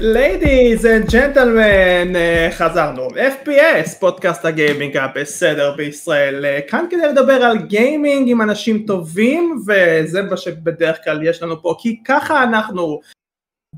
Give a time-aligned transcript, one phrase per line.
[0.00, 2.12] ladies and gentlemen,
[2.50, 3.08] חזרנו.
[3.08, 6.44] FPS, פודקאסט הגיימינג הבסדר בישראל.
[6.44, 11.62] אה, כאן כדי לדבר על גיימינג עם אנשים טובים, וזה מה שבדרך כלל יש לנו
[11.62, 13.00] פה, כי ככה אנחנו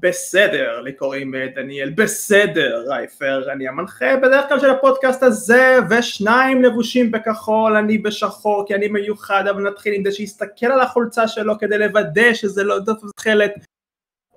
[0.03, 6.63] בסדר, לי קוראים אה, דניאל בסדר רייפר, אני המנחה בדרך כלל של הפודקאסט הזה, ושניים
[6.63, 11.59] לבושים בכחול, אני בשחור כי אני מיוחד, אבל נתחיל עם זה שיסתכל על החולצה שלו
[11.59, 13.53] כדי לוודא שזה לא דף תכלת.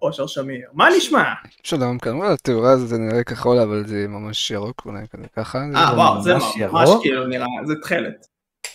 [0.02, 1.23] אושר שמיר, מה נשמע?
[1.63, 5.59] שלום, כאן וואלה, התאורה זה נראה כחול אבל זה ממש ירוק אולי כזה ככה.
[5.75, 6.33] אה וואו, זה
[6.72, 8.27] ממש כאילו נראה, זה תכלת.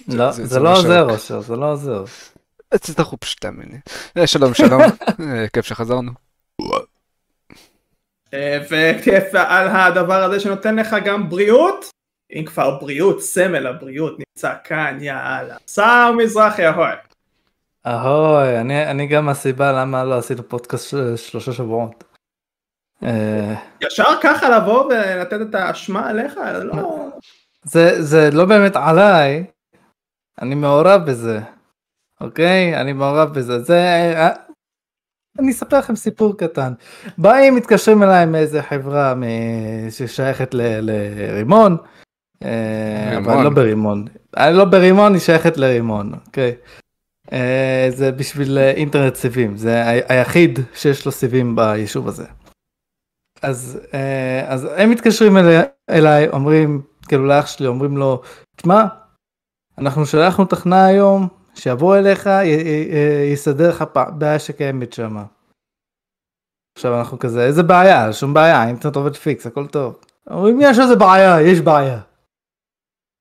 [0.09, 2.05] לא, זה לא עוזר אושר, זה לא עוזר.
[2.69, 3.69] תצטרכו פשוט תאמין
[4.17, 4.27] לי.
[4.27, 4.83] שלום, שלום,
[5.53, 6.30] כיף שחזרנו.
[8.71, 11.91] וכיף על הדבר הזה שנותן לך גם בריאות,
[12.33, 15.57] אם כבר בריאות, סמל הבריאות נמצא כאן, יאללה.
[15.67, 16.87] שר מזרחי, אהוי.
[17.87, 22.05] אהוי, אני, אני גם הסיבה למה לא עשינו פודקאסט שלושה שבועות.
[23.81, 26.35] ישר ככה לבוא ולתת את האשמה עליך?
[26.63, 27.09] לא...
[27.65, 29.45] זה, זה לא באמת עליי,
[30.43, 31.41] אני מעורב בזה,
[32.21, 32.81] אוקיי?
[32.81, 33.59] אני מעורב בזה.
[33.59, 34.05] זה...
[35.39, 36.73] אני אספר לכם סיפור קטן.
[37.19, 39.15] באים מתקשרים אליי מאיזה חברה
[39.91, 41.77] ששייכת לרימון,
[43.17, 44.05] אבל לא ברימון.
[44.37, 46.55] לא ברימון, היא שייכת לרימון, אוקיי?
[47.91, 52.25] זה בשביל אינטרנט סיבים, זה היחיד שיש לו סיבים ביישוב הזה.
[53.43, 53.81] אז,
[54.47, 58.23] אז הם מתקשרים אליי, אליי, אומרים, כאילו לאח שלי, אומרים לו,
[58.57, 58.85] תשמע,
[59.79, 61.29] אנחנו שלחנו תכנה היום,
[61.61, 62.29] שיבוא אליך,
[63.33, 63.85] יסדר לך
[64.19, 65.17] בעיה שקיימת שם.
[66.77, 68.13] עכשיו אנחנו כזה, איזה בעיה?
[68.13, 70.01] שום בעיה, האינטרנט עובד פיקס, הכל טוב.
[70.31, 72.01] אומרים, יש איזה בעיה, יש בעיה.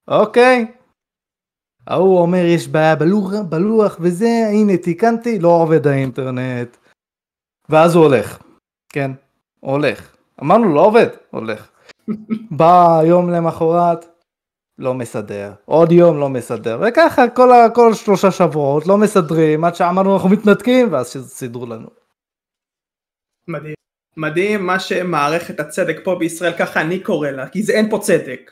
[0.08, 0.72] אוקיי.
[1.88, 6.78] ההוא אומר, יש בעיה בלוח, בלוח וזה, הנה תיקנתי, לא עובד האינטרנט.
[7.70, 8.40] ואז הוא הולך.
[8.90, 9.12] כן,
[9.60, 10.16] הוא הולך.
[10.42, 11.70] אמרנו, לא עובד, הולך.
[12.58, 14.06] בא יום למחרת,
[14.80, 20.14] לא מסדר, עוד יום לא מסדר, וככה כל, כל שלושה שבועות לא מסדרים, עד שאמרנו
[20.16, 21.88] אנחנו מתנתקים, ואז סידרו לנו.
[23.48, 23.74] מדהים.
[24.18, 28.52] מדהים מה שמערכת הצדק פה בישראל, ככה אני קורא לה, כי זה אין פה צדק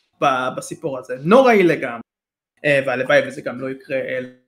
[0.57, 2.01] בסיפור הזה, נוראי לגמרי.
[2.85, 3.97] והלוואי וזה גם לא יקרה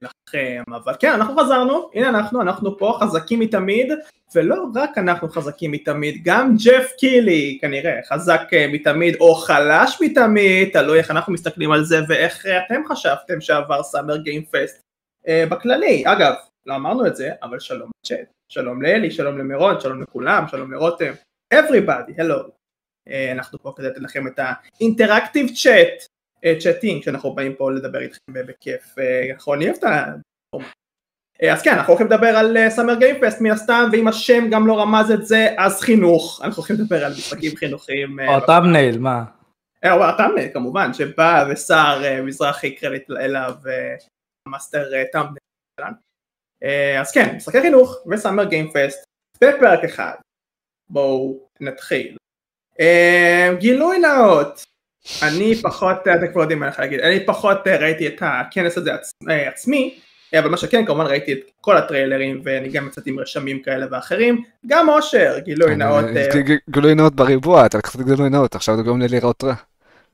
[0.02, 3.94] לכם, אבל כן אנחנו חזרנו, הנה אנחנו, אנחנו פה חזקים מתמיד,
[4.36, 10.98] ולא רק אנחנו חזקים מתמיד, גם ג'ף קילי כנראה חזק מתמיד או חלש מתמיד, תלוי
[10.98, 14.82] איך אנחנו מסתכלים על זה ואיך אתם חשבתם שעבר סאמר גיים פסט
[15.30, 16.34] בכללי, אגב
[16.66, 21.12] לא אמרנו את זה, אבל שלום צ'אט, שלום לאלי, שלום למירון, שלום לכולם, שלום לרותם,
[21.54, 22.50] everybody, hello,
[23.32, 26.06] אנחנו פה כדי לתת לכם את ה interactive chat
[26.60, 28.96] chatting שאנחנו באים פה לדבר איתכם בכיף,
[29.34, 30.06] אנחנו אוהב את ה...
[31.48, 34.80] אז כן, אנחנו הולכים לדבר על Summer Game Fest מן הסתם, ואם השם גם לא
[34.80, 38.20] רמז את זה, אז חינוך, אנחנו הולכים לדבר על משחקים חינוכיים.
[38.20, 39.24] או thumbnail, מה?
[39.92, 43.54] או ה thumbnail כמובן, שבאושר מזרחי קרדיט אליו,
[44.48, 45.38] master thumbnail
[45.80, 45.96] שלנו.
[47.02, 49.04] אז כן, משחקי חינוך ו Summer Game Fest,
[49.44, 50.16] בפרק אחד.
[50.90, 52.18] בואו נתחיל.
[53.58, 54.64] גילוי נאות,
[55.24, 58.94] אני פחות, אתם כבר יודעים מה אני יכול להגיד, אני פחות ראיתי את הכנס הזה
[58.94, 59.12] עצ...
[59.28, 60.00] עצמי,
[60.34, 64.44] אבל מה שכן כמובן ראיתי את כל הטריילרים ואני גם יצאתי עם רשמים כאלה ואחרים,
[64.68, 66.06] גם אושר, גילוי נאות.
[66.70, 69.54] גילוי נאות בריבוע, אתה לקחת גילוי נאות, עכשיו אתה גורם לי לראות רע.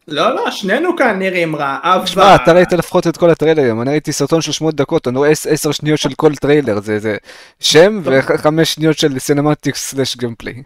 [0.08, 2.06] לא לא, שנינו כאן נראים רע, אבל...
[2.06, 5.30] שמע, אתה ראית לפחות את כל הטריילרים, אני ראיתי סרטון של שמונה דקות, אני רואה
[5.30, 7.18] עשר שניות של כל טריילר, זה
[7.60, 10.64] שם וחמש שניות של cinematics slash gameplay.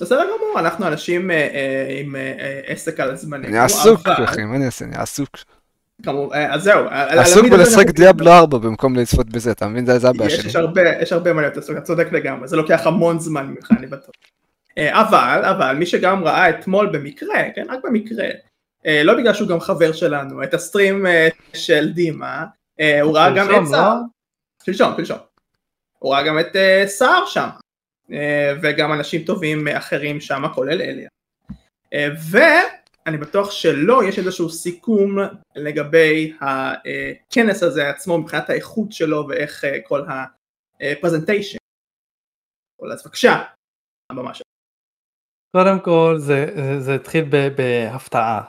[0.00, 1.30] בסדר גמור, אנחנו אנשים
[2.00, 2.16] עם
[2.66, 3.50] עסק על הזמנים.
[3.50, 4.84] אני עסוק, אחי, מה אני אעשה?
[4.84, 5.28] אני עסוק.
[6.32, 6.84] אז זהו.
[6.90, 9.86] עסוק בלשחק Diablo 4 במקום לצפות בזה, אתה מבין?
[9.98, 10.50] זה הבעיה שלי.
[11.00, 14.14] יש הרבה מה להיות עסוק, אתה צודק לגמרי, זה לוקח המון זמן ממך, אני בטוח.
[14.78, 18.26] אבל, אבל, מי שגם ראה אתמול במקרה, כן, רק במקרה,
[19.04, 21.06] לא בגלל שהוא גם חבר שלנו, את הסטרים
[21.54, 22.44] של דימה,
[23.02, 23.96] הוא ראה גם את סער.
[24.66, 25.18] שלשום, שלשום.
[25.98, 26.56] הוא ראה גם את
[26.86, 27.48] סער שם.
[28.62, 31.08] וגם אנשים טובים אחרים שם, כולל אליה.
[33.06, 35.18] ואני בטוח שלא, יש איזשהו סיכום
[35.56, 40.02] לגבי הכנס הזה עצמו מבחינת האיכות שלו ואיך כל
[40.80, 41.58] הפרזנטיישן.
[42.92, 43.42] אז בבקשה,
[44.12, 44.44] הבמה שלו.
[45.56, 46.46] קודם כל זה,
[46.78, 47.24] זה התחיל
[47.56, 48.42] בהפתעה,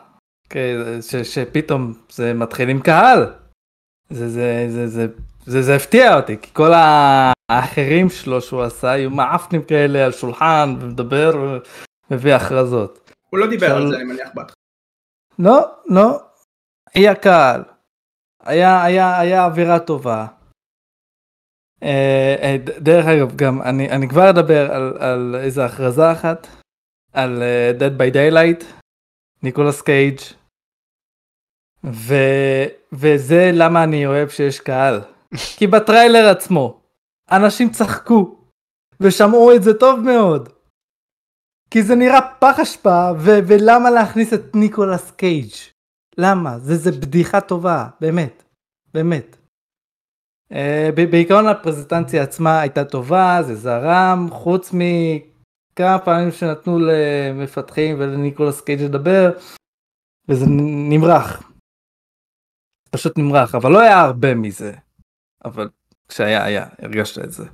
[1.02, 3.34] ש, שפתאום זה מתחיל עם קהל.
[4.10, 5.08] זה, זה, זה, זה,
[5.46, 6.72] זה, זה הפתיע אותי, כי כל
[7.50, 11.60] האחרים שלו שהוא עשה היו מעפנים כאלה על שולחן ומדבר
[12.12, 13.05] ומביא הכרזות.
[13.36, 14.56] הוא לא דיבר על זה אני מניח בהתחלה.
[15.40, 16.20] לא, לא,
[16.94, 17.64] היה קהל.
[18.44, 20.28] היה, היה, היה אווירה טובה.
[21.84, 26.48] אה, אה, דרך אגב, גם אני, אני כבר אדבר על, על איזה הכרזה אחת,
[27.14, 28.66] על אה, Dead by Daylight,
[29.44, 30.20] ניקולס קייג',
[31.84, 32.14] ו,
[32.94, 35.02] וזה למה אני אוהב שיש קהל.
[35.58, 36.82] כי בטריילר עצמו,
[37.32, 38.38] אנשים צחקו,
[39.00, 40.55] ושמעו את זה טוב מאוד.
[41.70, 45.52] כי זה נראה פח אשפה, ו- ולמה להכניס את ניקולס קייג'?
[46.18, 46.60] למה?
[46.60, 48.44] זה, זה בדיחה טובה, באמת,
[48.94, 49.38] באמת.
[50.54, 50.56] Uh,
[51.12, 59.32] בעיקרון הפרזנטציה עצמה הייתה טובה, זה זרם, חוץ מכמה פעמים שנתנו למפתחים ולניקולס קייג' לדבר,
[60.30, 60.46] וזה
[60.90, 61.52] נמרח.
[62.92, 64.74] פשוט נמרח, אבל לא היה הרבה מזה.
[65.46, 65.70] אבל
[66.08, 67.46] כשהיה, היה, הרגשת את זה.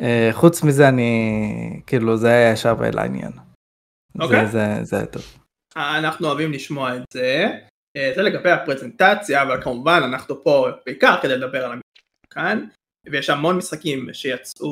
[0.00, 3.32] Uh, חוץ מזה אני, כאילו זה היה ישר לעניין.
[4.20, 4.46] אוקיי.
[4.46, 5.22] זה, זה, זה היה טוב.
[5.76, 7.46] אנחנו אוהבים לשמוע את זה.
[7.96, 11.78] אה, זה לגבי הפרזנטציה, אבל כמובן אנחנו פה בעיקר כדי לדבר על
[12.30, 12.66] כאן,
[13.10, 14.68] ויש המון משחקים שיצאו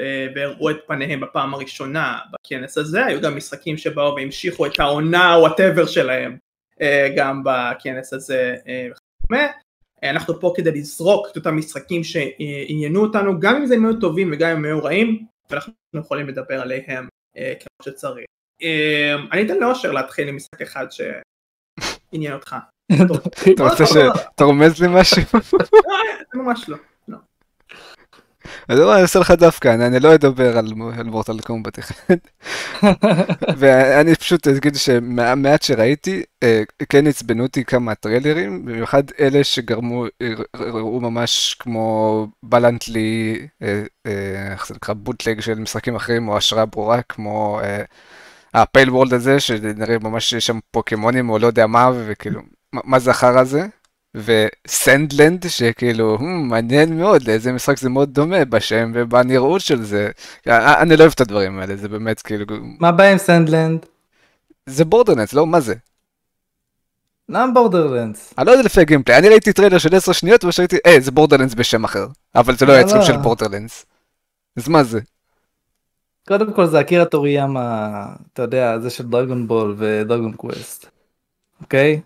[0.00, 5.34] אה, והראו את פניהם בפעם הראשונה בכנס הזה, היו גם משחקים שבאו והמשיכו את העונה
[5.34, 6.36] או הטבר שלהם
[6.80, 9.46] אה, גם בכנס הזה אה, וכדומה.
[10.04, 14.00] אה, אנחנו פה כדי לזרוק את אותם משחקים שעניינו אותנו, גם אם זה הם היו
[14.00, 18.26] טובים וגם אם הם היו רעים, ואנחנו יכולים לדבר עליהם אה, כמו שצריך.
[18.62, 22.56] אה, אני אתן לאושר להתחיל עם משחק אחד שעניין אותך.
[23.54, 25.22] אתה רוצה שתרמז לי משהו?
[25.34, 26.76] אה, זה ממש לא.
[28.68, 32.14] אז אני אעשה לך דווקא, אני, אני לא אדבר על, על מורטל קומבט אחד.
[33.58, 40.04] ואני פשוט אגיד שמעט שראיתי, אה, כן עצבנו אותי כמה טריילרים, במיוחד אלה שגרמו,
[40.56, 46.66] ראו ממש כמו בלנטלי, אה, אה, איך זה נקרא, בוטלג של משחקים אחרים, או השראה
[46.66, 47.60] ברורה, כמו
[48.54, 52.40] ה Palworld הזה, שנראה ממש שיש שם פוקימונים, או לא יודע מה, וכאילו,
[52.72, 53.66] מה זה החרא הזה?
[54.14, 59.82] ו Sand Land שכאילו hmm, מעניין מאוד לאיזה משחק זה מאוד דומה בשם ובנראות של
[59.82, 60.10] זה
[60.46, 62.46] אני לא אוהב את הדברים האלה זה באמת כאילו
[62.80, 63.86] מה הבעיה עם Sand Land?
[64.66, 65.74] זה Borderlands לא מה זה?
[67.28, 68.34] למה Borderlands?
[68.38, 71.10] אני לא יודע לפי ה gameplay אני ראיתי טריילר של 10 שניות ושאלתי אה זה
[71.10, 73.86] Borderlands בשם אחר אבל זה לא היה סוג של Borderlands
[74.56, 75.00] אז מה זה?
[76.28, 80.86] קודם כל זה אקירה טוריאמה אתה יודע זה של דרגון בול ודרגון קווסט
[81.60, 82.00] אוקיי?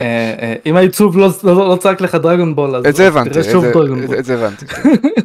[0.00, 3.30] אה, אה, אם העיצוב לא, לא, לא צעק לך דרגון בול אז את זה הבנתי,
[3.30, 4.18] תראה שוב דרגון בול.
[4.18, 4.66] את זה הבנתי.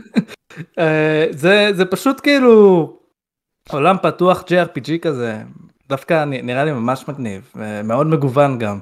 [0.79, 2.97] אה, זה זה פשוט כאילו
[3.69, 5.37] עולם פתוח JRPG כזה
[5.89, 7.51] דווקא נראה לי ממש מגניב
[7.83, 8.79] מאוד מגוון גם.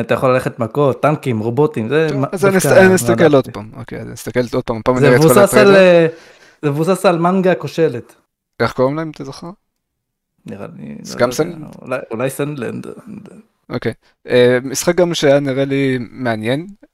[0.00, 4.40] אתה יכול ללכת מכות טנקים רובוטים זה אז אני אסתכל עוד פעם אוקיי אז נסתכל
[4.52, 5.74] עוד פעם פעם זה מבוסס על
[6.62, 8.14] זה מבוסס על מנגה כושלת.
[8.60, 9.50] איך קוראים להם אתה זוכר?
[10.46, 11.76] נראה לי גם Sand Land?
[12.10, 12.86] אולי Sand Land.
[13.68, 13.92] אוקיי.
[13.92, 14.28] Okay.
[14.28, 14.32] Uh,
[14.64, 16.88] משחק גם שהיה נראה לי מעניין, uh,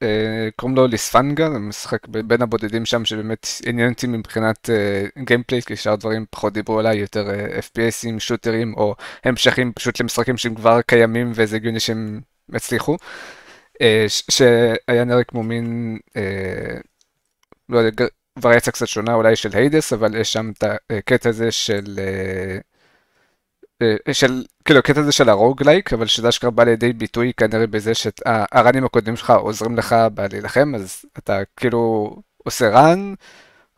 [0.57, 4.71] קוראים לו ליספנגה, זה משחק בין הבודדים שם שבאמת עניין אותי מבחינת
[5.25, 8.95] gameplay, uh, כי שאר דברים פחות דיברו עליי, יותר uh, FPS ים, shooter ים, או
[9.25, 12.21] המשכים פשוט למשחקים שהם כבר קיימים וזה הגיוני שהם
[12.55, 12.97] יצליחו.
[13.75, 13.81] Uh,
[14.31, 16.81] שהיה נראה כמו מין, uh,
[17.69, 18.05] לא יודע,
[18.43, 21.85] וריאציה קצת שונה אולי של היידס, אבל יש שם את הקטע הזה של...
[21.85, 22.78] Uh,
[24.13, 28.85] של כאילו הקטע הזה של הרוגלייק אבל שזה אשכרה בא לידי ביטוי כנראה בזה שהראנים
[28.85, 32.11] הקודמים שלך עוזרים לך בלהילחם אז אתה כאילו
[32.45, 33.15] עושה רן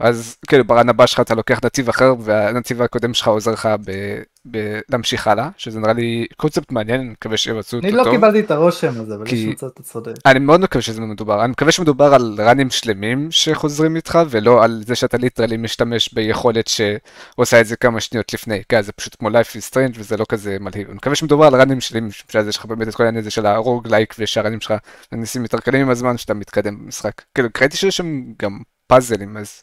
[0.00, 4.20] אז כאילו ברן הבא שלך אתה לוקח נתיב אחר והנתיב הקודם שלך עוזר לך ב-
[4.50, 8.40] ב- להמשיך הלאה שזה נראה לי קונספט מעניין אני מקווה שיבצעו אותו אני לא קיבלתי
[8.40, 10.12] את הרושם הזה אבל כי- יש מצב אתה צודק.
[10.26, 14.64] אני מאוד מקווה שזה מדובר, אני מקווה שמדובר על run ים שלמים שחוזרים איתך ולא
[14.64, 19.16] על זה שאתה literally משתמש ביכולת שעושה את זה כמה שניות לפני, כן זה פשוט
[19.18, 22.08] כמו Life is Strange וזה לא כזה מלהיב, אני מקווה שמדובר על run ים שלמים
[22.28, 24.74] שאז יש לך באמת את כל העניין הזה של ה roguelike ושה run ים שלך
[25.12, 28.58] נעשים יותר קלים עם הזמן שאתה מתקדם במשחק, כאילו ראיתי שיש שם גם
[28.90, 29.62] פאזלים אז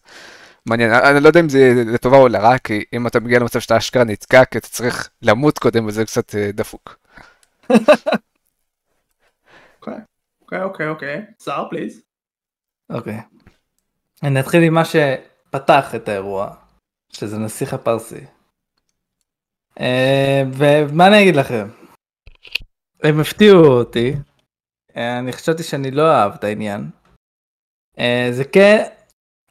[0.65, 3.77] מעניין, אני לא יודע אם זה לטובה או לרע כי אם אתה מגיע למצב שאתה
[3.77, 7.00] אשכרה נתקע כי אתה צריך למות קודם וזה קצת אה, דפוק.
[10.41, 12.01] אוקיי אוקיי אוקיי, שר פליז.
[12.89, 13.19] אוקיי.
[14.24, 16.55] אני אתחיל עם מה שפתח את האירוע,
[17.10, 18.25] שזה נסיך הפרסי.
[19.79, 21.67] אה, ומה אני אגיד לכם?
[23.03, 24.15] הם הפתיעו אותי.
[24.98, 26.89] אה, אני חשבתי שאני לא אוהב את העניין.
[28.31, 28.84] זה כן,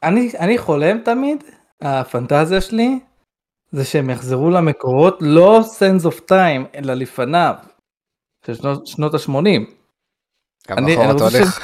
[0.02, 1.44] אני, אני חולם תמיד,
[1.82, 2.98] הפנטזיה שלי,
[3.72, 7.54] זה שהם יחזרו למקורות לא Sands of Time, אלא לפניו.
[8.46, 9.30] של שנות, שנות ה-80.
[10.68, 11.60] גם אני- אחורה אתה הולך.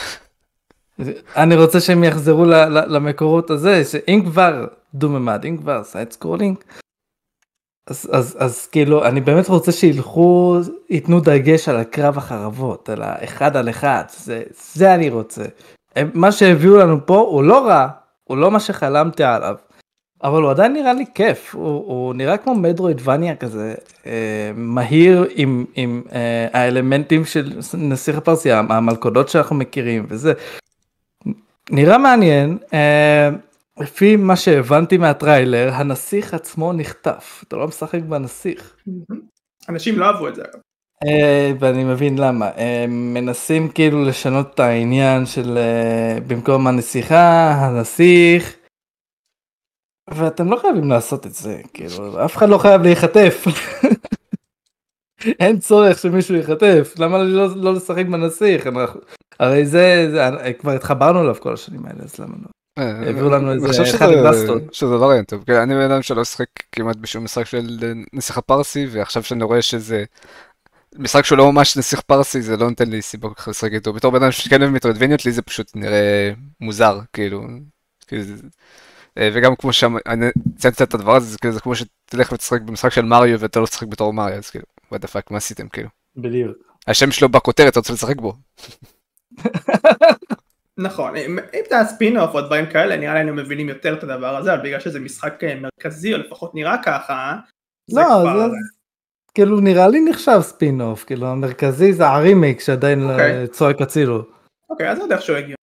[1.43, 6.13] אני רוצה שהם יחזרו ל- ל- למקורות הזה, שאם כבר דו ממד, אם כבר side
[6.13, 6.57] scrolling,
[7.91, 10.57] אז, אז, אז כאילו אני באמת רוצה שילכו
[10.91, 14.43] ייתנו דגש על הקרב החרבות על האחד על אחד זה
[14.75, 15.45] זה אני רוצה.
[16.15, 17.89] מה שהביאו לנו פה הוא לא רע
[18.33, 19.55] הוא לא מה שחלמתי עליו.
[20.23, 23.75] אבל הוא עדיין נראה לי כיף הוא, הוא נראה כמו מדרואידבניה כזה
[24.07, 30.33] אה, מהיר עם, עם אה, האלמנטים של נסיך הפרסיה המלכודות שאנחנו מכירים וזה.
[31.71, 32.59] נראה מעניין.
[32.75, 33.31] אה,
[33.81, 38.77] לפי מה שהבנתי מהטריילר, הנסיך עצמו נחטף, אתה לא משחק בנסיך.
[39.69, 40.43] אנשים לא אהבו את זה.
[40.43, 40.72] Uh,
[41.59, 48.57] ואני מבין למה, uh, מנסים כאילו לשנות את העניין של uh, במקום הנסיכה, הנסיך,
[50.11, 53.45] ואתם לא חייבים לעשות את זה, כאילו, אף אחד לא חייב להיחטף.
[55.41, 58.67] אין צורך שמישהו ייחטף, למה לא, לא לשחק בנסיך?
[58.67, 59.01] אנחנו,
[59.41, 62.49] הרי זה, זה, כבר התחברנו אליו כל השנים האלה, אז למה לא?
[62.79, 64.61] הביאו לנו איזה אחד גלסטון.
[64.73, 67.79] שזה לא רעיון טוב, אני בן אדם שלא שחק כמעט בשום משחק של
[68.13, 70.05] נסיך הפרסי, ועכשיו שאני רואה שזה
[70.99, 73.93] משחק שהוא לא ממש נסיך פרסי, זה לא נותן לי סיבה כל כך לשחק איתו.
[73.93, 77.43] בתור בן אדם שכן אוהב מטרוידבניות, לי זה פשוט נראה מוזר, כאילו.
[79.19, 83.61] וגם כמו שאני ציינתי את הדבר הזה, זה כמו שתלך ותשחק במשחק של מריו ואתה
[83.61, 85.89] לא תשחק בתור מריו, אז כאילו, what the fuck, מה עשיתם כאילו?
[86.17, 86.57] בדיוק.
[86.87, 88.35] השם שלו בכותרת, אתה רוצה לשחק בו.
[90.79, 94.37] נכון, אם זה היה ספין-אוף או דברים כאלה, נראה לי היינו מבינים יותר את הדבר
[94.37, 97.37] הזה, אבל בגלל שזה משחק אה, מרכזי, או לפחות נראה ככה,
[97.91, 98.49] זה לא, כבר...
[98.49, 98.57] זה...
[99.35, 103.13] כאילו נראה לי נחשב ספין-אוף, כאילו המרכזי זה הרימיק שעדיין okay.
[103.13, 103.49] אוקיי.
[103.49, 104.25] צועק הצילו.
[104.71, 105.57] אוקיי, אז עוד איכשהו הגיע,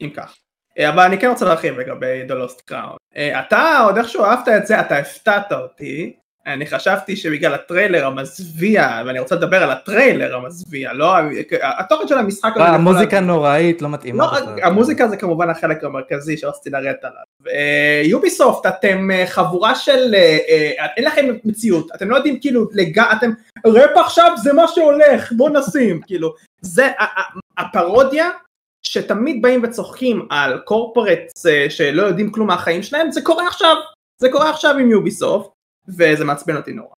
[0.00, 0.36] אם כך.
[0.78, 2.96] אה, אבל אני כן רוצה להרחיב לגבי The Lost Crown.
[3.14, 6.16] אתה עוד איכשהו אהבת את זה, אתה הפתעת אותי,
[6.46, 11.14] אני חשבתי שבגלל הטריילר המזוויע, ואני רוצה לדבר על הטריילר המזוויע, לא
[11.62, 12.52] התוכן של המשחק...
[12.56, 14.24] לא, המוזיקה נוראית, לא מתאימה.
[14.24, 17.54] לא, המוזיקה זה כמובן החלק המרכזי שרציתי לרדת עליו.
[18.04, 20.14] יוביסופט, אתם אה, חבורה של...
[20.14, 22.68] אה, אין לכם מציאות, אתם לא יודעים כאילו,
[23.12, 23.30] אתם...
[23.66, 26.34] רפ עכשיו זה מה שהולך, בוא נשים, כאילו.
[26.60, 26.88] זה
[27.58, 28.30] הפרודיה
[28.82, 33.76] שתמיד באים וצוחקים על קורפורטס שלא יודעים כלום מהחיים שלהם, זה קורה עכשיו,
[34.18, 35.55] זה קורה עכשיו עם יוביסופט.
[35.88, 36.96] וזה מעצבן אותי נורא.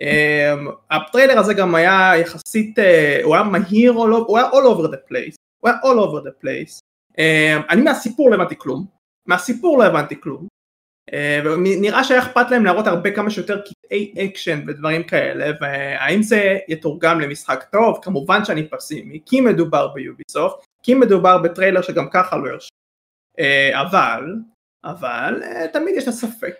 [0.00, 2.82] Um, הטריילר הזה גם היה יחסית, uh,
[3.24, 6.78] הוא היה מהיר, הוא היה all over the place, הוא היה all over the place.
[7.12, 8.86] Um, אני מהסיפור לא הבנתי כלום,
[9.26, 10.46] מהסיפור לא הבנתי כלום.
[11.10, 11.14] Uh,
[11.44, 17.20] ונראה שהיה אכפת להם להראות הרבה כמה שיותר קטעי אקשן ודברים כאלה, והאם זה יתורגם
[17.20, 17.98] למשחק טוב?
[18.02, 22.68] כמובן שאני פסימי, כי מדובר ביוביסופט, כי מדובר בטריילר שגם ככה לא הרשים.
[23.38, 24.34] Uh, אבל,
[24.84, 25.42] אבל
[25.72, 26.54] תמיד יש את הספק.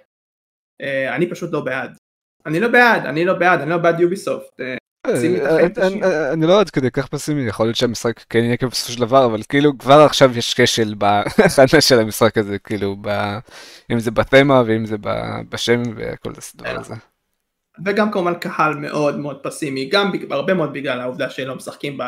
[0.80, 1.96] אה, אני פשוט לא בעד.
[2.46, 4.60] אני לא בעד, אני לא בעד, אני לא בעד יוביסופט.
[4.60, 4.76] אה,
[5.06, 9.26] אה, אני לא עד כדי כך פסימי, יכול להיות שהמשחק כן יהיה בסופו של דבר,
[9.26, 12.96] אבל כאילו כבר עכשיו יש כשל בהכנה של המשחק הזה, כאילו,
[13.92, 14.96] אם זה בתמה ואם זה
[15.48, 16.94] בשם וכל הדבר הזה.
[17.84, 21.98] וגם כמובן קהל מאוד מאוד פסימי, גם הרבה מאוד בגלל העובדה שלא משחקים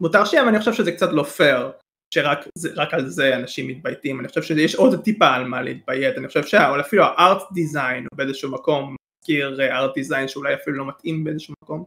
[0.00, 1.70] במותר שם, אני חושב שזה קצת לא פייר
[2.10, 6.44] שרק על זה אנשים מתבייתים, אני חושב שיש עוד טיפה על מה להתביית, אני חושב
[6.44, 11.84] שאפילו הארט דיזיין באיזשהו מקום מזכיר ארט דיזיין שאולי אפילו לא מתאים באיזשהו מקום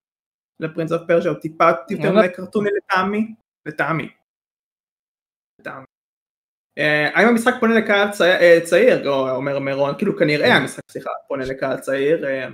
[0.60, 3.34] לפרינס אוף פרשה, הוא טיפה יותר מדי קרטוני לטעמי,
[3.68, 4.08] לטעמי.
[6.78, 11.80] אה, האם המשחק פונה לקהל אה, צעיר, אומר מירון, כאילו כנראה המשחק, סליחה, פונה לקהל
[11.80, 12.48] צעיר, אה,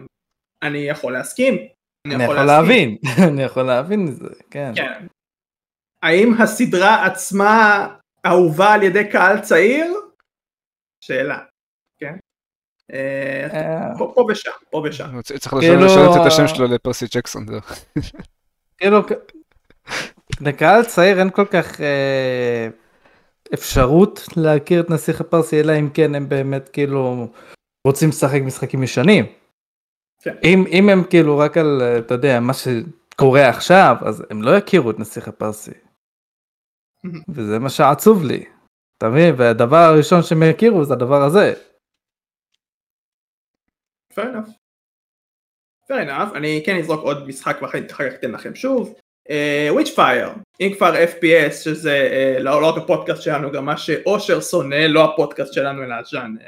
[0.63, 1.67] אני יכול להסכים.
[2.07, 2.97] אני יכול להבין,
[3.33, 4.71] אני יכול להבין את זה, כן.
[6.03, 7.87] האם הסדרה עצמה
[8.25, 9.93] אהובה על ידי קהל צעיר?
[11.01, 11.39] שאלה,
[11.97, 12.15] כן?
[12.93, 13.97] אה, אה.
[13.97, 15.21] פה ושם, פה ושם.
[15.21, 17.45] צריך כאילו, לשנות את השם שלו לפרסי ג'קסון.
[18.77, 18.99] כאילו,
[20.41, 22.67] לקהל צעיר אין כל כך אה,
[23.53, 27.27] אפשרות להכיר את נסיך הפרסי, אלא אם כן הם באמת כאילו
[27.87, 29.25] רוצים לשחק משחקים ישנים.
[30.21, 30.35] כן.
[30.43, 34.99] אם הם כאילו רק על, אתה יודע, מה שקורה עכשיו, אז הם לא יכירו את
[34.99, 35.82] נסיך הפרסי.
[37.29, 38.45] וזה מה שעצוב לי.
[38.97, 39.35] אתה מבין?
[39.37, 41.53] והדבר הראשון שהם יכירו זה הדבר הזה.
[44.13, 44.49] fair enough.
[45.91, 46.35] fair enough.
[46.35, 48.93] אני כן אזרוק עוד משחק ואחר כך אתן לכם שוב.
[49.69, 53.77] Witch אה, fire, אם כבר FPS שזה אה, לא, לא רק הפודקאסט שלנו גם מה
[53.77, 56.47] שאושר שונא לא הפודקאסט שלנו אלא הז'אנר.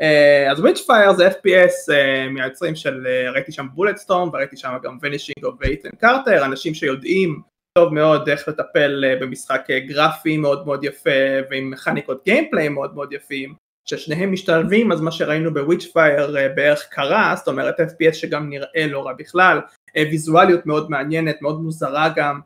[0.00, 4.98] אה, אז Witchfire זה FPS אה, מהיוצרים של אה, ראיתי שם Bulletstorm וראיתי שם גם
[5.02, 7.42] Vanishing of Ethan Carter אנשים שיודעים
[7.78, 11.10] טוב מאוד איך לטפל אה, במשחק אה, גרפי מאוד מאוד יפה
[11.50, 13.54] ועם מכניקות gameplay מאוד מאוד יפים
[13.88, 18.86] ששניהם משתלבים אז מה שראינו ב Witchfire אה, בערך קרה זאת אומרת FPS שגם נראה
[18.86, 19.60] לא רע בכלל
[19.96, 22.40] ויזואליות מאוד מעניינת מאוד מוזרה גם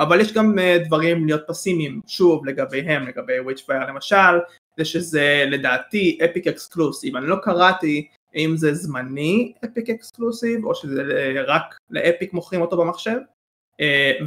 [0.00, 4.38] אבל יש גם דברים להיות פסימיים שוב לגביהם לגבי Witchfire למשל
[4.76, 11.02] זה שזה לדעתי Epic exclusive אני לא קראתי אם זה זמני Epic exclusive או שזה
[11.46, 13.16] רק לאפיק מוכרים אותו במחשב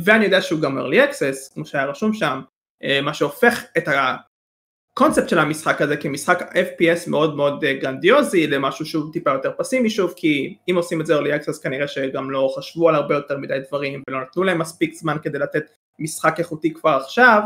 [0.04, 2.42] ואני יודע שהוא גם early access כמו שהיה רשום שם
[2.84, 8.86] אה, מה שהופך את הקונספט של המשחק הזה כמשחק FPS מאוד מאוד אה, גרנדיוזי למשהו
[8.86, 12.54] שהוא טיפה יותר פסימי שוב כי אם עושים את זה early access כנראה שגם לא
[12.58, 15.64] חשבו על הרבה יותר מדי דברים ולא נתנו להם מספיק זמן כדי לתת
[16.00, 17.42] משחק איכותי כבר עכשיו.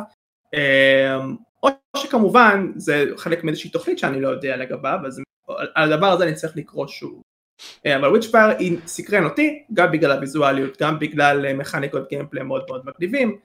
[1.63, 5.21] או שכמובן זה חלק מאיזושהי תוכנית שאני לא יודע לגביו אז
[5.75, 7.21] על הדבר הזה אני צריך לקרוא שוב
[7.85, 13.39] אבל Witchfire סקרן אותי גם בגלל הוויזואליות גם בגלל מכניקות gameplay מאוד מאוד מגניבים.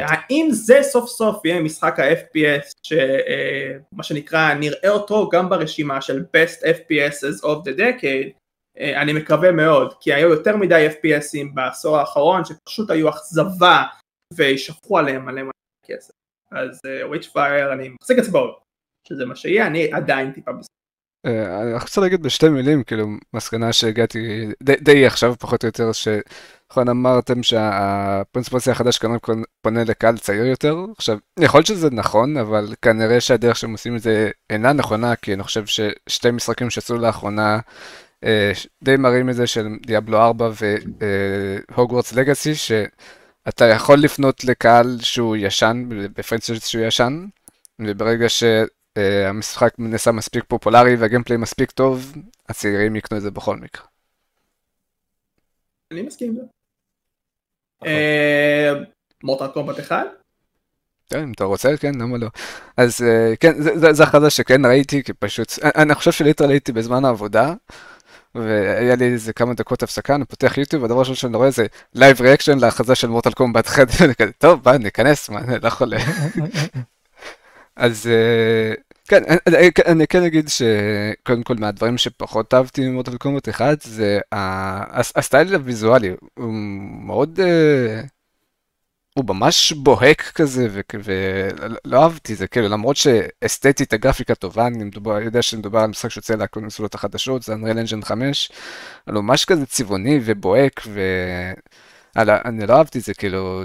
[0.00, 6.62] האם זה סוף סוף יהיה משחק ה-FPS שמה שנקרא נראה אותו גם ברשימה של best
[6.62, 8.30] FPSs of the decade?
[8.78, 13.84] אני מקווה מאוד כי היו יותר מדי FPSים בעשור האחרון שפשוט היו אכזבה
[14.34, 15.52] וישפכו עליהם מלא מלא
[15.86, 16.12] כסף.
[16.52, 18.60] אז וויצ'פייר אני מחזיק אצבעות
[19.08, 20.79] שזה מה שיהיה אני עדיין טיפה בסדר
[21.24, 26.88] אני רוצה להגיד בשתי מילים, כאילו, מסקנה שהגעתי די, די עכשיו פחות או יותר, שנכון
[26.88, 29.18] אמרתם שהפרינספוסיה החדש כנראה
[29.62, 30.84] פונה לקהל צעיר יותר.
[30.96, 35.34] עכשיו, יכול להיות שזה נכון, אבל כנראה שהדרך שהם עושים את זה אינה נכונה, כי
[35.34, 37.58] אני חושב ששתי משחקים שעשו לאחרונה
[38.24, 38.52] אה,
[38.84, 40.50] די מראים את זה של דיאבלו 4
[41.70, 47.26] והוגוורטס לגאסי, שאתה יכול לפנות לקהל שהוא ישן, בפרינציפ שהוא ישן,
[47.80, 48.44] וברגע ש...
[48.98, 52.12] uh, המשחק נעשה מספיק פופולרי והגיימפליי מספיק טוב,
[52.48, 53.84] הצעירים יקנו את זה בכל מקרה.
[55.92, 56.42] אני מסכים עם זה.
[57.86, 58.72] אה,
[59.22, 60.04] מורטל קומבט אחד?
[61.10, 62.28] כן, אם אתה רוצה, כן, למה לא.
[62.76, 63.52] אז uh, כן,
[63.94, 67.54] זה הכרזה שכן ראיתי, כי פשוט, אני חושב שליטרל הייתי בזמן העבודה,
[68.34, 72.20] והיה לי איזה כמה דקות הפסקה, אני פותח יוטיוב, הדבר הראשון שאני רואה זה live
[72.20, 73.86] reaction להכרזה של Mortal Kombat אחד,
[74.38, 75.92] טוב, בוא, ניכנס, מה, אני לא יכול...
[77.80, 78.74] אז אה,
[79.08, 79.22] כן,
[79.86, 84.20] אני כן אגיד שקודם כל מהדברים שפחות אהבתי מ Mortal Kombat אחד זה
[84.92, 86.52] ה style הוויזואלי, הוא
[87.06, 88.00] מאוד, אה,
[89.14, 90.68] הוא ממש בוהק כזה
[91.04, 96.34] ולא אהבתי זה כאילו למרות שאסתטית הגרפיקה טובה, אני מדובר, יודע שמדובר על משחק שיוצא
[96.34, 98.52] לקונסולות החדשות, זה Unreal Engine 5,
[99.06, 100.80] אבל הוא ממש כזה צבעוני ובוהק
[102.16, 103.64] ואני לא אהבתי זה כאילו.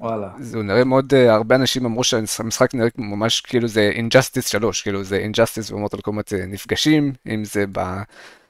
[0.00, 0.28] וואלה.
[0.38, 5.04] זה נראה מאוד, אה, הרבה אנשים אמרו שהמשחק נראה ממש כאילו זה Injustice 3, כאילו
[5.04, 7.64] זה Injustice ו Mortal Kombat אה, נפגשים, אם זה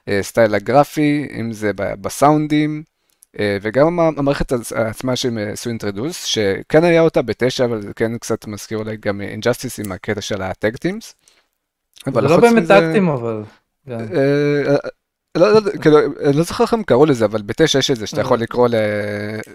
[0.08, 2.82] ב style הגרפי, אם זה בסאונדים,
[3.36, 8.46] אה, וגם המערכת עצמה שהם עשו אינטרדוס, שכן היה אותה בתשע, אבל זה כן קצת
[8.46, 11.14] מזכיר אולי גם Injustice עם הקטע של ה tag teams.
[12.14, 13.42] זה לא באמת tag team אבל.
[15.36, 18.06] לא, לא, כאילו, אני לא זוכר איך הם קראו לזה, אבל בתשע יש את זה
[18.06, 18.74] שאתה יכול לקרוא ל...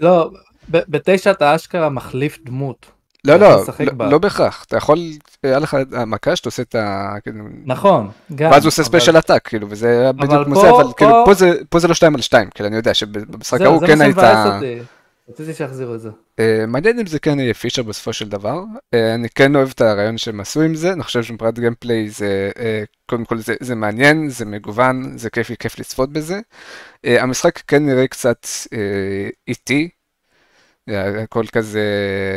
[0.00, 0.30] לא,
[0.68, 2.86] בתשע אתה אשכרה מחליף דמות.
[3.24, 3.64] לא, לא,
[3.98, 4.98] לא, לא בהכרח, אתה יכול,
[5.42, 7.14] היה לך מכה שאתה עושה את ה...
[7.22, 8.50] כאילו, נכון, גם.
[8.50, 11.24] ואז הוא עושה special attack, כאילו, וזה בדיוק כמו זה, אבל כאילו,
[11.68, 14.58] פה זה לא 2 על 2, כאילו, אני יודע שבמשחק ההוא כן הייתה...
[15.28, 16.08] רציתי שיחזירו את זה.
[16.08, 18.62] אה, מעניין אם זה כן יהיה feature בסופו של דבר.
[18.74, 22.50] אה, אני כן אוהב את הרעיון שהם עשו עם זה, אני חושב שמבחינת gameplay זה,
[22.54, 22.60] אה,
[23.06, 26.40] קודם כל זה, זה מעניין, זה מגוון, זה כיף, כיף לצפות בזה.
[27.04, 28.46] המשחק כן נראה קצת
[29.48, 29.88] איטי,
[30.88, 31.82] הכל כזה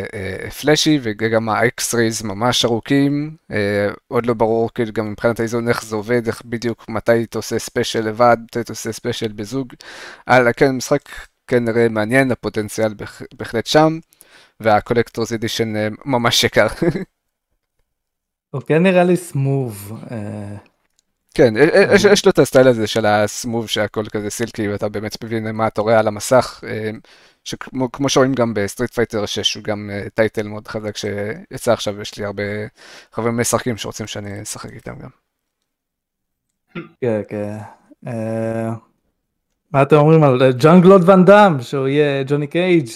[0.05, 3.55] אה, flashy וגם ה X-rays ממש ארוכים, אה,
[4.07, 7.59] עוד לא ברור כאילו גם מבחינת האיזון איך זה עובד, איך בדיוק מתי אתה עושה
[7.59, 9.73] special לבד, מתי אתה עושה special בזוג.
[10.25, 11.01] אבל כן משחק
[11.47, 12.93] כן נראה מעניין, הפוטנציאל
[13.33, 13.99] בהחלט שם,
[14.59, 16.67] וה collector's edition אה, ממש יקר.
[18.51, 20.01] הוא כן נראה לי smooth.
[20.11, 20.55] אה.
[21.33, 21.53] כן,
[21.93, 25.23] יש, יש לו את ה style הזה של ה smooth שהכל כזה silky ואתה באמת
[25.23, 26.63] מבין מה אתה רואה על המסך,
[27.53, 27.57] אה,
[27.91, 32.17] שכמו שרואים גם ב Street Fighter 6 הוא גם title מאוד חזק שיצא עכשיו, יש
[32.17, 32.43] לי הרבה
[33.13, 35.09] חברים משחקים שרוצים שאני אשחק איתם גם.
[37.01, 37.57] כן, כן.
[39.71, 42.87] מה אתם אומרים על ז'אן-קלוד ואן דאם שהוא יהיה ג'וני קייג'?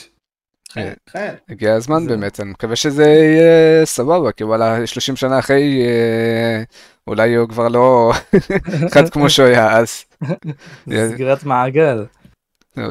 [1.49, 6.63] הגיע הזמן באמת, אני מקווה שזה יהיה סבבה, כי וואלה 30 שנה אחרי אה,
[7.07, 8.11] אולי הוא כבר לא
[8.91, 10.03] אחד כמו שהוא היה אז.
[11.11, 12.05] סגירת מעגל.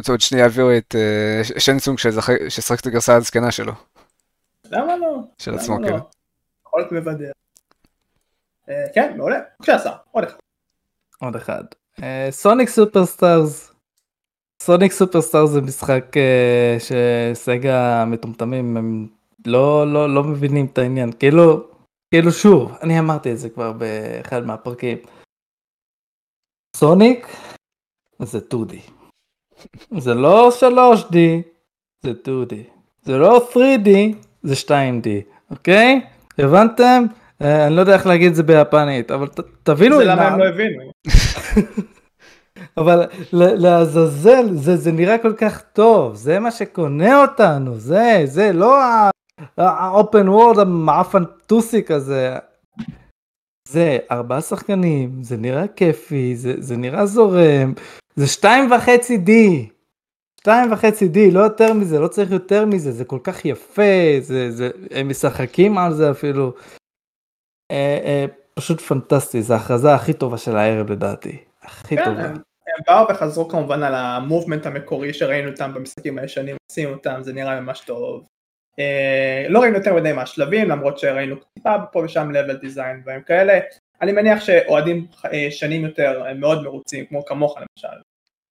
[0.08, 1.98] עוד שנייה יביאו את אה, שאנג טסונג
[2.48, 3.72] שישחק את הגרסה הזקנה שלו.
[4.70, 5.18] למה לא?
[5.38, 5.88] של עצמו, לא?
[5.88, 5.96] כן.
[6.66, 7.30] יכול להיות מבדר.
[8.68, 9.38] אה, כן, מעולה.
[9.60, 10.36] בבקשה, עוד אחד.
[11.20, 11.64] עוד אחד.
[12.30, 13.70] Sonic Superstars
[14.62, 19.06] סוניק סופרסטאר זה משחק uh, שסגה מטומטמים הם
[19.46, 21.66] לא לא לא מבינים את העניין כאילו
[22.10, 24.98] כאילו שוב אני אמרתי את זה כבר באחד מהפרקים.
[26.76, 27.26] סוניק
[28.22, 28.99] זה 2D.
[29.98, 31.16] זה לא 3D
[32.02, 32.54] זה 2D.
[33.02, 33.88] זה לא 3D
[34.42, 35.08] זה 2D
[35.50, 36.00] אוקיי
[36.38, 37.04] הבנתם?
[37.42, 40.38] Uh, אני לא יודע איך להגיד את זה ביפנית אבל ת, תבינו זה למה הם
[40.38, 40.82] לא הבינו.
[42.76, 48.82] אבל לעזאזל, זה, זה נראה כל כך טוב, זה מה שקונה אותנו, זה, זה לא
[49.58, 52.36] ה-open world המעפן טוסי כזה.
[53.70, 57.74] זה ארבעה שחקנים, זה נראה כיפי, זה, זה נראה זורם,
[58.16, 59.68] זה שתיים וחצי די.
[60.40, 63.82] שתיים וחצי די, לא יותר מזה, לא צריך יותר מזה, זה כל כך יפה,
[64.20, 66.52] זה, זה, הם משחקים על זה אפילו.
[67.70, 71.38] אה, אה, פשוט פנטסטי, זו ההכרזה הכי טובה של הערב לדעתי.
[71.62, 72.22] הכי כן, טובה.
[72.22, 77.60] הם באו וחזרו כמובן על המובמנט המקורי שראינו אותם במשחקים הישנים, עושים אותם, זה נראה
[77.60, 78.24] ממש טוב.
[78.78, 83.58] אה, לא ראינו יותר מדי מהשלבים, למרות שראינו טיפה פה ושם level design ודברים כאלה.
[84.02, 88.02] אני מניח שאוהדים אה, שנים יותר הם מאוד מרוצים, כמו כמוך למשל.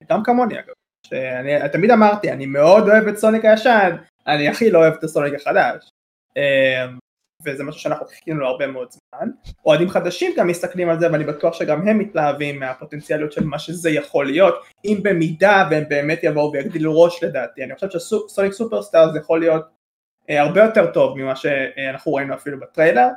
[0.10, 0.74] גם כמוני אגב.
[1.08, 3.96] שאני תמיד אמרתי, אני מאוד אוהב את סוניק הישן,
[4.28, 5.90] אני הכי לא אוהב את הסוניק החדש.
[6.38, 6.86] אה,
[7.46, 9.30] וזה משהו שאנחנו חיכינו לו הרבה מאוד זמן.
[9.66, 13.90] אוהדים חדשים גם מסתכלים על זה ואני בטוח שגם הם מתלהבים מהפוטנציאליות של מה שזה
[13.90, 14.56] יכול להיות,
[14.86, 17.64] אם במידה והם באמת יבואו ויגדילו ראש לדעתי.
[17.64, 19.79] אני חושב שסוניק סופרסטאר זה יכול להיות
[20.30, 23.08] הרבה יותר טוב ממה שאנחנו ראינו אפילו בטריילר,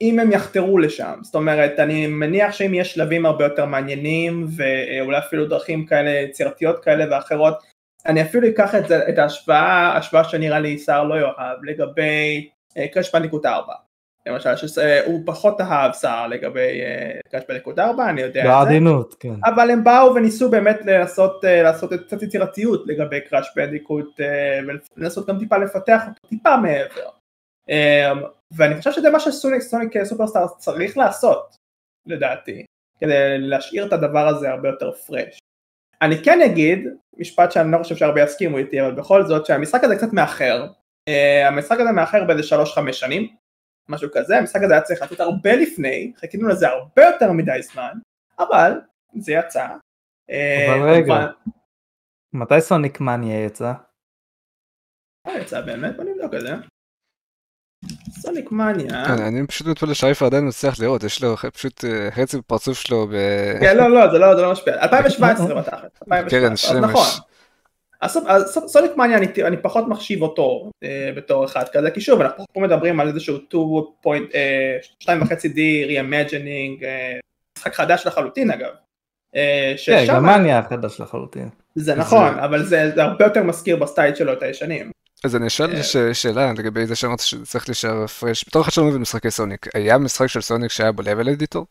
[0.00, 5.18] אם הם יחתרו לשם, זאת אומרת אני מניח שאם יש שלבים הרבה יותר מעניינים ואולי
[5.18, 7.54] אפילו דרכים כאלה יצירתיות כאלה ואחרות,
[8.06, 12.48] אני אפילו אקח את, זה, את ההשוואה, השוואה שנראה לי אושר לא יאהב לגבי
[12.92, 13.74] Crash Bandicoot 4
[14.28, 16.80] למשל שהוא פחות אהב אושר לגבי
[17.30, 19.34] Crash Bandicoot 4 אני יודע בעדינות כן.
[19.44, 24.20] אבל הם באו וניסו באמת לעשות, לעשות קצת יצירתיות לגבי Crash Bandicoot
[24.96, 27.08] ולנסות גם טיפה לפתח אותו טיפה מעבר.
[28.56, 31.56] ואני חושב שזה מה ש Sonic Sonic Superstars צריך לעשות
[32.06, 32.64] לדעתי
[33.00, 35.38] כדי להשאיר את הדבר הזה הרבה יותר fresh
[36.02, 39.96] אני כן אגיד משפט שאני לא חושב שהרבה יסכימו איתי אבל בכל זאת שהמשחק הזה
[39.96, 40.66] קצת מאחר.
[41.46, 42.56] המשחק הזה מאחר באיזה
[42.88, 43.28] 3-5 שנים,
[43.88, 47.92] משהו כזה, המשחק הזה היה צריך לתת הרבה לפני, חיכינו לזה הרבה יותר מדי זמן,
[48.38, 48.80] אבל
[49.18, 49.66] זה יצא.
[50.30, 51.26] אה, אבל uh, רגע,
[52.32, 53.72] מתי סוניק מניה יצא?
[55.26, 55.96] מה יצא באמת?
[55.96, 56.54] בוא נבדוק את זה.
[58.10, 59.04] סוניק מניה.
[59.04, 63.12] כן, אני פשוט מתפלא שהאיפה עדיין מצליח לראות, יש לו פשוט חצי בפרצוף שלו ב...
[63.60, 64.74] כן, לא, לא, זה לא, לא משפיע.
[64.74, 66.30] 2017 בתכל'ס.
[66.30, 67.20] קרן שמש.
[68.02, 68.22] נכון.
[68.68, 72.60] Sonic Mania אני, אני פחות מחשיב אותו אה, בתור אחד כזה, כי שוב אנחנו פה
[72.60, 74.78] מדברים על איזשהו 2.5D אה,
[75.88, 77.18] reimagining, אה,
[77.58, 78.70] משחק חדש לחלוטין אגב.
[79.36, 81.48] אה, כן, גם מניה חדש לחלוטין.
[81.74, 84.90] זה נכון, אבל זה, זה הרבה יותר מזכיר ב style שלו את הישנים.
[85.24, 86.14] אז אני אשאל אה.
[86.14, 90.26] שאלה לגבי זה שאמרת שצריך להישאר fresh, בתור אחד שלא מבין משחקי Sonic, היה משחק
[90.26, 91.58] של Sonic שהיה editor?
[91.58, 91.64] אה,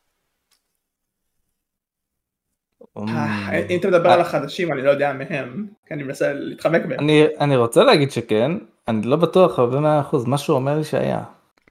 [2.97, 6.99] אם אתה מדבר על החדשים אני לא יודע מהם, כי אני מנסה להתחמק מהם.
[7.39, 8.51] אני רוצה להגיד שכן,
[8.87, 11.23] אני לא בטוח הרבה מאה אחוז, משהו אומר לי שהיה.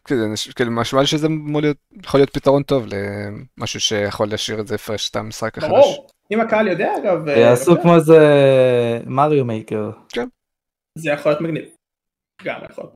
[0.04, 1.28] כאילו משמע לי שזה
[2.04, 5.70] יכול להיות פתרון טוב למשהו שיכול להשאיר את זה הפרש את המשחק החדש.
[5.70, 7.28] ברור, אם הקהל יודע אגב.
[7.28, 8.18] אה, יעשו כמו איזה
[9.06, 9.90] מריו מייקר.
[10.08, 10.28] כן.
[10.98, 11.64] זה יכול להיות מגניב.
[12.44, 12.86] גם יכול.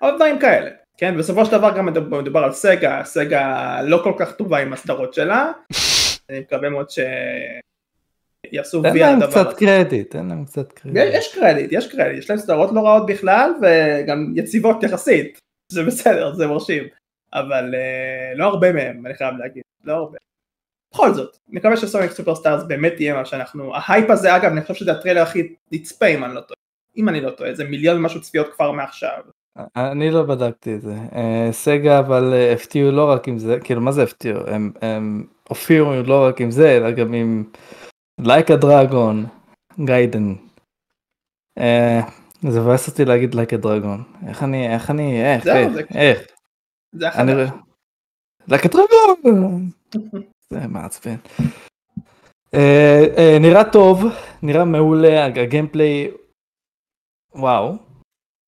[0.00, 0.70] עוד דברים כאלה.
[0.98, 5.14] כן, בסופו של דבר גם מדובר על סגה, סגה לא כל כך טובה עם הסדרות
[5.14, 5.52] שלה,
[6.30, 6.86] אני מקווה מאוד
[8.50, 9.34] שיעשו וי על הדבר הזה.
[9.34, 11.02] תן להם קצת קרדיט, תן להם קצת קרדיט.
[11.12, 15.38] יש קרדיט, יש קרדיט, יש להם סדרות לא רעות בכלל וגם יציבות יחסית,
[15.72, 16.84] זה בסדר, זה מרשים,
[17.32, 20.18] אבל אה, לא הרבה מהם, אני חייב להגיד, לא הרבה.
[20.94, 24.74] בכל זאת, מקווה ש Sonic Superstars באמת יהיה מה שאנחנו, ההייפ הזה אגב, אני חושב
[24.74, 26.58] שזה הטריילר הכי נצפה אם אני לא טועה,
[26.96, 29.22] אם אני לא טועה, זה מיליון ומשהו צפיות כבר מעכשיו.
[29.76, 30.94] אני לא בדקתי את זה.
[31.14, 34.40] אה, Sega אבל אה, הפתיעו לא רק עם זה, כאילו מה זה הפתיעו?
[34.46, 37.44] הם, הם הופיעו לא רק עם זה, אלא גם עם
[38.20, 39.26] Like a Dragon,
[39.84, 40.34] Gaiden.
[42.42, 44.02] זה מבאס אותי להגיד Like a Dragon.
[44.28, 46.26] איך אני, איך אני, איך, איך, איך.
[46.92, 47.48] זה החדש.
[48.48, 49.70] Like a Dragon!
[50.50, 51.16] זה מעצבן.
[52.54, 54.04] אה, נראה טוב,
[54.42, 56.10] נראה מעולה, ה gameplay,
[57.34, 57.89] וואו.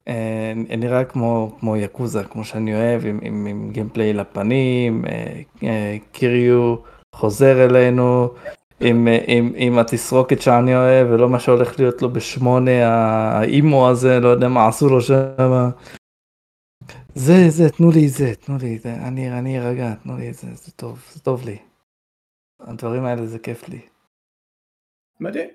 [0.09, 5.97] אה, נראה כמו כמו Yakuza כמו שאני אוהב עם, עם, עם gameplay לפנים אה, אה,
[6.13, 6.77] קיריו
[7.15, 8.29] חוזר אלינו
[8.81, 14.21] עם, עם, עם התסרוקת שאני אוהב ולא מה שהולך להיות לו בשמונה ה emo הזה
[14.21, 15.71] לא יודע מה עשו לו שם.
[17.15, 20.73] זה זה תנו לי זה תנו לי זה אני אני ארגע תנו לי זה זה
[20.73, 21.59] טוב זה טוב לי.
[22.61, 23.81] הדברים האלה זה כיף לי.
[25.21, 25.49] מדהים.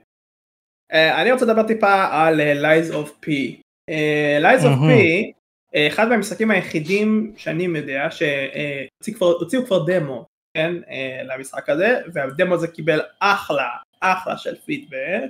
[0.91, 3.29] אני רוצה לדבר טיפה על Lies of P
[4.39, 5.31] Lies of P,
[5.88, 10.26] אחד מהמשחקים היחידים שאני יודע שהוציאו כבר דמו,
[10.58, 10.73] כן,
[11.23, 13.69] למשחק הזה, והדמו הזה קיבל אחלה,
[14.02, 15.30] אחלה של פידבק.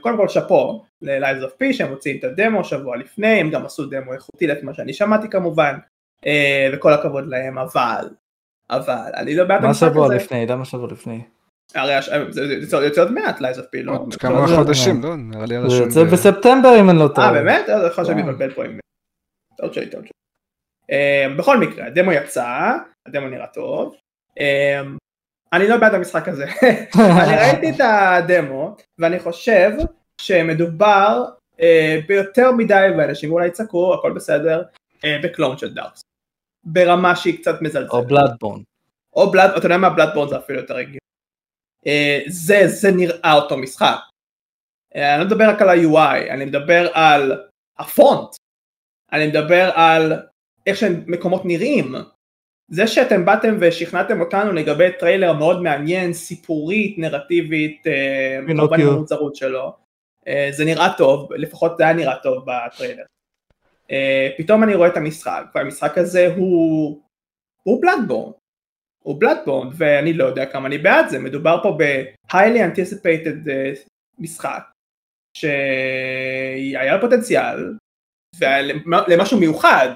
[0.00, 3.66] קודם כל שאפו ל Lies of P שהם מוציאים את הדמו שבוע לפני, הם גם
[3.66, 5.78] עשו דמו איכותי לפי מה שאני שמעתי כמובן,
[6.72, 8.08] וכל הכבוד להם, אבל
[8.70, 10.14] אבל אני לא בעד מה המשחק שבוע הזה.
[10.14, 10.46] לפני?
[10.46, 11.20] למה שבוע לפני?
[11.74, 13.92] הרי הש- זה זה יוצא עוד מעט Lies of P, לא?
[13.92, 15.08] עוד כמה לא, חודשים, לא.
[15.08, 15.16] לא?
[15.16, 17.28] נראה לי זה רשום יוצא בספטמבר אם אני לא טועה.
[17.28, 17.68] אה באמת?
[17.68, 18.28] אז יכול שאני כן.
[18.28, 18.78] מתבלבל פה עם...
[19.56, 20.12] טעות שלי, טעות שלי.
[20.90, 22.70] אה, בכל מקרה, הדמו יצא,
[23.06, 23.94] הדמו נראה טוב.
[24.40, 24.80] אה,
[25.52, 26.46] אני לא בעד המשחק הזה.
[27.22, 29.70] אני ראיתי את הדמו, ואני חושב
[30.20, 31.24] שמדובר
[31.60, 34.62] אה, ביותר מדי, ואנשים אולי יצעקו, הכל בסדר,
[35.04, 36.00] אה, בקלון של דארקס.
[36.64, 37.90] ברמה שהיא קצת מזלזלת.
[37.90, 38.60] או בלאדבורן.
[39.16, 41.01] או בלאד, אתה יודע מה בלאדבורן זה אפילו יותר הגיוני.
[41.86, 43.96] אה, זה, זה נראה אותו משחק.
[44.96, 47.42] אה, אני לא מדבר רק על ה-UI, אני מדבר על
[47.78, 48.28] הפונט.
[49.12, 50.12] אני מדבר על
[50.66, 51.94] איך שמקומות נראים.
[52.68, 58.38] זה שאתם באתם ושכנעתם אותנו לגבי טריילר מאוד מעניין, סיפורית, נרטיבית, אה.
[58.46, 59.72] כמובן עם המוזרות שלו,
[60.28, 63.04] אה, זה נראה טוב, לפחות זה היה נראה טוב בטריילר.
[63.90, 67.00] אה, פתאום אני רואה את המשחק, והמשחק הזה הוא,
[67.62, 68.32] הוא Bloodborne.
[69.02, 73.72] הוא Bloodborne, ואני לא יודע כמה אני בעד זה, מדובר פה ב-highly anticipated אה,
[74.18, 74.62] משחק,
[75.36, 77.78] שהיה לו פוטנציאל,
[78.38, 79.88] ולמשהו מיוחד,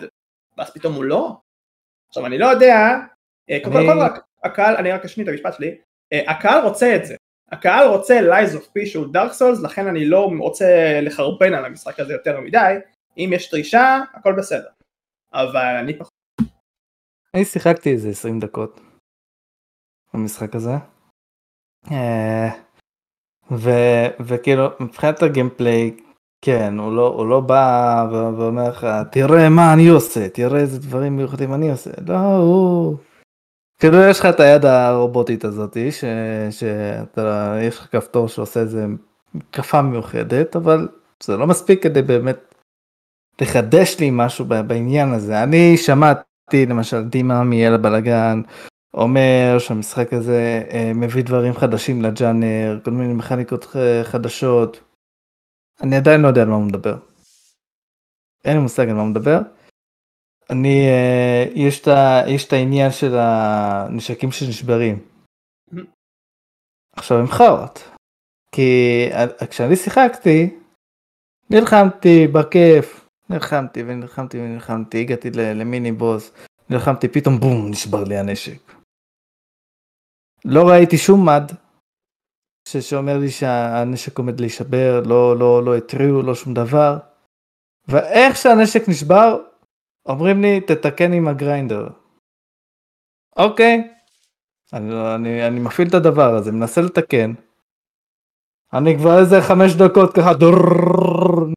[0.58, 1.36] ואז פתאום הוא לא.
[2.08, 2.76] עכשיו אני לא יודע,
[3.50, 5.78] אה, קודם כל הקהל, אני רק אשמיע את המשפט שלי,
[6.12, 7.16] אה, הקהל רוצה את זה,
[7.52, 12.00] הקהל רוצה Lies of P שהוא דארק סולס, לכן אני לא רוצה לחרבן על המשחק
[12.00, 12.74] הזה יותר מדי,
[13.18, 14.68] אם יש דרישה, הכל בסדר.
[15.32, 16.12] אבל אני פחות,
[17.34, 18.80] אני שיחקתי איזה 20 דקות
[20.16, 20.76] במשחק הזה.
[21.90, 22.48] אה,
[23.50, 25.96] ו- וכאילו מבחינת הגיימפליי
[26.42, 31.16] כן הוא לא הוא לא בא ואומר לך תראה מה אני עושה תראה איזה דברים
[31.16, 32.96] מיוחדים אני עושה לא הוא
[33.80, 36.04] כאילו יש לך את היד הרובוטית הזאתי ש-
[36.50, 38.86] שאתה יש לך כפתור שעושה איזה
[39.34, 40.88] מתקפה מיוחדת אבל
[41.22, 42.54] זה לא מספיק כדי באמת
[43.40, 48.42] לחדש לי משהו בעניין הזה אני שמעתי למשל דימה מיאל הבלאגן
[48.94, 54.80] אומר שהמשחק הזה אה, מביא דברים חדשים לג'אנר, כל מיני מכניקות ח- חדשות.
[55.82, 56.96] אני עדיין לא יודע על מה הוא מדבר.
[58.44, 59.38] אין לי מושג על מה הוא מדבר.
[60.50, 61.88] אני, אה, יש את
[62.28, 64.98] יש את העניין של הנשקים שנשברים.
[66.92, 67.90] עכשיו הם חארות.
[68.52, 69.08] כי
[69.50, 70.58] כשאני שיחקתי,
[71.50, 76.32] נלחמתי בכיף, נלחמתי ונלחמתי ונלחמתי, הגעתי למיני בוס,
[76.70, 78.75] נלחמתי פתאום בום נשבר לי הנשק.
[80.48, 81.42] לא ראיתי שום מד
[82.80, 86.98] שאומר לי שהנשק עומד להישבר, לא, לא, לא התריעו, לא שום דבר.
[87.88, 89.42] ואיך שהנשק נשבר,
[90.06, 91.88] אומרים לי תתקן עם הגריינדר.
[93.36, 93.90] אוקיי,
[94.72, 97.32] אני, אני, אני מפעיל את הדבר הזה, מנסה לתקן.
[98.72, 100.32] אני כבר איזה חמש דקות ככה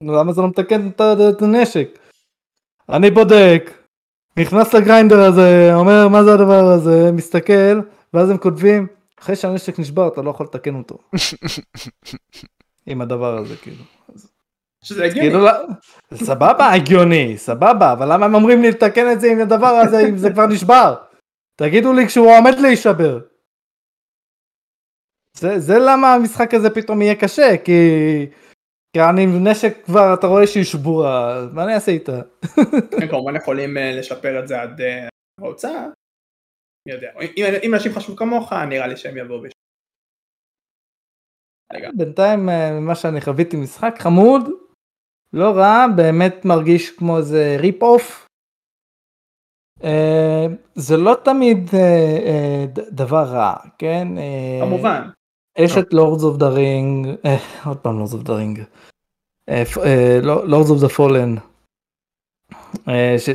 [0.03, 1.99] למה זה לא מתקן את הנשק?
[2.89, 3.71] אני בודק,
[4.39, 7.79] נכנס לגריינדר הזה, אומר מה זה הדבר הזה, מסתכל,
[8.13, 8.87] ואז הם כותבים,
[9.19, 10.97] אחרי שהנשק נשבר אתה לא יכול לתקן אותו.
[12.85, 13.83] עם הדבר הזה כאילו.
[14.83, 15.29] שזה הגיוני.
[15.29, 15.51] כאילו, לא-
[16.13, 20.17] סבבה, הגיוני, סבבה, אבל למה הם אומרים לי לתקן את זה עם הדבר הזה אם
[20.17, 20.95] זה כבר נשבר?
[21.55, 23.19] תגידו לי כשהוא עומד להישבר.
[25.37, 27.71] זה, זה למה המשחק הזה פתאום יהיה קשה, כי...
[28.93, 32.21] כי אני עם נשק כבר, אתה רואה שהיא שבורה, מה אני אעשה איתה?
[33.01, 35.07] הם כמובן יכולים אה, לשפר את זה עד אה,
[35.41, 35.85] ההוצאה.
[36.85, 37.09] מי יודע.
[37.21, 39.51] אם- אם אנשים חשבו כמוך, נראה לי שהם יבואו בש...
[41.73, 41.89] רגע.
[41.97, 44.41] בינתיים אה, ממה שאני חוויתי משחק חמוד,
[45.33, 48.27] לא רע, באמת מרגיש כמו איזה ריפ אוף.
[49.83, 54.07] אה, זה לא תמיד אה, דבר רע, כן?
[54.61, 55.09] כמובן.
[55.57, 57.07] יש את Lords of the Ring,
[57.65, 58.59] עוד פעם Lords of the Ring,
[60.23, 61.35] Lords of the Fallen,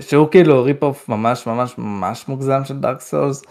[0.01, 3.43] שהוא כאילו rip off ממש ממש ממש מוגזם של Dark Souls,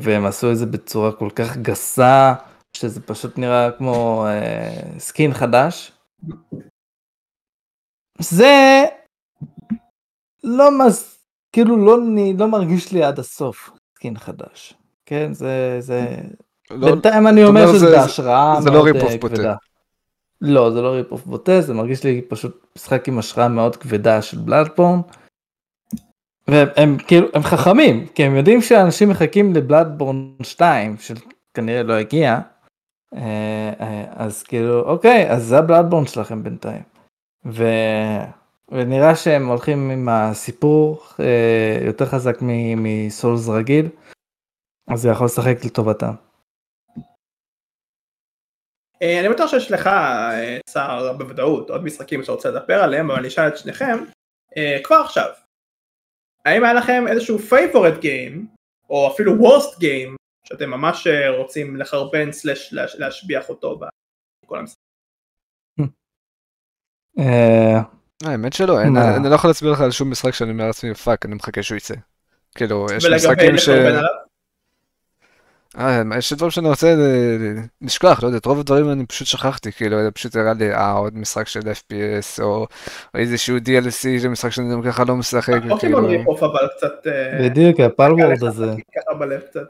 [0.00, 2.34] והם עשו את זה בצורה כל כך גסה,
[2.76, 5.92] שזה פשוט נראה כמו אה, skin חדש.
[8.18, 8.84] זה
[10.44, 11.10] לא מס...
[11.52, 14.74] כאילו לא, אני לא מרגיש לי עד הסוף skin חדש.
[15.06, 16.16] כן, זה, זה,
[16.70, 19.34] לא, בינתיים אני אומר שזה זה- בהשראה זה לא מאוד אה, בוטה.
[19.34, 19.54] כבדה.
[20.44, 24.38] לא, זה לא rip-off בוטה, זה מרגיש לי פשוט משחק עם השראה מאוד כבדה של
[24.38, 25.00] Bloodborne.
[26.48, 32.40] והם כאילו, הם חכמים, כי הם יודעים שאנשים מחכים ל Bloodborne 2, שכנראה לא הגיע.
[33.14, 36.82] אה, אה, אז כאילו, אוקיי, אז זה ה Bloodborne שלכם בינתיים.
[37.46, 37.64] ו...
[38.68, 42.36] ונראה שהם הולכים עם הסיפור אה, יותר חזק
[42.76, 43.88] מ Souls רגיל,
[44.88, 46.12] אז זה יכול לשחק לטובתם.
[49.02, 53.18] אה, אני בטוח שיש לך, אה, סער, בוודאות, עוד משחקים שאתה רוצה לדבר עליהם, אבל
[53.18, 53.98] אני אשאל את שניכם,
[54.56, 55.28] אה, כבר עכשיו,
[56.44, 58.46] האם היה לכם איזשהו favorite game
[58.90, 60.16] או אפילו worst game,
[60.48, 63.80] שאתם ממש אה, רוצים לחרבן slash להש- להשביח אותו
[64.44, 64.76] בכל המשחק.
[67.18, 67.80] אה,
[68.24, 68.80] האמת שלא?
[68.82, 71.76] אני לא יכול להסביר לך על שום משחק שאני אומר לעצמי fuck, אני מחכה שהוא
[71.76, 71.94] יצא.
[72.54, 73.68] כאילו, יש ולגבי משחקים ש...
[75.78, 79.72] אה, יש דברים שאני רוצה אה, לשכוח, לא יודע, את רוב הדברים אני פשוט שכחתי,
[79.72, 82.66] כאילו, זה פשוט הראה לי, אה, עוד משחק של FPS, או
[83.14, 86.08] איזשהו DLC של משחק שאני גם ככה לא משחק, פוקימון וכאילו...
[86.08, 88.66] rip-off אבל קצת, אה, בדיוק, ה Palworld הזה.
[88.66, 89.60] ככה בלב קצת,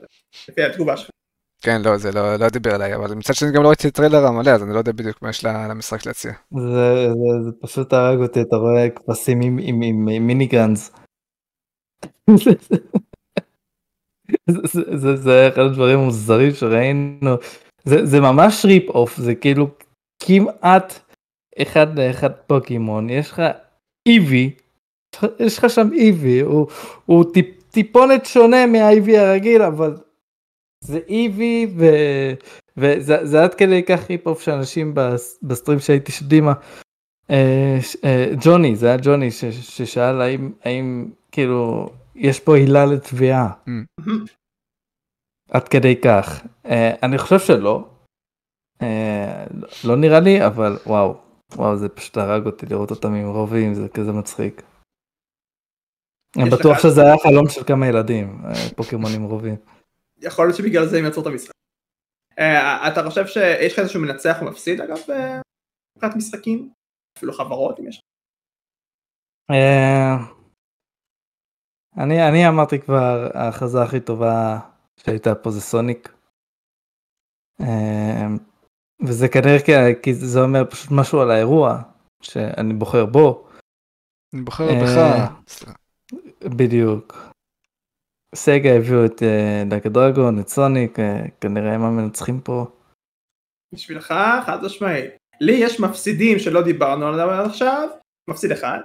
[0.48, 1.10] לפי התגובה שלך.
[1.62, 4.26] כן, לא, זה לא לא דיבר אליי, אבל מצד שני גם לא ראיתי את הטריילר
[4.26, 6.32] המלא, אז אני לא יודע בדיוק מה יש למשחק להציע.
[6.52, 10.90] זה, זה, זה פשוט הרג אותי, אתה רואה כבשים עם, עם, עם, עם מיני גאנז.
[14.46, 17.34] זה, זה, אחד הדברים המוזרים שראינו.
[17.84, 19.68] זה, זה ממש ריפ אוף, זה כאילו
[20.22, 20.94] כמעט
[21.62, 23.10] אחד לאחד פוקימון.
[23.10, 23.42] יש לך
[24.08, 24.50] איבי,
[25.38, 26.66] יש לך שם איבי, הוא,
[27.06, 29.96] הוא טיפ, טיפונת שונה מהאיבי הרגיל, אבל
[30.84, 31.86] זה איבי ו...
[32.76, 36.52] וזה זה עד כדי כך ריפ אוף שאנשים בס- בסטרים שהייתי שדימה.
[37.30, 43.52] אה, אה, ג'וני זה היה ג'וני ש- ששאל האם האם כאילו יש פה עילה לתביעה
[45.50, 47.88] עד כדי כך אה, אני חושב שלא
[48.82, 49.44] אה,
[49.84, 51.24] לא נראה לי אבל וואו
[51.56, 54.62] וואו זה פשוט הרג אותי לראות אותם עם רובים זה כזה מצחיק.
[56.36, 59.56] אני בטוח שזה היה חלום של כמה ילדים אה, פוקימון עם רובים.
[60.18, 61.54] יכול להיות שבגלל זה הם יצרו את המשחק.
[62.38, 64.98] אה, אתה חושב שיש לך איזשהו מנצח או מפסיד אגב
[65.96, 66.72] מבחינת משחקים?
[67.18, 68.02] אפילו חברות אם יש לך?
[71.98, 74.58] אה, אני אני אמרתי כבר ההכרזה הכי טובה
[74.96, 76.14] שהייתה פה זה סוניק.
[77.60, 78.26] אה,
[79.06, 81.82] וזה כנראה כי- כי זה אומר פשוט משהו על האירוע
[82.22, 83.48] שאני בוחר בו
[84.34, 85.32] אני בוחר אה, בך.
[85.48, 85.72] סליחה.
[86.56, 87.16] בדיוק.
[88.34, 89.22] סגה הביאו את
[89.68, 92.66] Like a Dragon את סוניק אה, כנראה הם המנצחים פה.
[93.74, 94.14] בשבילך
[94.46, 95.10] חד משמעית.
[95.40, 97.88] לי יש מפסידים שלא דיברנו עליו עד עכשיו,
[98.30, 98.78] מפסיד אחד,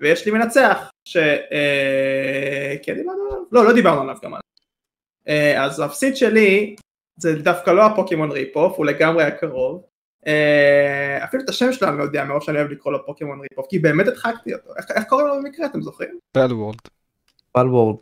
[0.00, 1.16] ויש לי מנצח ש...
[1.16, 3.38] אה, כן דיברנו עליו?
[3.52, 4.40] לא, לא דיברנו עליו גם עליו.
[5.28, 6.76] אה, אז המפסיד שלי
[7.16, 9.82] זה דווקא לא הפוקימון rip-off, הוא לגמרי היה קרוב.
[10.26, 13.66] אה, אפילו את השם שלו אני לא יודע מרוב שאני אוהב לקרוא לו פוקימון rip-off,
[13.70, 14.76] כי באמת הדחקתי אותו.
[14.76, 16.18] איך, איך קוראים לו במקרה, אתם זוכרים?
[16.32, 16.76] Palworld.
[17.52, 17.96] Palworld.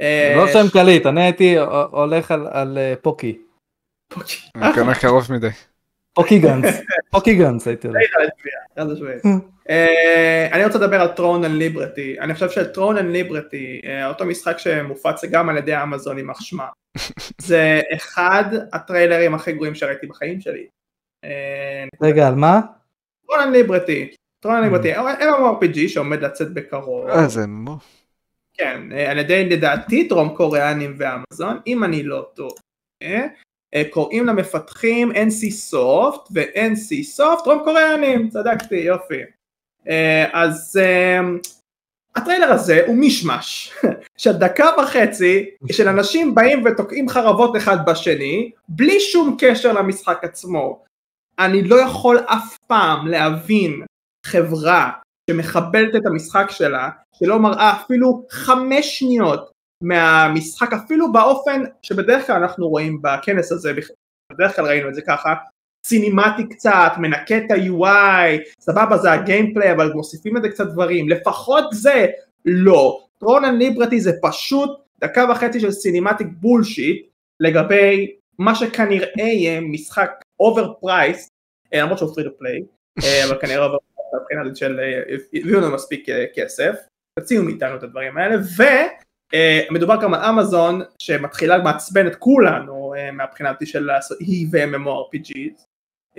[0.00, 1.58] אה, לא שם קליט אני הייתי
[1.90, 3.38] הולך על- אה, Poke.
[4.08, 4.36] Poke.
[4.74, 5.48] כנראה קרוב מדי.
[6.14, 6.80] Poke Guns.
[7.10, 8.00] Poke Guns הייתי הולך.
[8.78, 9.22] חד משמעית.
[9.70, 14.24] אה, אני רוצה לדבר על Throne and Liberty, אני חושב ש Throne and Liberty, אותו
[14.24, 16.66] משחק שמופץ גם על ידי אמזון יימח שמה,
[17.40, 20.66] זה אחד הטריילרים הכי גרועים שראיתי בחיים שלי.
[21.24, 22.60] אה, רגע על מה?
[23.26, 27.78] Throne and Liberty, Throne and Liberty, MMORPG שעומד לצאת בקרוב, אה, זה MMO.
[28.54, 32.54] כן, אה, על ידי לדעתי דרום קוריאנים ואמזון, אם אני לא טועה,
[33.02, 33.26] אה,
[33.90, 39.20] קוראים למפתחים NC Soft ו-NC Soft דרום קוריאנים, צדקתי, יופי.
[39.88, 41.20] אה, אז אה,
[42.16, 43.72] הטריילר הזה הוא מישמש
[44.22, 50.84] של דקה וחצי של אנשים באים ותוקעים חרבות אחד בשני בלי שום קשר למשחק עצמו.
[51.38, 53.84] אני לא יכול אף פעם להבין
[54.26, 54.90] חברה
[55.30, 59.49] שמכבדת את המשחק שלה, שלא מראה אפילו חמש שניות
[59.82, 63.72] מהמשחק, אפילו באופן שבדרך כלל אנחנו רואים בכנס הזה,
[64.32, 65.34] בדרך כלל ראינו את זה ככה,
[65.86, 71.64] סינימטי קצת, מנקה את ה-UI, סבבה זה ה gameplay, אבל מוסיפים לזה קצת דברים, לפחות
[71.72, 72.06] זה
[72.44, 73.06] לא.
[73.18, 77.06] Throne and Liberty זה פשוט דקה וחצי של cinematic bullshit
[77.40, 81.28] לגבי מה שכנראה יהיה משחק overpriced,
[81.74, 82.62] למרות שהוא free to play,
[83.28, 86.74] אבל כנראה overpriced מבחינה הזאת של אה, הביאו לנו מספיק אה, כסף,
[87.18, 88.36] תציעו מאיתנו את הדברים האלה,
[89.70, 93.90] ומדובר גם על אמזון שמתחילה לעצבן את כולנו אה, מהבחינה הזאת של
[94.20, 95.64] היא ו-MMORPGs,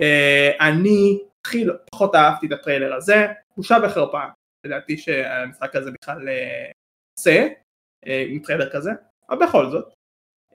[0.00, 4.22] אה, אני הכי לא- פחות אהבתי את הטריילר הזה, בושה וחרפה,
[4.66, 6.70] לדעתי שהמשחק הזה בכלל אה,
[7.18, 7.48] עושה
[8.06, 8.90] אה, עם טריילר כזה,
[9.30, 9.92] אבל בכל זאת,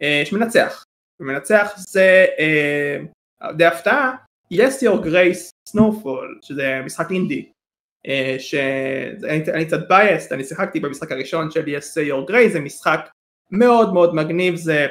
[0.01, 0.83] אה, יש מנצח,
[1.19, 2.97] ומנצח זה אה,
[3.53, 4.15] די הפתעה,
[4.53, 7.51] Yes Your Grace Snowfall, שזה משחק אינדי, אה,
[8.37, 13.09] שאני אני קצת biased, אני שיחקתי במשחק הראשון של Yes Your Grace, זה משחק
[13.51, 14.87] מאוד מאוד מגניב, זה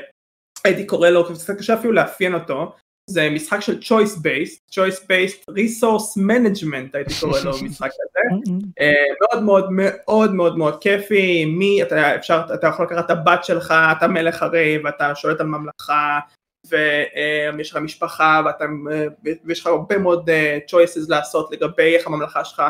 [0.65, 2.73] הייתי קורא לו, קצת קשה אפילו לאפיין אותו,
[3.11, 8.93] זה משחק של choice based, choice based resource management הייתי קורא לו משחק כזה, אה,
[9.21, 13.75] מאוד מאוד מאוד מאוד מאוד כיפי, מי, אתה, אפשר, אתה יכול לקחת את הבת שלך,
[13.99, 16.19] אתה מלך הרי, ואתה שולט על ממלכה,
[16.69, 19.07] ויש לך משפחה, ואתה, אה,
[19.45, 22.69] ויש לך הרבה מאוד אה, choices לעשות לגבי איך הממלכה שלך אה,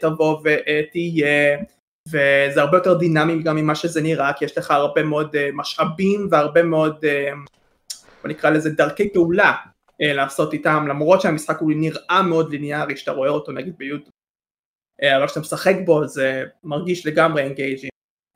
[0.00, 1.58] תבוא ותהיה,
[2.08, 6.28] וזה הרבה יותר דינמי גם ממה שזה נראה, כי יש לך הרבה מאוד uh, משאבים
[6.30, 7.50] והרבה מאוד, uh,
[8.22, 9.52] בוא נקרא לזה דרכי פעולה
[10.02, 14.10] לעשות איתם, למרות שהמשחק הוא נראה מאוד ליניארי, שאתה רואה אותו נגיד ביוטיוב,
[15.16, 17.90] אבל כשאתה משחק בו זה מרגיש לגמרי engaging.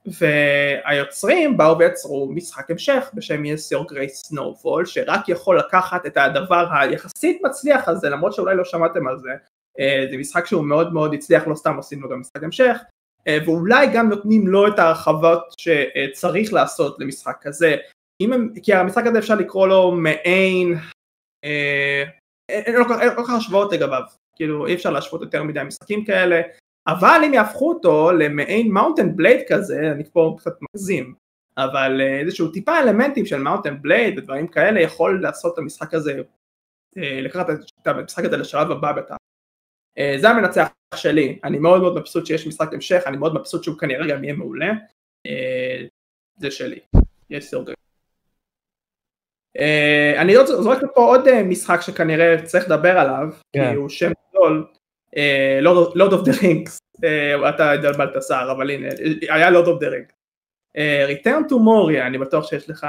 [0.07, 6.67] והיוצרים באו ויצרו משחק המשך בשם Yes Your Grace Snowfall שרק יכול לקחת את הדבר
[6.73, 9.31] היחסית מצליח הזה למרות שאולי לא שמעתם על זה
[10.11, 12.79] זה משחק שהוא מאוד מאוד הצליח לא סתם עושים לו גם משחק המשך
[13.29, 17.77] אה, ואולי גם נותנים לו את ההרחבות שצריך לעשות למשחק כזה,
[18.23, 20.75] הם, כי המשחק הזה אפשר לקרוא לו מעין,
[21.45, 22.05] אה,
[22.49, 24.03] אין לו כל כך השוואות לגביו,
[24.37, 26.41] כאילו אי אפשר להשוות יותר מדי משחקים כאלה,
[26.87, 31.15] אבל אם יהפכו אותו למעין Mount and Blade כזה, אני פה קצת מגזים,
[31.57, 35.95] אבל אה, איזשהו טיפה אלמנטים של Mount and Blade ודברים כאלה יכול לעשות את המשחק
[35.95, 36.21] הזה,
[36.97, 39.15] לקחת את המשחק הזה לשלב הבא בת'.
[39.99, 43.79] אה, זה המנצח שלי, אני מאוד מאוד מבסוט שיש משחק המשך, אני מאוד מבסוט שהוא
[43.79, 44.73] כנראה גם יהיה מעולה,
[45.27, 45.85] אה,
[46.37, 46.79] זה שלי,
[47.31, 47.73] יש סרגל.
[49.59, 53.75] אה, אני זורק פה עוד משחק שכנראה צריך לדבר עליו, כי כן.
[53.77, 54.67] הוא שם גדול,
[55.95, 56.79] Lord of the Rings,
[57.49, 58.89] אתה התבלבלת שר, אבל הנה,
[59.29, 60.15] היה Lord of the Rings.
[61.09, 62.87] Return to Moria, אני בטוח שיש לך...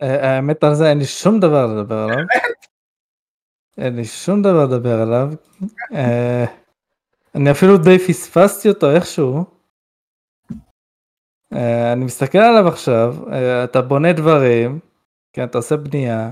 [0.00, 2.16] האמת על זה אין לי שום דבר לדבר עליו.
[3.78, 5.32] אין לי שום דבר לדבר עליו.
[5.94, 6.44] אה,
[7.34, 9.44] אני אפילו די פספסתי אותו איכשהו.
[11.52, 14.78] אה, אני מסתכל עליו עכשיו, אה, אתה בונה דברים,
[15.32, 16.30] כן, אתה עושה בנייה,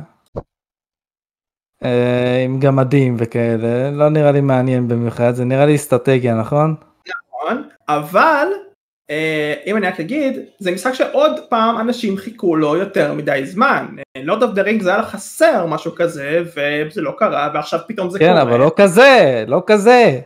[2.45, 6.75] עם גמדים וכאלה, לא נראה לי מעניין במיוחד, זה נראה לי אסטרטגיה, נכון?
[7.09, 8.49] נכון, אבל
[9.67, 13.87] אם אני רק אגיד, זה משחק שעוד פעם אנשים חיכו לו יותר מדי זמן.
[14.19, 18.19] Lord of the Rings זה היה חסר משהו כזה וזה לא קרה ועכשיו פתאום זה
[18.19, 18.41] כן, קורה.
[18.41, 20.21] כן אבל לא כזה, לא כזה.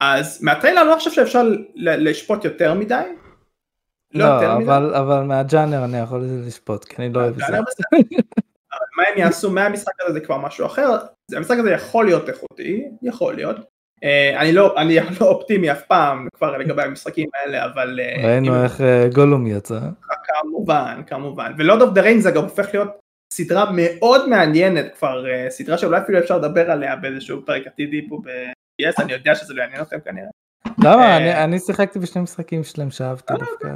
[0.00, 1.42] אז מהטריילר אני לא חושב שאפשר
[1.76, 3.02] לשפוט יותר מדי.
[4.14, 4.94] לא, לא אבל.
[4.94, 7.56] אבל מהג'אנר אני יכול לשפוט כי אני לא אוהב את זה.
[8.96, 10.96] מה הם יעשו מהמשחק הזה זה כבר משהו אחר,
[11.32, 13.56] המשחק הזה יכול להיות איכותי, יכול להיות.
[14.04, 18.64] Uh, אני לא, אני לא אופטימי אף פעם כבר לגבי המשחקים האלה אבל uh, ראינו
[18.64, 19.78] איך uh, גולום יצא
[20.24, 23.00] כמובן כמובן ו Lord of the Rings זה גם הופך להיות
[23.32, 28.20] סדרה מאוד מעניינת כבר, אה, סדרה שאולי אפילו אפשר לדבר עליה באיזשהו פרק עתידי פה
[28.24, 30.28] ב-yes, אני יודע שזה לא יעניין אתכם כנראה.
[30.84, 31.18] למה?
[31.18, 33.68] אה, אני שיחקתי בשני משחקים שלהם שאהבתי אה, דווקא,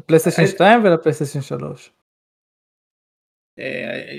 [0.00, 1.92] לפלייסטיישן 2 ולפלייסטיישן 3.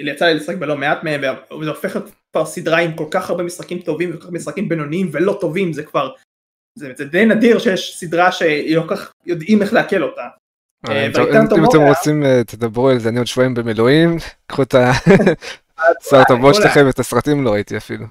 [0.05, 1.21] יצא לי לשחק בלא מעט מהם
[1.61, 5.09] וזה הופך להיות כבר סדרה עם כל כך הרבה משחקים טובים וכל כך משחקים בינוניים
[5.11, 6.11] ולא טובים זה כבר
[6.75, 10.27] זה, די נדיר שיש סדרה שלא כל כך יודעים איך לעכל אותה.
[10.89, 14.17] אה, אם אתם רוצים אה, תדברו על זה, אני עוד שבועיים במילואים,
[14.47, 14.75] קחו את
[15.77, 18.05] הסרט הבוט שלכם ואת הסרטים לא ראיתי אפילו.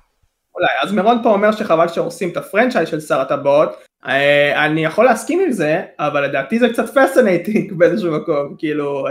[0.55, 3.71] אולי, אז מירון פה אומר שחבל שהורסים את הפרנצ'ייז של שר הטבעות,
[4.07, 9.07] אה, אני יכול להסכים עם זה, אבל לדעתי זה קצת fascinating באיזשהו מקום, כאילו,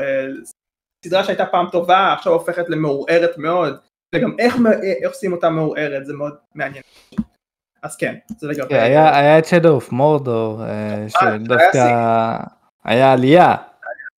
[1.06, 3.78] סדרה שהייתה פעם טובה, עכשיו הופכת למעורערת מאוד,
[4.16, 4.56] וגם איך
[5.06, 6.84] עושים אותה מעורערת, זה מאוד מעניין.
[7.84, 8.70] אז כן, זה לגבי...
[8.70, 8.80] כן,
[9.14, 10.62] היה את Shadow of Mordor,
[11.08, 12.38] שדווקא...
[12.84, 13.56] היה עלייה.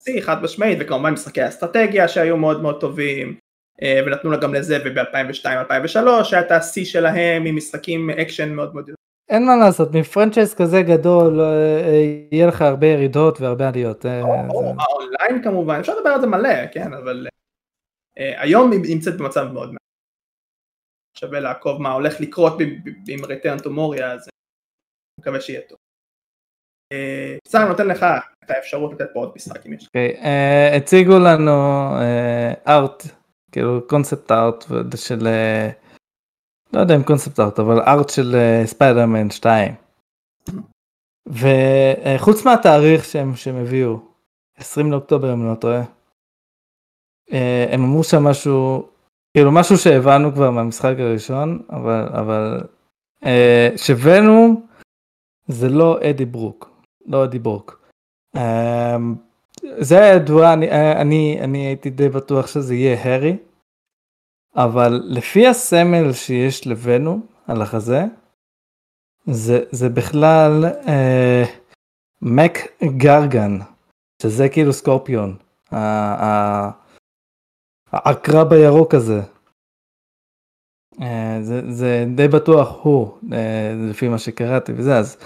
[0.03, 3.35] שיא חד משמעית וכמובן משחקי אסטרטגיה שהיו מאוד מאוד טובים
[3.81, 5.97] אה, ונתנו לה גם לזה וב-2002-2003
[6.31, 8.89] היה את השיא שלהם עם משחקי אקשן מאוד מאוד
[9.29, 14.05] אין מה לעשות מפרנצ'ייז כזה גדול אה, אה, יהיה לך הרבה ירידות והרבה עליות.
[14.05, 17.27] האונליין כמובן אפשר לדבר על זה מלא כן אבל
[18.17, 19.82] היום היא נמצאת במצב מאוד מעט.
[21.17, 22.53] שווה לעקוב מה הולך לקרות
[23.07, 25.77] עם Return to אז אני מקווה שיהיה טוב.
[27.47, 28.05] בסדר, אני נותן לך
[28.45, 29.85] את האפשרות לתת פה עוד משחק אם יש.
[29.85, 31.51] אוקיי, אה, הציגו לנו
[32.67, 33.11] ארט, אה,
[33.51, 35.69] כאילו קונספט ארט של, אה,
[36.73, 38.35] לא יודע אם קונספט ארט, אבל ארט של
[38.65, 39.75] ספיידרמן 2.
[41.27, 43.99] וחוץ מהתאריך שהם, שהם הביאו,
[44.57, 45.81] 20 לאוקטובר אם לא טועה,
[47.71, 48.89] הם אמרו שם משהו,
[49.37, 52.61] כאילו משהו שהבנו כבר מהמשחק הראשון, אבל, אבל
[53.75, 54.67] שוונום
[55.47, 56.69] זה לא אדי ברוק.
[57.05, 57.89] לא אדי ברוק.
[58.37, 58.39] Um,
[59.61, 60.71] זה היה ידוע, אני,
[61.01, 63.37] אני, אני הייתי די בטוח שזה יהיה הארי,
[64.55, 68.03] אבל לפי הסמל שיש לבנו על החזה,
[69.25, 71.47] זה, זה בכלל uh,
[72.21, 72.57] מק
[72.97, 73.59] גרגן,
[74.21, 75.37] שזה כאילו סקורפיון,
[77.93, 79.21] העקרב הירוק הזה.
[80.95, 81.03] Uh,
[81.41, 83.33] זה, זה די בטוח הוא, uh,
[83.89, 85.17] לפי מה שקראתי וזה, אז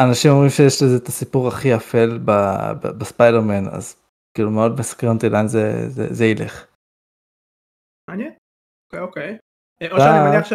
[0.00, 2.18] אנשים אומרים שיש לזה את הסיפור הכי אפל
[2.98, 3.96] בספיידרמן אז
[4.34, 6.66] כאילו מאוד מסקרן אותי לאן זה, זה, זה ילך.
[8.10, 8.32] מעניין.
[8.86, 9.38] אוקיי אוקיי.
[9.82, 10.46] אה, או שאני מניח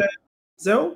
[0.60, 0.96] שזהו?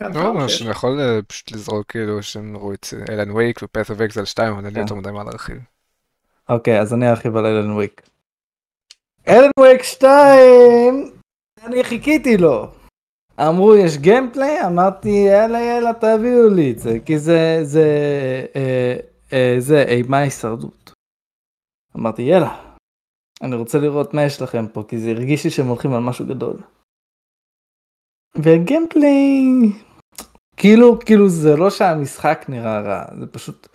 [0.00, 3.60] לא, או ממש, שיש- אני יכול אה, פשוט לזרוק כאילו שהם ראו את Alan Wake
[3.62, 4.80] ו Path of Exile 2, אבל אין לי כן.
[4.80, 5.58] יותר מדי מה להרחיב.
[6.48, 8.02] אוקיי, אז אני ארחיב על Alan Wake.
[9.28, 11.10] אלן וויק 2!
[11.62, 12.66] אני חיכיתי לו.
[13.40, 17.86] אמרו יש גיימפליי, אמרתי יאללה יאללה תביאו לי את זה, כי זה, זה,
[18.56, 18.96] אה,
[19.32, 20.92] אה, זה אימה הישרדות.
[21.96, 22.74] אמרתי יאללה,
[23.42, 26.26] אני רוצה לראות מה יש לכם פה, כי זה הרגיש לי שהם הולכים על משהו
[26.26, 26.56] גדול.
[28.36, 29.42] וגיימפליי,
[30.56, 33.68] כאילו, כאילו זה לא שהמשחק נראה רע, זה פשוט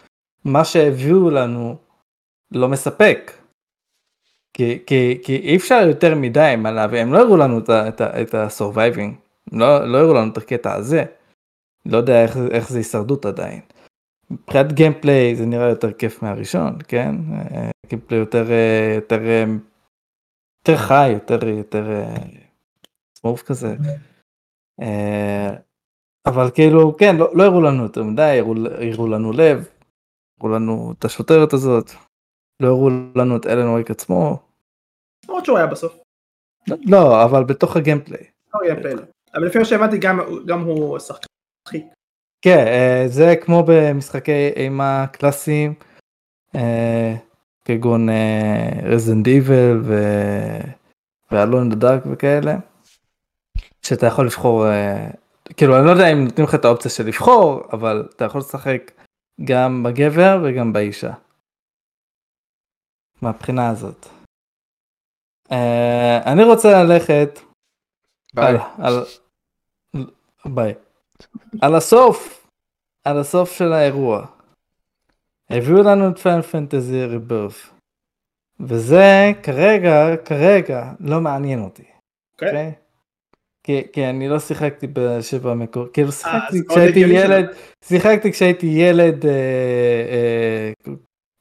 [0.46, 1.76] מה שהביאו לנו
[2.52, 3.39] לא מספק.
[4.60, 8.02] כי, כי, כי אי אפשר יותר מדי מה להביא, הם לא הראו לנו את, את,
[8.02, 9.12] את ה-surviving,
[9.52, 11.06] לא, לא הראו לנו את הקטע הזה.
[11.86, 13.62] לא יודע איך, איך זה הישרדות עדיין.
[14.32, 17.16] מבחינת גיימפליי זה נראה יותר כיף מהראשון, כן?
[17.32, 19.44] אה, גיימפליי יותר, אה, יותר, אה,
[20.62, 21.84] יותר חי, יותר, יותר
[23.18, 23.76] סמוף כזה.
[24.82, 25.50] אה,
[26.26, 28.54] אבל כאילו, כן, לא, לא הראו לנו יותר מדי, הראו,
[28.92, 29.68] הראו לנו לב,
[30.40, 31.92] הראו לנו את השוטרת הזאת,
[32.62, 34.49] לא הראו לנו את אלן וויק עצמו,
[35.40, 36.00] למרות שהוא היה בסוף.
[36.86, 38.24] לא, אבל בתוך הגיימפליי.
[38.54, 39.02] לא.
[39.34, 39.98] אבל לפי מה שהבנתי
[40.46, 41.28] גם- הוא שחקן
[41.62, 41.86] מצחיק.
[42.42, 45.74] כן, אה, זה כמו במשחקי אימה קלאסיים,
[46.56, 47.16] אה,
[47.66, 48.08] כגון
[48.84, 49.82] רזנד איבל
[51.32, 52.56] ואלון דארק וכאלה,
[53.82, 55.10] שאתה יכול לבחור, אה,
[55.58, 58.92] כאילו אני לא יודע אם נותנים לך את האופציה של לבחור, אבל אתה יכול לשחק
[59.46, 61.12] גם בגבר וגם באישה.
[63.22, 64.19] מהבחינה הזאת.
[65.52, 67.40] אה, אני רוצה ללכת
[68.34, 68.58] ביי.
[68.78, 69.04] על,
[69.94, 70.06] על,
[70.46, 70.74] ביי.
[71.62, 72.48] על הסוף,
[73.04, 74.26] על הסוף של האירוע.
[75.50, 77.74] הביאו לנו את Final Fantasy Rebirth.
[78.60, 81.84] וזה כרגע, כרגע, לא מעניין אותי.
[82.34, 82.50] אוקיי?
[82.50, 82.74] אוקיי?
[83.64, 87.00] כי, כי אני לא שיחקתי בשבע המקור, כאילו שיחקתי אז מאוד כשהייתי.
[87.00, 87.46] ילד,
[87.84, 89.32] שיחקתי כשהייתי ילד אה,
[90.12, 90.94] אה,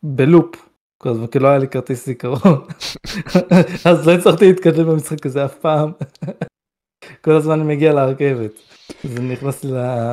[0.03, 0.68] בלופ,
[1.31, 2.67] כי לא היה לי כרטיס זיכרון,
[3.89, 5.93] אז לא הצלחתי להתקדם במשחק הזה אף פעם.
[7.25, 8.51] כל הזמן אני מגיע לרכבת,
[9.05, 9.73] זה נכנס לי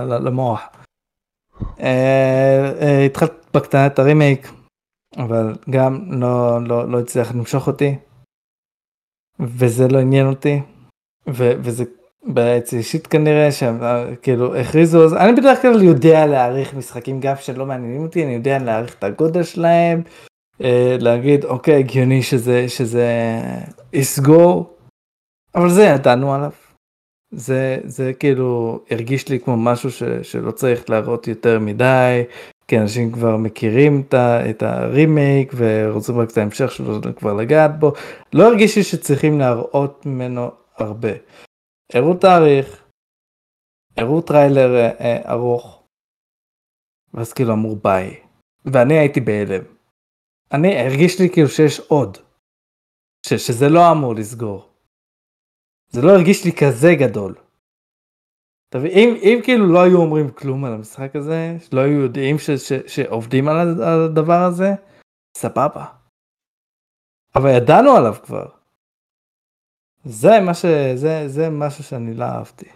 [0.10, 0.62] למוח.
[1.80, 4.48] אה, אה, התחלתי בקטנה את הרימייק,
[5.18, 7.96] אבל גם לא, לא, לא הצליח למשוך אותי,
[9.40, 10.62] וזה לא עניין אותי,
[11.28, 11.84] וזה
[12.24, 17.36] בעצם אישית כנראה שהם אה, כאילו הכריזו, אז אני בדרך כלל יודע להעריך משחקים גם
[17.36, 20.02] שלא מעניינים אותי, אני יודע להעריך את הגודל שלהם,
[21.00, 23.10] להגיד אוקיי הגיוני שזה שזה
[23.94, 24.78] יסגור,
[25.56, 26.52] אבל זה ידענו עליו.
[27.32, 32.24] זה זה כאילו הרגיש לי כמו משהו ש, שלא צריך להראות יותר מדי,
[32.68, 37.80] כי אנשים כבר מכירים את, ה, את הרימייק ורוצים רק את ההמשך שלו כבר לגעת
[37.80, 37.94] בו,
[38.34, 41.10] לא הרגיש לי שצריכים להראות ממנו הרבה.
[41.94, 42.84] הראו תאריך,
[43.98, 45.84] הראו טריילר אה, אה, ארוך,
[47.14, 48.20] ואז כאילו אמרו ביי,
[48.66, 49.75] ואני הייתי בהלם.
[50.54, 52.18] אני הרגיש לי כאילו שיש עוד,
[53.26, 54.70] ש, שזה לא אמור לסגור.
[55.90, 57.36] זה לא הרגיש לי כזה גדול.
[58.76, 62.50] מבין, אם, אם כאילו לא היו אומרים כלום על המשחק הזה, לא היו יודעים ש,
[62.50, 64.70] ש, שעובדים על הדבר הזה,
[65.38, 65.86] סבבה.
[67.36, 68.48] אבל ידענו עליו כבר.
[70.06, 70.66] זה מה ש...
[70.96, 72.70] זה, זה משהו שאני לא אהבתי.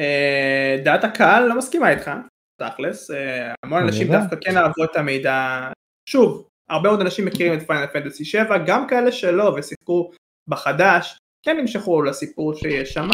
[0.00, 2.10] אה, דעת הקהל לא מסכימה איתך,
[2.56, 4.12] תכלס, אה, המון אנשים.
[4.12, 5.68] דווקא כן אהבו את המידע,
[6.08, 10.10] שוב, הרבה מאוד אנשים מכירים את פיינל פנטסי 7, גם כאלה שלא ושיחקו
[10.48, 13.08] בחדש, כן נמשכו לסיפור שיש שם,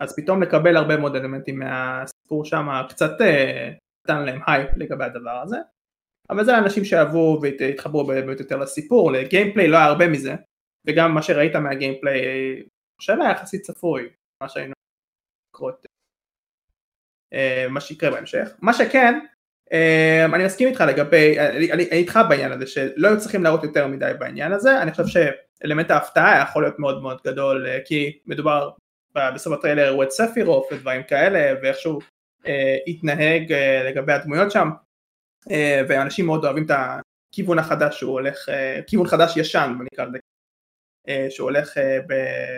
[0.00, 3.72] אז פתאום לקבל הרבה מאוד אלמנטים מהסיפור שם, קצת אה,
[4.04, 5.56] נתן להם הייפ לגבי הדבר הזה,
[6.30, 10.34] אבל זה אנשים שאהבו והתחברו באמת יותר לסיפור, ל gameplay לא היה הרבה מזה,
[10.86, 14.08] וגם מה שראית מה gameplay, אה, אני חושב היה יחסית צפוי,
[14.42, 14.72] מה שהיינו
[15.54, 15.86] לקרות
[17.70, 18.48] מה שיקרה בהמשך.
[18.60, 19.18] מה שכן,
[19.72, 23.64] אה, אני מסכים איתך לגבי, אני אני- אני איתך בעניין הזה שלא היו צריכים להראות
[23.64, 28.18] יותר מדי בעניין הזה, אני חושב שאלמנט ההפתעה יכול להיות מאוד מאוד גדול, אה, כי
[28.26, 28.70] מדובר
[29.34, 31.98] בסוף הטריילר הראו את ספירוף ודברים כאלה, ואיכשהו
[32.46, 34.68] אה, התנהג אה, לגבי הדמויות שם,
[35.50, 40.04] אה, ואנשים מאוד אוהבים את הכיוון החדש שהוא הולך, אה, כיוון חדש ישן, בוא נקרא
[40.04, 40.18] לזה,
[41.08, 42.56] אה, שהוא הולך אה, ב-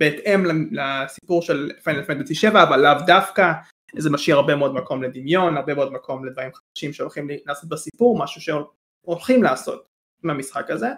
[0.00, 3.52] בהתאם לסיפור של פיינל פנטסי 7, אבל לאו דווקא,
[3.98, 8.40] זה משאיר הרבה מאוד מקום לדמיון, הרבה מאוד מקום לדברים חדשים שהולכים לעשות בסיפור, משהו
[8.40, 9.86] שהולכים לעשות
[10.24, 10.88] עם המשחק הזה.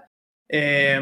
[0.53, 0.99] אה,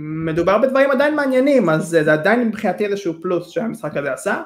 [0.00, 4.42] מדובר בדברים עדיין מעניינים, אז זה עדיין מבחינתי איזשהו פלוס שהמשחק הזה עשה.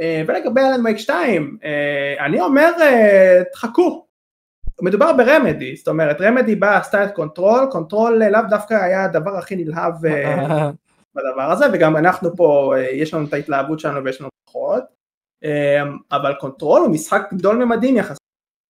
[0.00, 4.04] אה, ולגבי Alan Wake 2, אה, אני אומר, אה, תחכו.
[4.82, 9.36] מדובר ב Remedy, זאת אומרת, Remedy באה, עשתה את Control, Control לאו דווקא היה הדבר
[9.36, 9.92] הכי נלהב
[11.14, 14.97] בדבר הזה, וגם אנחנו פה, יש לנו את ההתלהבות שלנו ויש לנו פחות, אמ,
[16.12, 18.18] אבל Control הוא משחק גדול ממדים יחסית,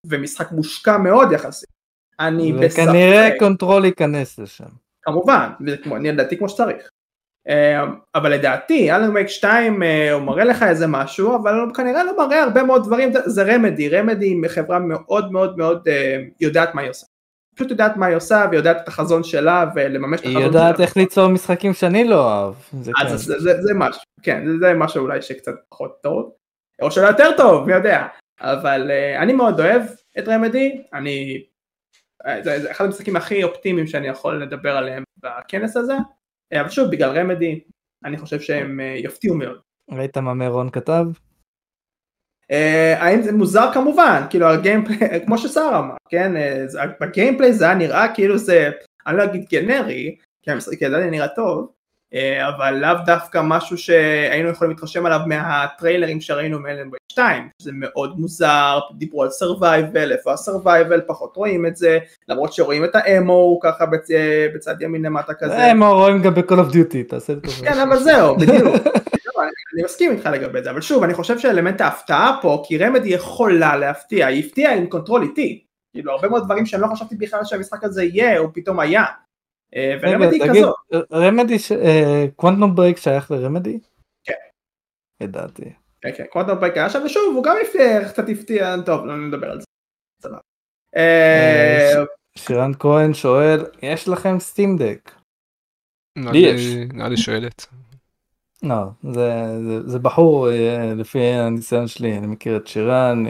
[0.06, 1.68] ומשחק מושקע מאוד יחסית.
[2.20, 2.82] אני בספק...
[2.82, 4.64] וכנראה Control ייכנס לשם.
[5.02, 5.50] כמובן,
[5.96, 6.90] אני לדעתי כמו שצריך.
[7.48, 12.04] אמ, אבל לדעתי, Alan Wake 2 אה, הוא מראה לך איזה משהו, אבל הוא כנראה
[12.04, 16.74] לא מראה הרבה מאוד דברים, זה Remedy, Remedy היא חברה מאוד מאוד מאוד אה, יודעת
[16.74, 17.06] מה היא עושה.
[17.54, 20.40] פשוט יודעת מה היא עושה ויודעת את החזון שלה ולממש את החזון שלה.
[20.40, 22.54] היא יודעת איך ליצור משחקים שאני לא אוהב.
[22.80, 23.16] זה, כן.
[23.16, 26.30] זה, זה, זה משהו, כן, זה, זה משהו אולי שקצת פחות טוב,
[26.82, 28.06] או שלא יותר טוב, מי יודע.
[28.40, 29.82] אבל uh, אני מאוד אוהב
[30.18, 31.44] את רמדי, אני...
[32.42, 35.94] זה, זה אחד המשחקים הכי אופטימיים שאני יכול לדבר עליהם בכנס הזה,
[36.54, 37.60] אבל שוב, בגלל רמדי,
[38.04, 39.60] אני חושב שהם uh, יפתיעו מאוד.
[39.90, 41.04] ראית מה מירון כתב?
[42.52, 47.74] Uh, האם זה מוזר כמובן, כאילו הגיימפליי, כמו ששר אמר, כן, uh, בגיימפליי זה היה
[47.74, 48.70] נראה כאילו זה,
[49.06, 51.72] אני לא אגיד גנרי, כי המשחק עדיין נראה טוב,
[52.48, 57.70] אבל לאו דווקא משהו שהיינו יכולים להתרשם עליו מהטריילרים שראינו מ Alan Wake 2, זה
[57.74, 61.98] מאוד מוזר, דיברו על survival, איפה ה survival, פחות רואים את זה,
[62.28, 64.08] למרות שרואים את ה ammo ככה בצ...
[64.54, 65.72] בצד ימין למטה כזה.
[65.72, 67.64] ammo רואים גם ב-Call of Duty, תעשה את זה.
[67.64, 68.74] כן, אבל זהו, בדיוק.
[69.74, 73.76] אני מסכים איתך לגבי זה, אבל שוב, אני חושב שאלמנט ההפתעה פה, כי Remedy יכולה
[73.76, 77.84] להפתיע, היא הפתיעה עם Control אותי, כאילו הרבה מאוד דברים שאני לא חשבתי בכלל שהמשחק
[77.84, 79.08] הזה יהיה, הוא פתאום היה, אה,
[79.76, 80.74] ו Remedy כזאת.
[81.12, 81.56] Remedy,
[82.36, 83.78] Quantum Break שייך ל Remedy?
[84.24, 84.34] כן.
[85.22, 85.72] ידעתי.
[86.00, 89.50] כן, כן, Quantum Break היה שם, ושוב, הוא גם הפתיע, קצת הפתיע, טוב, לא נדבר
[89.50, 89.66] על זה.
[90.96, 92.04] אה,
[92.38, 95.10] שירן כהן שואל, יש לכם Steam Deck?
[96.16, 96.74] לי יש.
[96.92, 97.66] נראה לי שואלת.
[98.62, 99.30] לא, זה,
[99.66, 103.24] זה, זה בחור אה, לפי הניסיון שלי, אני מכיר את שירן,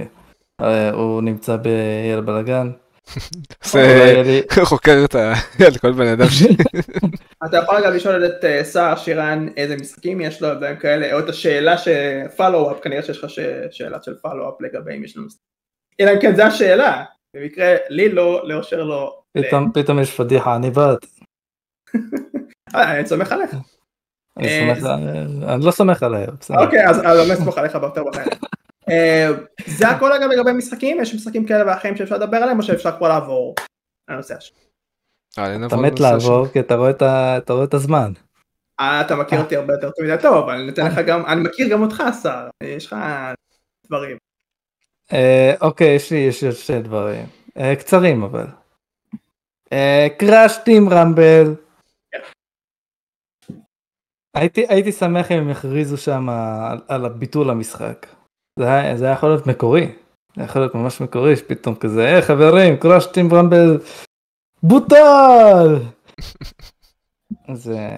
[0.61, 2.71] אה, הוא נמצא ביל בלאגן.
[3.65, 5.33] זה חוקר את ה...
[5.67, 6.43] על כל בן אדם ש...
[7.47, 11.19] אתה יכול גם לשאול את אה, שר שירן איזה משחקים יש לו, דברים כאלה, או
[11.19, 11.89] את השאלה ש...
[12.37, 13.31] פלו-אפ, כנראה שיש לך
[13.71, 15.27] שאלה של פלו-אפ לגבי אם יש לנו...
[16.01, 17.05] אלא אם כן זו השאלה,
[17.35, 19.21] במקרה לי לא, לאושר לא...
[19.75, 21.07] פתאום יש פדיחה, אני בת.
[22.75, 23.51] אני סומך עליך.
[24.39, 26.31] אני לא סומך עליהם.
[26.51, 28.29] אוקיי, אז אני לא אסמוך עליך ביותר בחיים.
[28.91, 29.29] אה,
[29.67, 31.01] זה הכל אגב לגבי משחקים?
[31.01, 33.55] יש משחקים כאלה ואחרים שאפשר לדבר עליהם או שאפשר כבר לעבור
[34.11, 34.59] לנושא השני?
[35.39, 36.75] אה, אתה מת לעבור כי אתה
[37.53, 38.13] רואה את הזמן.
[38.81, 41.69] אה, אתה מכיר אותי הרבה יותר מדי טוב, אבל אני נותן לך גם, אני מכיר
[41.69, 42.97] גם אותך שר, יש לך
[43.87, 44.17] דברים.
[45.61, 47.27] אוקיי, יש לי יש שני דברים,
[47.79, 48.47] קצרים אבל.
[50.19, 51.55] קראש טים רמבל.
[54.35, 58.07] הייתי, הייתי שמח אם הם יכריזו שם על, על הביטול המשחק.
[58.59, 59.93] זה היה, זה יכול להיות מקורי.
[60.37, 63.79] זה יכול להיות ממש מקורי שפתאום כזה, היי חברים, קראש טים ברמבל
[64.63, 65.79] בוטל!
[67.63, 67.89] זה...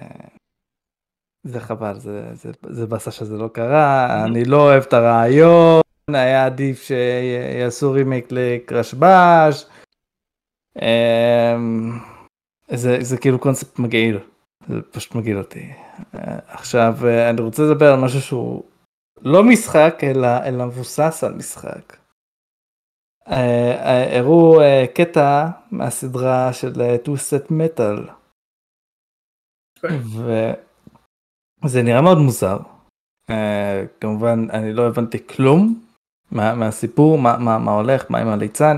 [1.43, 6.45] זה חבל, זה, זה, זה באסה שזה לא קרה, אני לא אוהב את הרעיון, היה
[6.45, 9.65] עדיף שיעשו רימייק לקראש באש.
[10.81, 11.99] אמ,
[12.67, 14.19] זה, זה כאילו קונספט מגעיל,
[14.67, 15.69] זה פשוט מגעיל אותי.
[16.47, 16.97] עכשיו
[17.29, 18.63] אני רוצה לדבר על משהו שהוא
[19.21, 21.97] לא משחק אלא, אלא מבוסס על משחק.
[24.11, 24.59] הראו
[24.93, 26.71] קטע מהסדרה של
[27.05, 28.11] Twisted Metal.
[31.63, 32.57] וזה נראה מאוד מוזר.
[33.99, 35.81] כמובן אני לא הבנתי כלום
[36.31, 38.77] מה, מהסיפור, מה, מה, מה הולך, מה עם הליצן.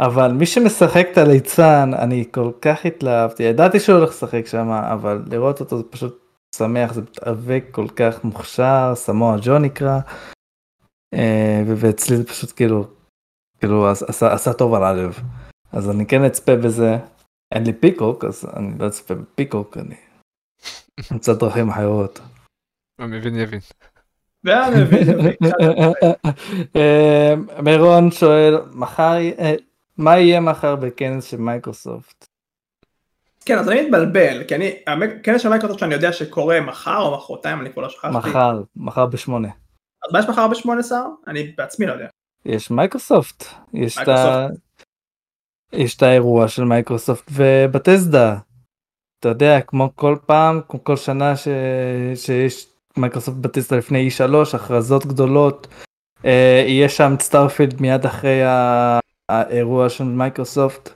[0.00, 5.22] אבל מי שמשחק את הליצן אני כל כך התלהבתי ידעתי שהוא הולך לשחק שם אבל
[5.30, 6.21] לראות אותו זה פשוט
[6.56, 9.98] שמח, זה מתאבק כל כך מוכשר, סמואל ג'ו נקרא,
[11.14, 12.86] אה, ואצלי זה פשוט כאילו,
[13.58, 15.18] כאילו עשה, עשה טוב על הלב.
[15.72, 16.96] אז אני כן אצפה בזה,
[17.54, 19.96] אין לי פיקוק, אז אני לא אצפה בפיקוק, אני
[21.12, 22.20] אמצא דרכים אחרות.
[22.98, 23.60] המבין יבין.
[26.76, 29.54] אה, מירון שואל, מחר, אה,
[29.98, 32.31] מה יהיה מחר בכנס של מייקרוסופט?
[33.46, 37.60] כן, אז אני מתבלבל, כי אני, הכנס של מייקרוסופט שאני יודע שקורה מחר או מחרתיים,
[37.60, 38.16] אני כבר לא שכחתי.
[38.16, 39.48] מחר, מחר בשמונה.
[39.48, 41.04] אז מה יש מחר בשמונה שר?
[41.26, 42.06] אני בעצמי לא יודע.
[42.46, 44.46] יש מייקרוסופט, יש את ה...
[45.72, 48.36] יש את האירוע של מייקרוסופט ו Bethesda.
[49.20, 51.48] אתה יודע, כמו כל פעם, כמו כל שנה ש...
[52.14, 52.66] שיש
[52.96, 55.66] מייקרוסופט Bethesda לפני E3, הכרזות גדולות,
[56.24, 58.40] אה, יהיה שם Starfield מיד אחרי
[59.28, 60.90] האירוע של מייקרוסופט.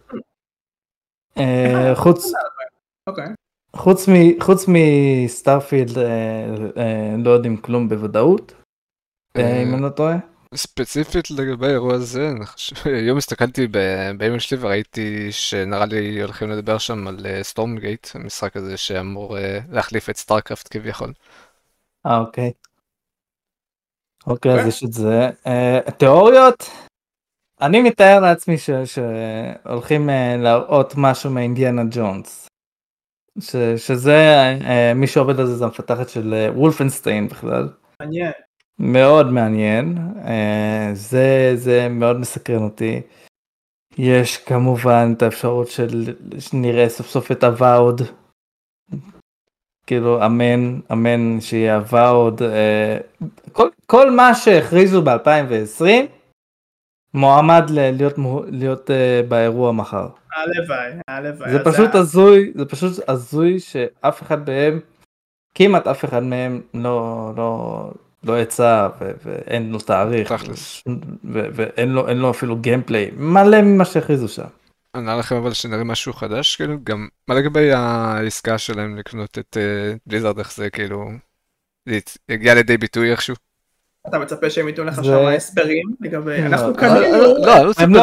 [1.39, 2.33] אה, חוץ
[3.07, 3.27] אוקיי.
[3.77, 4.13] חוץ מ...
[4.43, 6.05] חוץ מ Starfield אה,
[6.77, 8.53] אה, לא יודעים כלום בוודאות,
[9.39, 10.17] אם אני לא טועה.
[10.55, 12.31] ספציפית לגבי האירוע הזה,
[12.85, 19.37] היום הסתכלתי באימייל שלי וראיתי שנראה לי הולכים לדבר שם על Stormgate, המשחק הזה שאמור
[19.71, 21.13] להחליף את סטארקרפט כביכול.
[22.07, 22.53] אה אוקיי.
[24.27, 25.31] אוקיי, אז יש את זה.
[25.99, 26.71] תיאוריות?
[27.61, 32.49] אני מתאר לעצמי ש- שהולכים אה, להראות משהו מאינדיאנה ג'ונס.
[33.41, 34.15] ש- שזה,
[34.65, 37.69] אה, מי שעובד על זה זה המפתחת של אה, וולפנשטיין בכלל.
[38.03, 38.33] מעניין.
[38.79, 39.99] מאוד מעניין,
[40.95, 43.01] זה, זה מאוד מסקרן אותי.
[43.99, 48.03] יש כמובן את האפשרות של שנראה סוף סוף את הוואוד.
[49.87, 52.43] כאילו אמן, אמן שיהיה הוואוד.
[53.53, 55.85] כל, כל מה שהכריזו ב-2020
[57.17, 58.15] מועמד להיות,
[58.51, 60.09] להיות אה, באירוע מחר.
[60.37, 61.51] הלוואי, הלוואי.
[61.53, 64.81] זה פשוט ה- הזוי, זה פשוט הזוי שאף אחד מהם,
[65.55, 67.91] כמעט אף אחד מהם לא, לא,
[68.25, 70.33] לא יצא ו- ואין לו תאריך.
[70.33, 70.83] תכלס.
[71.25, 74.45] ו- ואין לו, אין לו אפילו גיימפליי, מלא ממה שהכריזו שם.
[74.97, 79.57] נראה לכם אבל שנראה משהו חדש כאילו גם מה לגבי העסקה שלהם לקנות את
[80.07, 81.11] בליזרד איך זה כאילו
[81.89, 81.99] זה
[82.29, 83.35] יגיע לידי ביטוי איכשהו.
[84.09, 87.65] אתה מצפה שהם ייתנו לך זה- שם הסברים לגבי, לא, אנחנו לא, קנינו, לא, לא
[87.65, 87.95] לא הם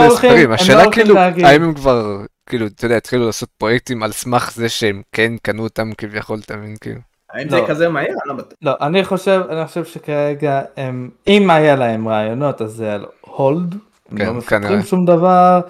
[0.52, 1.46] השאלה לא הולכים כאילו, להגיד.
[1.46, 2.18] האם הם כבר,
[2.50, 6.56] כאילו, אתה יודע, התחילו לעשות פרויקטים על סמך זה שהם כן קנו אותם כביכול, אתה
[6.58, 7.00] מבין, כאילו.
[7.34, 7.60] האם זה.
[7.68, 8.06] כזה מהר?
[8.06, 8.54] אני לא בטוח.
[8.62, 13.74] לא, אני חושב, אני חושב שכרגע הם, אם היה להם רעיונות אז זה על הולד,
[14.12, 14.82] הם כן, לא מפתחים כנראה.
[14.84, 15.62] שום דבר,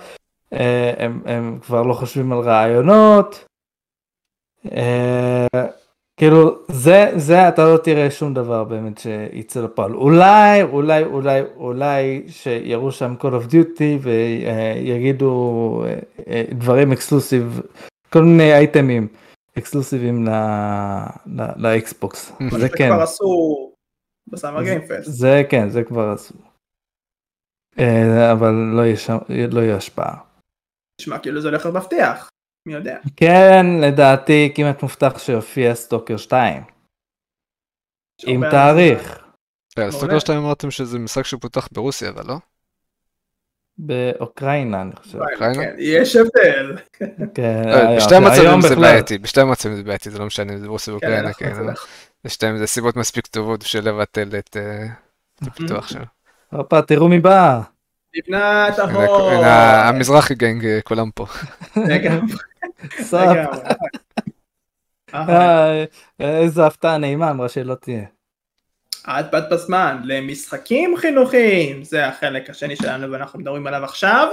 [0.53, 3.45] אה, הם, הם כבר לא חושבים על רעיונות,
[4.71, 5.47] אה,
[6.17, 12.23] כאילו זה, זה אתה לא תראה שום דבר באמת שיצא לפועל, אולי, אולי, אולי, אולי
[12.27, 17.61] שיראו שם Call of Duty ויגידו אה, אה, דברים אקסקלוסיב,
[18.09, 19.07] כל מיני אייטמים
[19.57, 20.29] אקסקלוסיביים ל-
[21.25, 22.89] ל- לאקסבוקס, זה זה כן.
[22.93, 23.71] כבר עשו
[24.27, 25.11] בסאמר גיימפסט.
[25.11, 26.33] זה כן, זה כבר עשו.
[27.79, 30.17] אה, אבל לא יהיה לא יהיה השפעה.
[31.01, 32.29] נשמע כאילו זה הולך להיות מבטיח.
[32.65, 32.97] מי יודע.
[33.15, 36.63] כן, לדעתי כמעט מובטח שיופיע סטוקר 2.
[38.19, 39.19] יש עם תאריך.
[39.77, 42.35] רגע, סטוקר 2 אמרתם שזה משחק שפותח ברוסיה, אבל לא?
[43.77, 45.17] באוקראינה אני חושב.
[45.19, 45.63] אוקראינה, אוקראינה?
[45.71, 46.77] כן, יש הבדל.
[47.35, 48.75] כן, אה, היום- בשתי היום המצבים זה.
[48.75, 51.61] בעייתי, בשתי המצבים זה בעייתי, זה לא משנה אם זה ברוסיה כן, ואוקראינה, כן, זה
[51.61, 51.73] אבל
[52.25, 54.85] בשתיהם זה סיבות מספיק טובות בשביל לבטל את אה,
[55.41, 56.05] הפיתוח שלו.
[56.51, 57.61] הופה, תראו מי בא.
[58.15, 58.79] לבנת.
[58.79, 61.25] הנה, המזרחי גנג אה, כולם פה.
[63.13, 63.61] לגמרי.
[65.13, 65.85] אהה,
[66.21, 68.03] אה, איזו הפתעה נעימה אמרה שלא תהיה.
[69.07, 74.27] את באת בזמן למשחקים חינוכיים, זה החלק השני שלנו ואנחנו מדברים עליו עכשיו.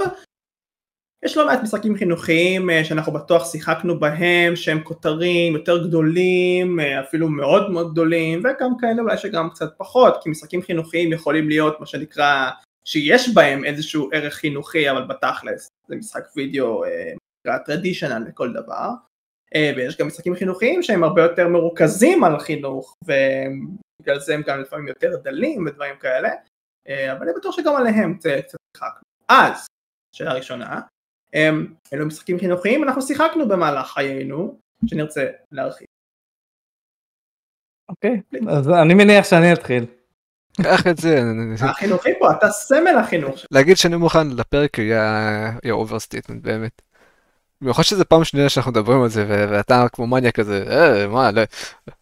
[1.25, 6.99] יש לא מעט משחקים חינוכיים אה, שאנחנו בטוח שיחקנו בהם שהם כותרים יותר גדולים אה,
[6.99, 11.79] אפילו מאוד מאוד גדולים וגם כאלה אולי שגם קצת פחות כי משחקים חינוכיים יכולים להיות
[11.79, 12.49] מה שנקרא
[12.85, 16.83] שיש בהם איזשהו ערך חינוכי אבל בתכלס זה משחק וידאו
[17.47, 18.89] אה, נקרא טרדישיונל לכל דבר
[19.55, 24.61] אה, ויש גם משחקים חינוכיים שהם הרבה יותר מרוכזים על חינוך ובגלל זה הם גם
[24.61, 26.29] לפעמים יותר דלים ודברים כאלה
[26.87, 28.29] אה, אבל אני בטוח שגם עליהם קצת
[28.77, 29.67] שיחקנו אז
[30.15, 30.81] שאלה ראשונה
[31.33, 35.87] אמ, אלו משחקים חינוכיים אנחנו שיחקנו במהלך חיינו שנרצה להרחיב.
[37.89, 39.85] אוקיי, אז אני מניח שאני אתחיל.
[40.63, 41.19] קח את זה,
[41.69, 43.47] החינוכי פה אתה סמל החינוך שלך.
[43.51, 46.81] להגיד שאני מוכן לפרק יהיה overstatement באמת.
[47.61, 51.41] במיוחד שזה פעם שנייה שאנחנו מדברים על זה ואתה כמו מניה כזה, אה, מה, לא,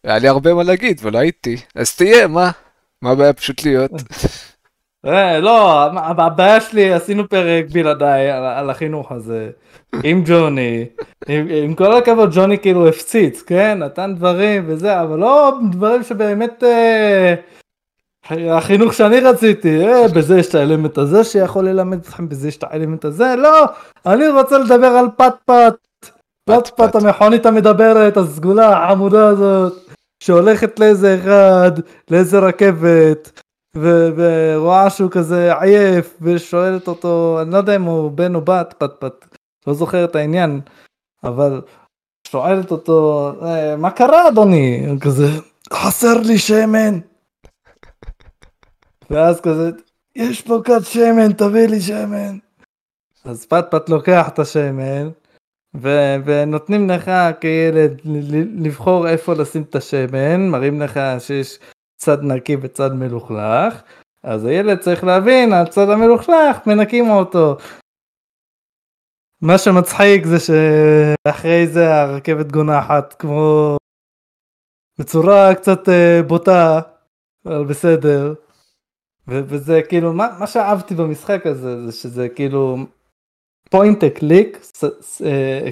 [0.04, 2.50] היה לי הרבה מה להגיד ולא הייתי, אז תהיה, מה?
[3.02, 3.90] מה הבעיה פשוט להיות?
[5.06, 9.50] אה, לא, הבעיה שלי, עשינו פרק בלעדיי על, החינוך הזה,
[10.02, 10.86] עם ג'וני,
[11.64, 17.34] עם כל הכבוד, ג'וני כאילו הפציץ, כן, נתן דברים וזה, אבל לא דברים שבאמת אה,
[18.28, 22.64] החינוך שאני רציתי, אה, בזה יש את האלמנט הזה שיכול ללמד אתכם, בזה יש את
[22.64, 23.64] האלמנט הזה, לא,
[24.06, 26.08] אני רוצה לדבר על פט פט,
[26.44, 29.72] פט פט המכונית המדברת, הסגולה החמודה הזאת,
[30.22, 31.72] שהולכת לאיזה אחד,
[32.10, 33.40] לאיזה רכבת,
[33.76, 38.74] ו- ורואה שהוא כזה עייף ושואלת אותו אני לא יודע אם הוא בן או בת
[38.78, 40.60] פט פט לא זוכר את העניין
[41.24, 41.60] אבל
[42.26, 44.86] שואלת אותו "אה, מה קרה אדוני?
[45.00, 45.26] כזה
[45.72, 46.98] חסר לי שמן
[49.10, 49.70] ואז כזה
[50.16, 52.38] יש פה כת שמן תביא לי שמן
[53.24, 55.08] אז פט פט לוקח את השמן
[55.76, 58.00] ו- ונותנים לך כילד
[58.64, 61.58] לבחור איפה לשים את השמן מראים לך שיש
[62.00, 63.82] צד נקי וצד מלוכלך,
[64.22, 67.56] אז הילד צריך להבין, הצד המלוכלך, מנקים אותו.
[69.42, 73.76] מה שמצחיק זה שאחרי זה הרכבת גונחת כמו
[75.00, 76.80] בצורה קצת אה, בוטה,
[77.46, 78.34] אבל בסדר.
[79.28, 82.76] וזה כאילו, מה, מה שאהבתי במשחק הזה זה שזה כאילו
[83.70, 84.58] point click,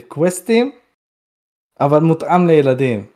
[0.08, 0.72] קווסטים,
[1.80, 3.06] אבל מותאם לילדים.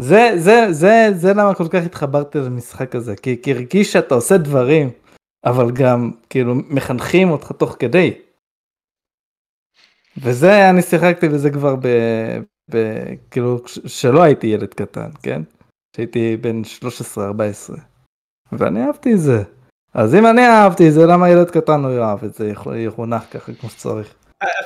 [0.00, 4.38] זה, זה, זה, זה למה כל כך התחברתי למשחק הזה, כי, כי הרגיש שאתה עושה
[4.38, 4.90] דברים,
[5.44, 8.18] אבל גם כאילו מחנכים אותך תוך כדי.
[10.22, 11.86] וזה, אני שיחקתי בזה כבר ב...
[12.70, 12.76] ב
[13.30, 15.42] כאילו, שלא הייתי ילד קטן, כן?
[15.96, 16.62] שהייתי בן
[17.16, 17.89] 13-14.
[18.52, 19.42] ואני אהבתי את זה.
[19.94, 23.52] אז אם אני אהבתי את זה, למה ילד קטן לא יאהב את זה, יחונך ככה
[23.60, 24.14] כמו שצריך.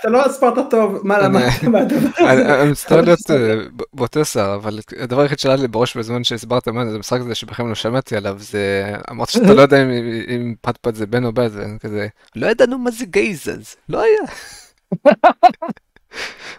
[0.00, 2.62] אתה לא הסברת טוב מה למדת מהדבר הזה.
[2.62, 3.54] אני מצטער להיות אה,
[3.94, 7.68] באותו שר, אבל הדבר היחיד שעלה לי בראש בזמן שהסברת מה זה המשחק הזה שבכם
[7.68, 9.82] לא שמעתי עליו, זה אמרת שאתה לא יודע
[10.28, 12.06] אם פטפט זה בן או בת, כזה,
[12.36, 14.22] לא ידענו מה זה גייזז, לא היה.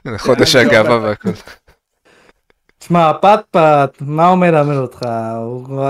[0.18, 1.30] חודש הגאווה והכל.
[2.86, 5.00] תשמע, פטפט, מה הוא מלמד אותך?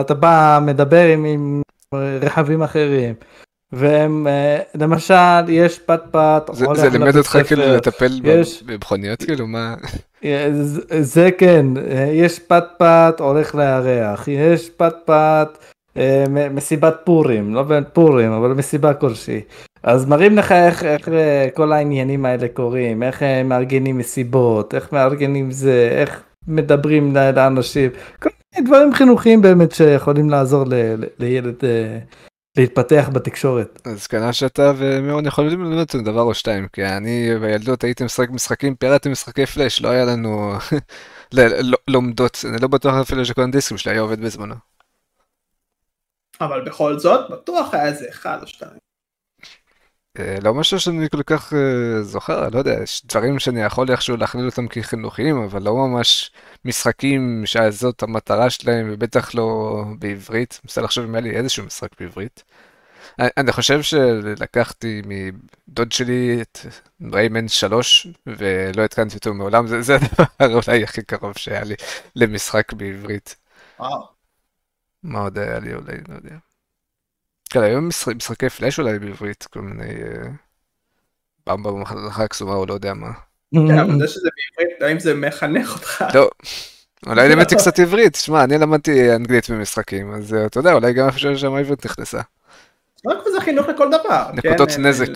[0.02, 1.62] אתה בא, מדבר עם
[2.22, 3.14] רכבים אחרים.
[3.72, 9.76] והם אה, למשל יש פטפט זה, זה לימד אותך כאילו לטפל יש, במכוניות כאילו מה
[10.26, 10.50] אה,
[11.00, 15.58] זה כן אה, יש פטפט הולך לירח יש פטפט
[16.52, 19.42] מסיבת פורים לא באמת פורים אבל מסיבה כלשהי
[19.84, 21.10] אז מראים לך איך, איך
[21.54, 28.68] כל העניינים האלה קורים איך מארגנים מסיבות איך מארגנים זה איך מדברים לאנשים כל מיני
[28.68, 31.56] דברים חינוכיים באמת שיכולים לעזור ל, ל, לילד
[32.58, 33.82] להתפתח בתקשורת.
[33.86, 38.30] אז כנראה שאתה ומירון יכולים ללמוד את דבר או שתיים, כי אני בילדות הייתי משחק
[38.30, 40.54] משחקים, פירטתי משחקי פלאש, לא היה לנו
[41.88, 44.56] לומדות, אני לא בטוח אפילו שכל הדיסקים שלי היה עובד בזמנו.
[46.42, 48.85] אבל בכל זאת, בטוח היה איזה אחד או שתיים.
[50.20, 54.18] אה, לא משהו שאני כל כך אה, זוכר, לא יודע, יש דברים שאני יכול איכשהו
[54.18, 56.32] להכליל אותם כחינוכיים, אבל לא ממש
[56.66, 60.60] משחקים שזאת המטרה שלהם, ובטח לא בעברית.
[60.64, 62.44] מנסה לחשוב אם היה לי איזשהו משחק בעברית.
[63.20, 66.60] אני חושב שלקחתי מדוד שלי את
[67.14, 71.76] ריימן 3 ולא התקנתי אותו מעולם, זה, זה הדבר אולי הכי קרוב שהיה לי
[72.16, 73.36] למשחק בעברית.
[73.80, 74.08] וואו.
[75.04, 76.45] מה עוד היה לי אולי, לא יודע.
[77.50, 79.92] כן, היום משחקי פלאש אולי בעברית, כל מיני...
[79.92, 80.28] אה,
[81.48, 83.12] במבה במחלקה הקסומה או לא יודע מה.
[83.54, 84.30] כן, אבל זה שזה
[84.60, 86.06] בעברית, האם זה מחנך אותך?
[86.14, 86.30] לא.
[87.08, 91.08] אולי לימדתי קצת עברית, שמע, אני למדתי אנגלית במשחקים, אז אה, אתה יודע, אולי גם
[91.08, 92.22] איפה ששם העברית נכנסה.
[93.08, 94.32] רק זה חינוך לכל דבר.
[94.34, 95.08] נקודות כן, נזק.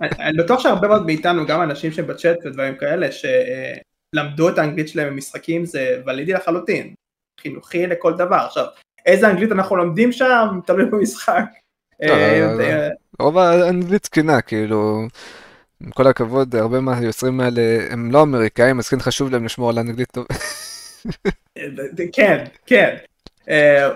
[0.00, 5.66] אני בטוח שהרבה מאוד מאיתנו, גם אנשים שבצ'אט ודברים כאלה, שלמדו את האנגלית שלהם במשחקים,
[5.66, 6.94] זה ולידי לחלוטין.
[7.40, 8.36] חינוכי לכל דבר.
[8.36, 8.64] עכשיו,
[9.06, 11.44] איזה אנגלית אנחנו לומדים שם, תלוי במשחק.
[12.02, 12.88] לא, לא, לא,
[13.18, 15.06] רוב האנגלית תקינה, כאילו,
[15.84, 19.78] עם כל הכבוד, הרבה מהיוצרים האלה הם לא אמריקאים, אז כן חשוב להם לשמור על
[19.78, 20.26] אנגלית טוב.
[22.12, 22.96] כן, כן.
[23.50, 23.88] אה,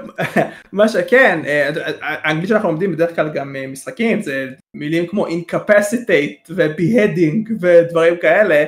[0.73, 6.51] מה שכן, אה, האנגלית שאנחנו לומדים בדרך כלל גם אה, משחקים, זה מילים כמו incapacitate
[6.51, 8.65] ו-beheading ודברים כאלה,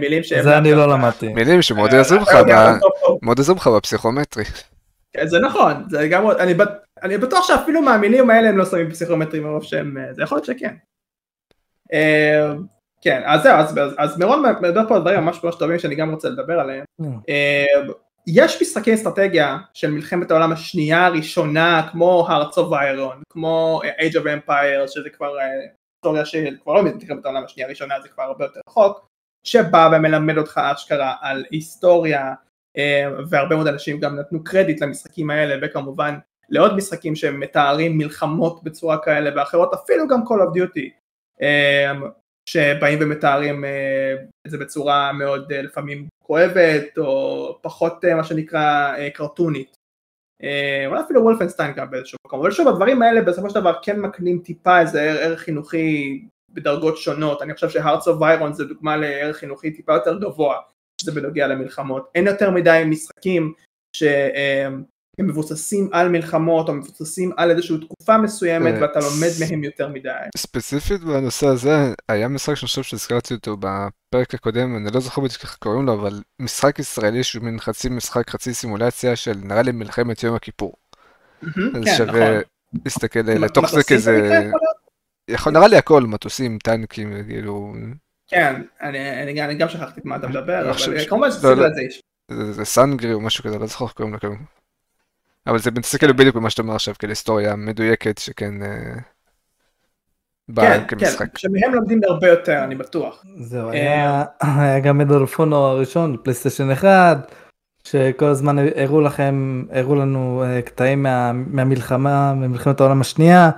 [0.00, 0.42] מילים שהם...
[0.42, 1.28] זה אני לא למדתי.
[1.28, 4.44] מילים שמאוד יעזרו לך בפסיכומטרי.
[5.12, 6.54] כן, זה נכון, זה גם, אני,
[7.02, 10.44] אני בטוח שאפילו מהמילים האלה הם לא שמים פסיכומטרים מרוב שהם, אה, זה יכול להיות
[10.44, 10.74] שכן.
[11.92, 12.52] אה,
[13.00, 15.94] כן, אז זהו, אז, אז, אז מירון מדבר פה על דברים ממש ממש טובים שאני
[15.94, 16.84] גם רוצה לדבר עליהם.
[17.28, 17.64] אה,
[18.26, 24.24] יש משחקי אסטרטגיה של מלחמת העולם השנייה הראשונה, כמו Hearts of Iron, כמו Age of
[24.24, 25.32] Empire, שזה כבר
[25.96, 29.06] היסטוריה של כבר לא מלחמת העולם השנייה הראשונה, זה כבר הרבה יותר רחוק,
[29.44, 32.34] שבא ומלמד אותך אשכרה על היסטוריה,
[33.30, 36.14] והרבה מאוד אנשים גם נתנו קרדיט למשחקים האלה וכמובן
[36.48, 40.88] לעוד משחקים שמתארים מלחמות בצורה כאלה ואחרות אפילו גם Call of Duty
[41.42, 41.92] אה,
[42.46, 44.14] שבאים ומתארים אה,
[44.46, 49.76] את זה בצורה מאוד לפעמים כואבת או פחות מה שנקרא קרטונית.
[50.86, 52.40] אולי אפילו וולפנשטיין גם באיזשהו מקום.
[52.40, 56.20] אבל שוב הדברים האלה בסופו של דבר כן מקנים טיפה איזה ערך חינוכי
[56.52, 57.42] בדרגות שונות.
[57.42, 60.56] אני חושב ש-Hearts of Iron זה דוגמה לערך חינוכי טיפה יותר גבוה
[61.00, 62.10] שזה בנוגע למלחמות.
[62.14, 63.52] אין יותר מדי משחקים
[63.96, 64.82] שהם
[65.20, 70.10] מבוססים על מלחמות או מבוססים על איזושהי תקופה מסוימת אה, ואתה לומד מהם יותר מדי.
[70.36, 75.42] ספציפית בנושא הזה היה משחק שאני חושב שהזכרתי אותו בפרק הקודם אני לא זוכר בדיוק
[75.42, 79.72] איך קוראים לו אבל משחק ישראלי שהוא מין חצי משחק חצי סימולציה של נראה לי
[79.72, 80.74] מלחמת יום הכיפור.
[81.42, 82.42] אז כן, שווה נכון.
[82.84, 84.50] להסתכל לתוך זה כזה.
[85.30, 87.72] יכול נראה לי הכל מטוסים טנקים כאילו
[88.30, 92.00] כן, אני, אני, אני גם שכחתי מה אתה מדבר, אבל כמובן שזה לא, זה יש.
[92.50, 94.30] זה סנגרי או משהו כזה, לא זוכר איך קוראים לו.
[95.46, 98.94] אבל זה כאילו בדיוק במה שאתה אומר עכשיו, כאילו היסטוריה מדויקת שכן אה,
[100.48, 101.26] באה כן, כמשחק.
[101.26, 103.24] כן, שמהם לומדים הרבה יותר, אני בטוח.
[103.36, 107.34] זהו, אה, היה גם מדלפונו הראשון, פלייסטיישן 1,
[107.84, 111.02] שכל הזמן הראו לכם, הראו לנו אה, קטעים
[111.46, 113.50] מהמלחמה, ממלחמת העולם השנייה,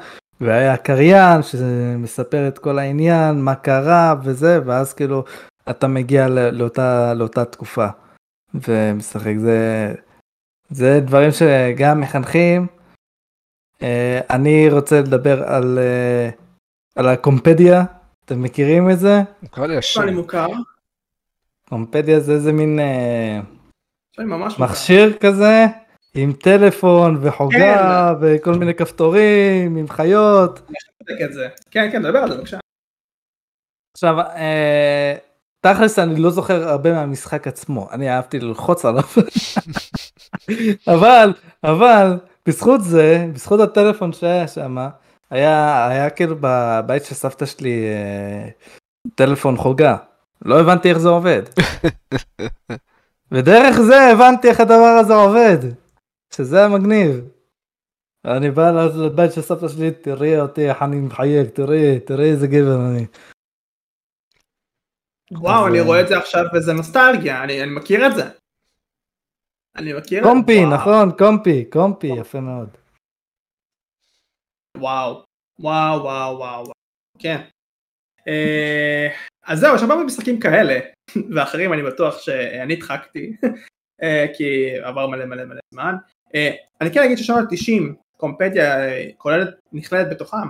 [0.43, 5.24] והיה קריין שמספר את כל העניין, מה קרה וזה, ואז כאילו
[5.70, 7.86] אתה מגיע לאותה, לאותה תקופה.
[8.55, 9.34] ומשחק.
[9.38, 9.95] זה,
[10.70, 12.66] זה דברים שגם מחנכים.
[13.82, 16.30] אה, אני רוצה לדבר על, אה,
[16.97, 17.84] על הקומפדיה,
[18.24, 19.22] אתם מכירים את זה?
[19.43, 20.03] נקרא לי השם.
[20.03, 20.47] לי מוכר.
[21.68, 23.40] קומפדיה זה איזה מין אה,
[24.18, 24.64] ממש מוכר.
[24.64, 25.66] מכשיר כזה
[26.14, 30.60] עם טלפון וחוגה וכל מיני כפתורים עם חיות.
[31.70, 32.58] כן, כן, דבר על זה בבקשה.
[33.96, 35.14] עכשיו, אה,
[35.60, 39.04] תכלס אני לא זוכר הרבה מהמשחק עצמו, אני אהבתי ללחוץ עליו.
[40.94, 41.32] אבל,
[41.64, 44.76] אבל, בזכות זה, בזכות הטלפון שהיה שם,
[45.30, 48.48] היה, היה כאילו בבית של סבתא שלי אה,
[49.14, 49.96] טלפון חוגה.
[50.44, 51.42] לא הבנתי איך זה עובד.
[53.32, 55.58] ודרך זה הבנתי איך הדבר הזה עובד.
[56.37, 57.28] שזה המגניב.
[58.24, 58.62] אני בא
[59.07, 63.07] לבית של סבתא שלי, תראי אותי איך אני מחייג, תראי, תראי איזה גבר אני.
[65.33, 68.22] וואו, אני אה, רואה את זה עכשיו וזה נוסטלגיה, אני אני מכיר את זה.
[69.76, 70.30] אני מכיר את זה.
[70.30, 72.76] קומפי, נכון, קומפי, קומפי, יפה מאוד.
[74.76, 75.24] וואו,
[75.59, 76.72] וואו, וואו, וואו.
[77.18, 77.41] כן.
[78.28, 79.09] אה,
[79.47, 80.80] אז זהו, יש הרבה משחקים כאלה,
[81.35, 83.37] ואחרים אני בטוח שאני הדחקתי,
[84.03, 85.95] אה, כי עבר מלא מלא מלא זמן.
[86.35, 87.83] אה, אני כן אגיד ששנות ה-90,
[88.16, 90.49] קומפדיה אה, כוללת, נכללת בתוכם.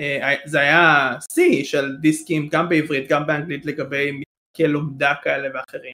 [0.00, 5.92] אה, זה היה שיא של דיסקים גם בעברית, גם באנגלית לגבי משחקי לומדה כאלה ואחרים,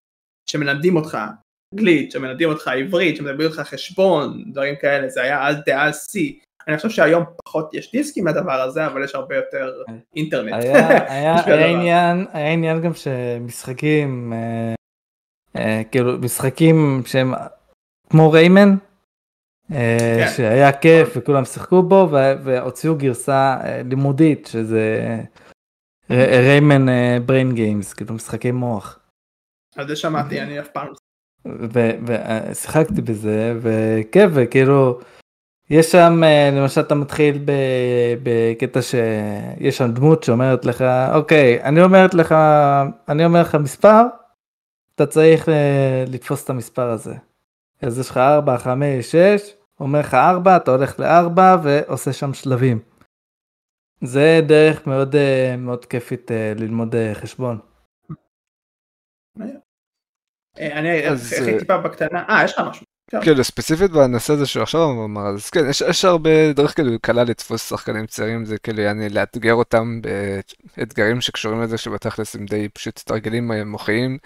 [0.50, 1.18] שמלמדים אותך
[1.74, 6.32] אנגלית, שמלמדים אותך עברית, שמלמדים אותך חשבון, דברים כאלה, זה היה אז דאז שיא.
[6.68, 9.72] אני חושב שהיום פחות יש דיסקים לדבר הזה, אבל יש הרבה יותר
[10.16, 10.52] אינטרנט.
[10.52, 11.66] היה, היה, היה.
[11.66, 14.74] עניין, היה עניין גם שמשחקים, אה,
[15.56, 17.32] אה, כאילו משחקים שהם
[18.10, 18.76] כמו ריימן,
[19.68, 20.26] כן.
[20.36, 25.16] שהיה כיף וכולם שיחקו בו והוציאו גרסה אה, לימודית שזה
[26.10, 26.86] ריימן
[27.26, 28.98] בריין גיימס, כאילו משחקי מוח.
[29.76, 30.94] על זה שמעתי, אני אף פעם לא
[32.06, 35.00] ושיחקתי בזה וכיף וכאילו
[35.70, 37.44] יש שם אה, למשל אתה מתחיל
[38.22, 42.34] בקטע שיש שם דמות שאומרת לך אוקיי אני אומרת לך
[43.08, 44.02] אני אומר לך מספר
[44.94, 47.14] אתה צריך אה, לתפוס את המספר הזה.
[47.82, 52.78] אז יש לך 4 5 6 אומר לך 4 אתה הולך ל-4 ועושה שם שלבים.
[54.00, 57.58] זה דרך מאוד אה, מאוד כיפית אה, ללמוד אה, חשבון.
[60.56, 62.86] אני הכי אה, טיפה בקטנה, אה יש לך משהו.
[63.06, 63.22] אפשר.
[63.22, 67.24] כאילו ספציפית בנושא הזה שהוא עכשיו אמר, אז כן, יש, יש הרבה דרך כאילו קלה
[67.24, 70.00] לתפוס שחקנים צעירים, זה כאילו יעני לאתגר אותם
[70.76, 74.18] באתגרים שקשורים לזה שבתכלס הם די פשוט תרגילים מוחיים.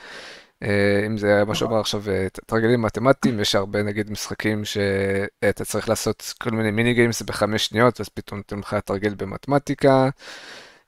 [0.62, 5.88] אה, אם זה מה שאומר עכשיו אה, תרגילים מתמטיים, יש הרבה נגיד משחקים שאתה צריך
[5.88, 10.08] לעשות כל מיני מיני גיימס בחמש שניות, אז פתאום נותנים לך תרגיל במתמטיקה.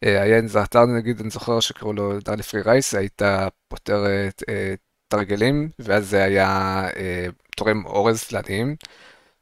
[0.05, 3.23] אה, היה איזה אתר נגיד, אני זוכר שקראו לו דרלי פרי רייס, היית
[3.69, 4.75] פותר אה, אה,
[5.09, 6.49] תרגילים, ואז זה היה
[6.97, 8.77] אה, תורם אורז לעניים,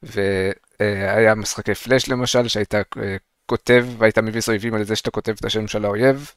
[0.03, 2.81] והיה משחקי פלאש למשל, שהיית אה,
[3.45, 6.31] כותב והיית מביס אויבים על זה שאתה כותב את השם של האויב.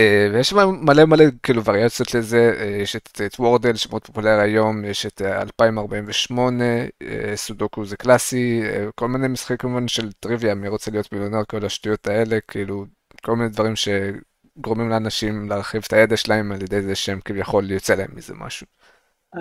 [0.00, 4.84] אה, ויש מלא מלא כאילו וריאציות לזה, אה, יש את, את וורדל שמאוד פופולרי היום,
[4.84, 6.64] יש את אה, 2048,
[7.02, 11.44] אה, סודוקו זה קלאסי, אה, כל מיני משחקים כמובן של טריוויה, מי רוצה להיות מיליונר,
[11.48, 12.84] כל השטויות האלה, כאילו
[13.22, 17.94] כל מיני דברים שגורמים לאנשים להרחיב את הידע שלהם על ידי זה שהם כביכול יוצא
[17.94, 18.66] להם מזה משהו.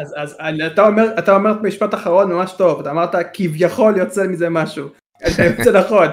[0.02, 0.38] אז, אז
[0.68, 4.88] אתה אומר, אתה אומר משפט אחרון ממש טוב, אתה אמרת כביכול יוצא מזה משהו.
[5.64, 6.08] זה נכון,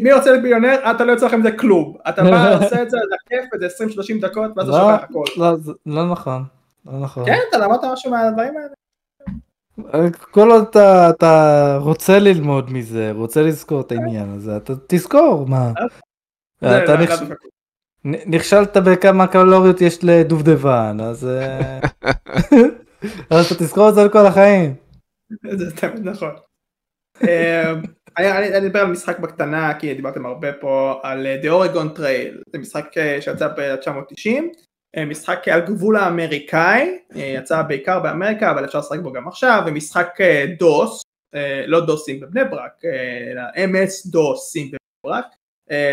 [0.00, 0.90] מי- רוצה להיות מיליונר?
[0.90, 1.96] אתה לא יוצא לך מזה כלום.
[2.08, 2.28] אתה בא,
[2.64, 3.84] עושה את זה, זה כיף, איזה
[4.18, 5.24] 20-30 דקות, ואז אתה לא, שוכח הכל.
[5.42, 6.44] לא, זה לא נכון.
[6.86, 7.24] לא נכון.
[7.26, 8.68] כן, אתה למדת משהו מהדברים האלה?
[10.30, 15.72] כל עוד אתה, אתה רוצה ללמוד מזה, רוצה לזכור את העניין הזה, אתה תזכור מה.
[16.60, 17.36] זה אתה לא- נכש- לא-
[18.04, 21.78] נ- נכשלת בכמה קלוריות יש לדובדבן, אז אה,
[23.30, 24.74] אז אתה תזכור את זה לכל החיים.
[25.50, 26.30] זה תמיד נכון.
[28.18, 32.58] אני אדבר על משחק בקטנה, כי דיברתם הרבה פה, על אה, The Oregon Trail, זה
[32.58, 34.42] משחק אה, שיצא ב-1990,
[34.96, 40.08] אה, משחק על גבול האמריקאי, יצא בעיקר באמריקה, אבל אפשר לשחק בו גם עכשיו, ומשחק
[40.58, 41.02] דוס,
[41.66, 42.84] לא דוסים בבני ברק,
[43.32, 45.24] אלא MS דוסים בבני ברק,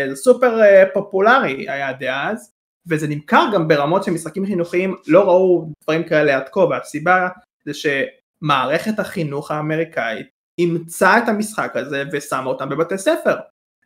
[0.08, 0.60] זה סופר
[0.94, 2.52] פופולרי היה דאז,
[2.88, 7.28] וזה נמכר גם ברמות של משחקים חינוכיים, לא ראו דברים כאלה עד כה, והסיבה
[7.64, 13.36] זה שמערכת החינוך האמריקאית אימצה את המשחק הזה ושמה אותם בבתי ספר.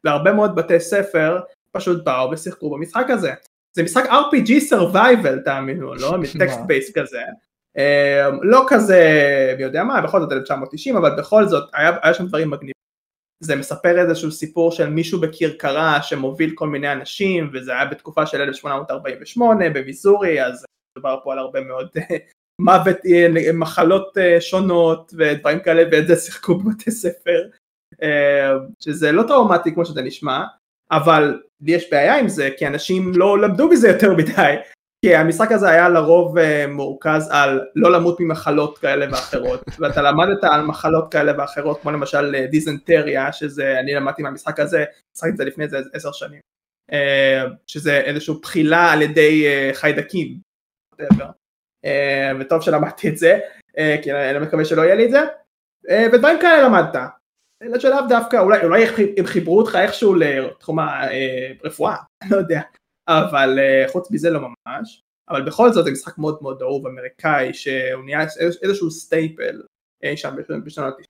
[0.05, 1.41] והרבה מאוד בתי ספר
[1.73, 3.33] פשוט באו ושיחקו במשחק הזה.
[3.77, 6.19] זה משחק RPG survival תאמינו, לא?
[6.23, 7.21] מ text based כזה.
[7.79, 9.03] אה, לא כזה,
[9.57, 12.81] מי יודע מה, בכל זאת 1990, אבל בכל זאת היה, היה שם דברים מגניבים.
[13.43, 18.41] זה מספר איזשהו סיפור של מישהו בכרכרה שמוביל כל מיני אנשים, וזה היה בתקופה של
[18.41, 20.65] 1848 במיזורי, אז
[20.99, 21.89] מדובר פה על הרבה מאוד
[22.61, 27.43] מוות, אה, מחלות אה, שונות ודברים כאלה ואת זה שיחקו בבתי ספר,
[28.03, 30.45] אה, שזה לא טראומטי כמו שזה נשמע,
[30.91, 34.55] אבל לי יש בעיה עם זה כי אנשים לא למדו בזה יותר מדי,
[35.05, 36.37] כי המשחק הזה היה לרוב
[36.69, 42.47] מורכז על לא למות ממחלות כאלה ואחרות, ואתה למדת על מחלות כאלה ואחרות כמו למשל
[42.51, 44.85] דיזנטריה, שזה אני למדתי מהמשחק הזה,
[45.17, 46.41] משחקתי את זה לפני איזה עשר שנים,
[47.67, 50.39] שזה איזושהי בחילה על ידי חיידקים,
[52.41, 53.39] וטוב שלמדתי את זה,
[53.79, 55.21] אה, כי אני מקווה שלא יהיה לי את זה,
[55.91, 57.01] אה, ודברים כאלה למדת,
[57.79, 58.85] שלאו דווקא, אולי, אולי
[59.17, 61.97] הם חיברו אותך איכשהו לתחום הרפואה,
[62.31, 62.61] לא יודע,
[63.09, 63.59] אבל
[63.89, 68.21] חוץ מזה לא ממש, אבל בכל זאת זה משחק מאוד מאוד אהוב אמריקאי, שהוא נהיה
[68.63, 69.63] איזשהו staple
[70.17, 71.03] שם בשנות ה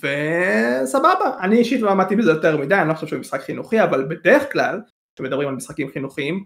[0.00, 4.04] וסבבה, אני אישית לא למדתי בזה יותר מדי, אני לא חושב שהוא משחק חינוכי, אבל
[4.04, 4.80] בדרך כלל,
[5.14, 6.44] כשמדברים על משחקים חינוכיים,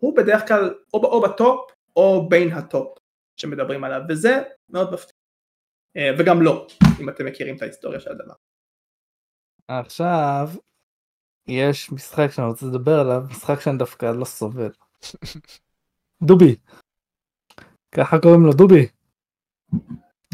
[0.00, 2.98] הוא בדרך כלל או, או בטופ או בין הטופ
[3.36, 5.14] שמדברים עליו וזה מאוד מפתיע
[5.96, 6.66] אה, וגם לא
[7.00, 8.34] אם אתם מכירים את ההיסטוריה של הדבר.
[9.68, 10.48] עכשיו
[11.48, 14.70] יש משחק שאני רוצה לדבר עליו משחק שאני דווקא לא סובל.
[16.28, 16.56] דובי.
[17.94, 18.86] ככה קוראים לו דובי.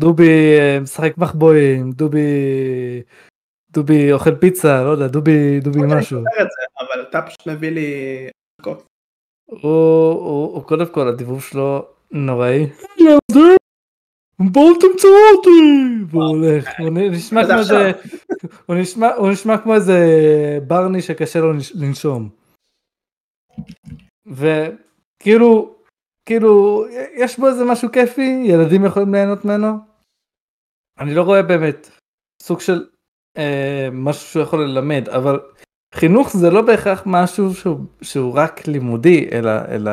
[0.00, 3.02] דובי אה, משחק מחבואים דובי
[3.70, 6.20] דובי אוכל פיצה לא יודע דובי דובי משהו.
[6.80, 7.90] אבל אתה פשוט מביא לי
[9.46, 12.66] הוא, הוא, הוא קודם כל הדיבוב שלו נוראי.
[14.38, 15.50] בואו תמצאו אותי!
[16.10, 17.92] והוא הולך, הוא נשמע כמו איזה,
[18.66, 19.98] הוא נשמע, הוא נשמע כמו איזה
[20.66, 22.28] ברני שקשה לו לנשום.
[24.26, 25.74] וכאילו,
[26.26, 26.84] כאילו,
[27.14, 29.78] יש בו איזה משהו כיפי, ילדים יכולים ליהנות ממנו.
[30.98, 31.90] אני לא רואה באמת
[32.42, 32.86] סוג של
[33.36, 35.40] אה, משהו שהוא יכול ללמד, אבל
[35.96, 39.90] חינוך זה לא בהכרח משהו שהוא, שהוא רק לימודי, אלא, אלא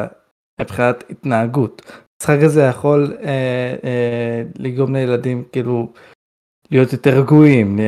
[0.62, 1.82] מבחינת התנהגות.
[2.22, 5.94] המשחק הזה יכול אה, אה, לגרום לילדים כאילו
[6.72, 7.80] להיות יותר רגועים,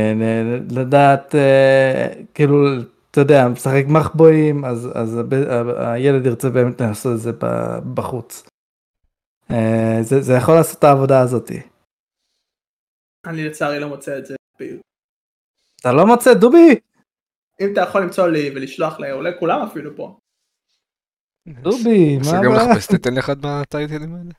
[0.71, 2.67] לדעת אה, כאילו,
[3.11, 5.19] אתה יודע, משחק מחבואים, אז, אז
[5.77, 7.31] הילד ירצה באמת לעשות את זה
[7.93, 8.43] בחוץ.
[9.51, 11.61] אה, זה, זה יכול לעשות את העבודה הזאתי.
[13.25, 14.35] אני לצערי לא מוצא את זה.
[15.81, 16.75] אתה לא מוצא דובי?
[17.61, 20.17] אם אתה יכול למצוא לי ולשלוח לי, אולי כולם אפילו פה.
[21.47, 22.41] דובי, מה הבעיה?
[22.41, 24.31] שגם לחפש, תתן לך בטייטלים האלה.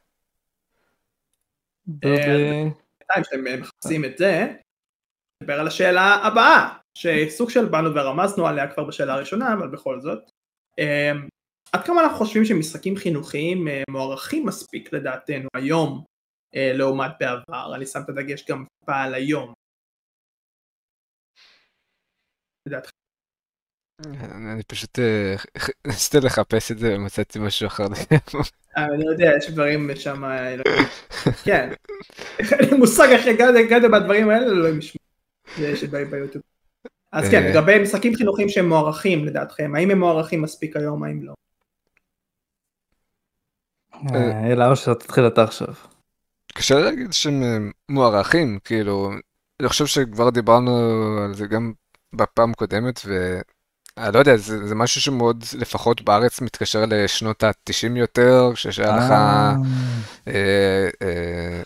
[1.86, 2.70] דובי.
[2.98, 4.54] בינתיים שאתם מחפשים את זה,
[5.42, 10.30] נדבר על השאלה הבאה, שסוג של באנו ורמזנו עליה כבר בשאלה הראשונה, אבל בכל זאת.
[10.78, 11.28] אמ,
[11.72, 16.04] עד כמה אנחנו חושבים שמשחקים חינוכיים אה, מוערכים מספיק לדעתנו היום
[16.56, 19.54] אה, לעומת בעבר, אני שם את הדגש גם טיפה על היום.
[22.68, 22.95] לדעתכם.
[24.04, 25.34] אני פשוט אה,
[25.86, 27.86] ניסיתי לחפש את זה ומצאתי משהו אחר.
[28.76, 30.56] אה, אני יודע, יש דברים שם, אה,
[31.44, 31.72] כן.
[32.38, 35.06] אין לי מושג איך הגעתם בדברים האלה, לא אם ישמעו.
[35.58, 36.44] יש ביוטיוב.
[37.12, 41.34] אז כן, לגבי משחקים חינוכיים שהם מוערכים לדעתכם, האם הם מוערכים מספיק היום, האם לא?
[44.70, 45.74] או שאתה תתחיל אתה עכשיו.
[46.54, 49.10] קשה להגיד שהם מוערכים, כאילו,
[49.60, 50.70] אני חושב שכבר דיברנו
[51.24, 51.72] על זה גם
[52.12, 53.00] בפעם קודמת,
[53.96, 59.10] ואני לא יודע, זה, זה משהו שמאוד, לפחות בארץ, מתקשר לשנות ה-90 יותר, שהיה לך...
[59.10, 59.54] אה.
[60.28, 61.60] אה, אה,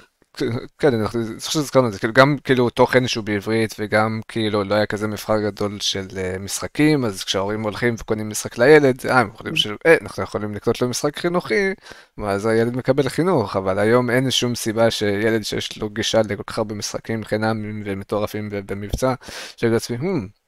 [0.79, 4.75] כן, אני חושב שהזכרנו את זה, כאילו גם כאילו תוכן שהוא בעברית וגם כאילו לא
[4.75, 6.07] היה כזה מבחר גדול של
[6.41, 9.67] משחקים, אז כשההורים הולכים וקונים משחק לילד, אה, הם יכולים ש...
[9.87, 11.75] אה, אנחנו יכולים לקנות לו משחק חינוכי,
[12.19, 16.59] ואז הילד מקבל חינוך, אבל היום אין שום סיבה שילד שיש לו גישה לכל כך
[16.59, 19.15] הרבה משחקים חינמים ומטורפים במבצע,
[19.57, 20.40] שיגיד לעצמי, hmm,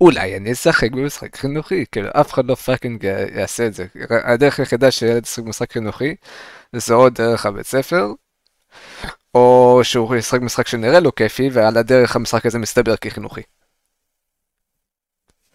[0.00, 3.04] אולי אני אשחק במשחק חינוכי, כאילו אף אחד לא fucking
[3.34, 3.86] יעשה את זה.
[4.10, 6.14] הדרך היחידה שילד ישחק במשחק חינוכי
[6.72, 8.06] זה או דרך הבית ספר,
[9.34, 13.42] או שהוא ישחק משחק שנראה לו כיפי, ועל הדרך המשחק הזה מסתבר כחינוכי.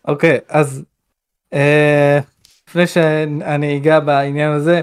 [0.07, 0.83] אוקיי, okay, אז
[1.53, 2.19] אה,
[2.69, 4.81] לפני שאני אגע בעניין הזה,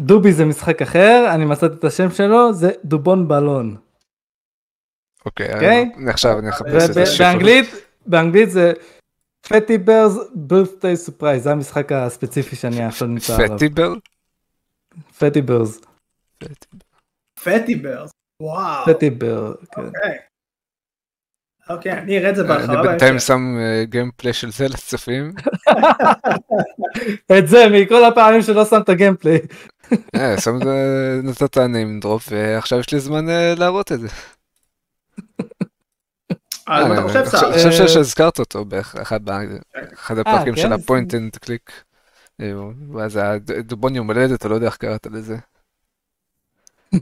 [0.00, 3.76] דובי זה משחק אחר, אני מצאתי את השם שלו, זה דובון בלון.
[5.26, 5.90] אוקיי, okay, אוקיי?
[5.96, 6.10] okay?
[6.10, 7.04] עכשיו אני אחפש את זה.
[7.18, 7.66] באנגלית
[8.06, 8.72] באנגלית זה
[9.48, 13.56] Fatty Bear's Birthday Surprise זה המשחק הספציפי שאני עכשיו נמצא עליו.
[13.56, 13.94] Fatty Bear?
[15.18, 15.80] Fatty Bear's.
[17.44, 18.10] Fatty Bear's.
[18.40, 18.86] וואו.
[18.86, 19.54] Fatty Bear.
[19.74, 19.82] כן.
[21.70, 21.92] אוקיי.
[21.92, 22.80] אני אראה את זה בהרחבה.
[22.80, 25.32] אני בינתיים שם gameplay אה, של זה לצופים.
[27.38, 29.38] את זה מכל הפעמים שלא שם את ה gameplay.
[30.44, 30.58] שם
[31.22, 34.08] נתת name drop ועכשיו יש לי זמן אה, להראות את זה.
[36.68, 39.20] אה, אני חושב שהזכרת אותו באחד
[40.18, 41.84] הפרקים של ה point and click.
[42.92, 43.20] ואז
[43.58, 45.36] הדובון יום הולדת, אתה לא יודע איך קראת לזה.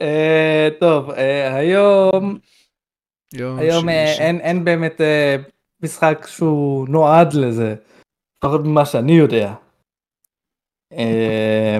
[0.00, 2.38] אה, טוב, אה, היום
[3.32, 4.12] יום היום אה.
[4.20, 5.36] אין באמת אה,
[5.82, 7.74] משחק שהוא נועד לזה,
[8.36, 9.54] לפחות ממה שאני יודע.
[10.92, 11.78] אה,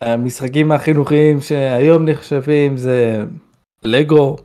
[0.00, 3.24] המשחקים החינוכיים שהיום נחשבים זה
[3.82, 4.36] לגו,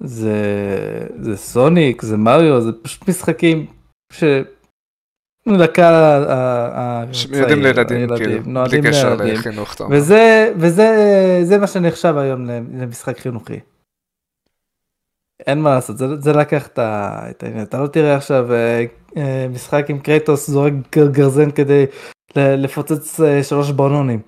[0.00, 0.34] זה
[1.20, 3.66] זה סוניק, זה מריו, זה פשוט משחקים
[4.12, 4.24] ש...
[5.46, 9.34] לקהל ה- ה- שמיועדים הצעיר, לילדים, הילדים, כאילו, בלי נועדים קשר לילדים.
[9.34, 9.96] לחינוך, אתה אומר.
[9.96, 10.86] וזה וזה
[11.44, 12.46] זה מה שנחשב היום
[12.80, 13.60] למשחק חינוכי.
[15.46, 16.78] אין מה לעשות זה, זה לקח את
[17.42, 18.84] העניין אתה לא תראה עכשיו אה,
[19.16, 21.84] אה, משחק עם קרייטוס זורק גר- גרזן כדי
[22.36, 24.20] ל- לפוצץ אה, שלוש בלונים.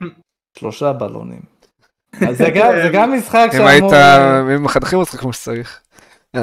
[0.58, 1.51] שלושה בלונים.
[2.20, 3.94] אז זה גם זה גם משחק אם היית, שאמור...
[3.94, 5.80] אה, אם מחנכים אותך כמו שצריך.
[6.34, 6.40] מה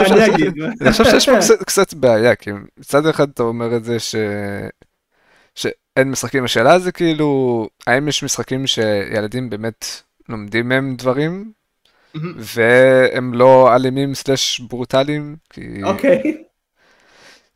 [0.00, 0.54] אני אגיד?
[0.80, 4.14] אני חושב שיש פה קצת- בעיה, כי מצד אחד אתה אומר את זה ש...
[5.54, 9.84] שאין משחקים, השאלה זה כאילו, האם יש משחקים שילדים באמת
[10.28, 11.52] לומדים מהם דברים.
[12.36, 15.36] והם לא אלימים slash ברוטליים?
[15.50, 15.82] כי...
[15.82, 16.42] אוקיי.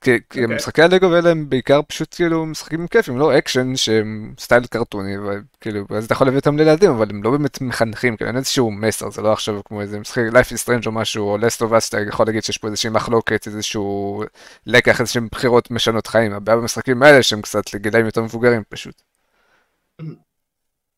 [0.04, 0.46] כי, אוקיי.
[0.46, 5.84] משחקי הלגו האלה הם בעיקר פשוט כאילו משחקים כיפים, לא אקשן שהם style קרטוני, וכאילו,
[5.90, 9.10] אז אתה יכול להביא אותם לילדים, אבל הם לא באמת מחנכים, כאילו אין איזשהו מסר,
[9.10, 11.88] זה לא עכשיו כמו איזה משחק Life is Strange או משהו, או Last of Us,
[11.88, 14.24] אתה יכול להגיד שיש פה איזושהי מחלוקת, איזשהו
[14.66, 19.02] לקח, איזשהם בחירות משנות חיים, הבעיה במשחקים האלה שהם קצת לגילאים יותר מבוגרים פשוט.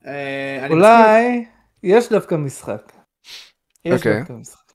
[0.07, 0.67] אה.
[0.71, 1.45] אולי
[1.83, 2.93] יש דווקא משחק.
[3.85, 4.19] יש אוקיי.
[4.19, 4.73] דווקא משחק.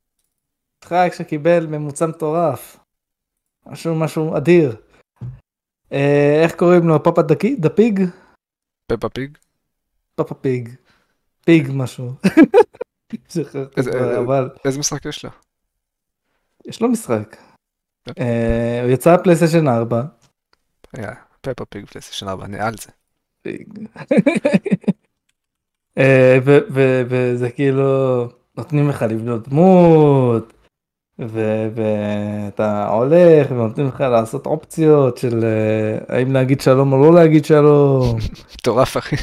[0.84, 2.81] משחק שקיבל ממוצע מטורף.
[3.66, 4.76] משהו משהו אדיר.
[5.92, 7.56] אה, איך קוראים לו Peppa דקי?
[7.56, 8.00] דה Pig?
[8.88, 9.38] Peppa Pig?
[10.16, 10.70] Peppa Pig.
[11.46, 12.14] Pig משהו.
[13.30, 13.60] שכחתי
[14.66, 15.32] איזה- משחק יש לו?
[16.68, 17.38] יש לו משחק.
[18.20, 20.04] אה, הוא יצא פלייסטיישן 4.
[20.94, 22.92] היה, פפה פיג פלייסטיישן 4, אני על זה.
[23.42, 23.68] פיג.
[25.98, 26.38] אה,
[27.10, 28.28] וזה כאילו
[28.58, 30.54] נותנים לך לבנות דמות
[31.22, 38.18] ואתה הולך ונותנים לך לעשות אופציות של אה, האם להגיד שלום או לא להגיד שלום.
[38.56, 39.16] מטורף אחי.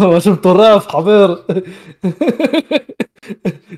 [0.00, 1.34] משהו מטורף חבר.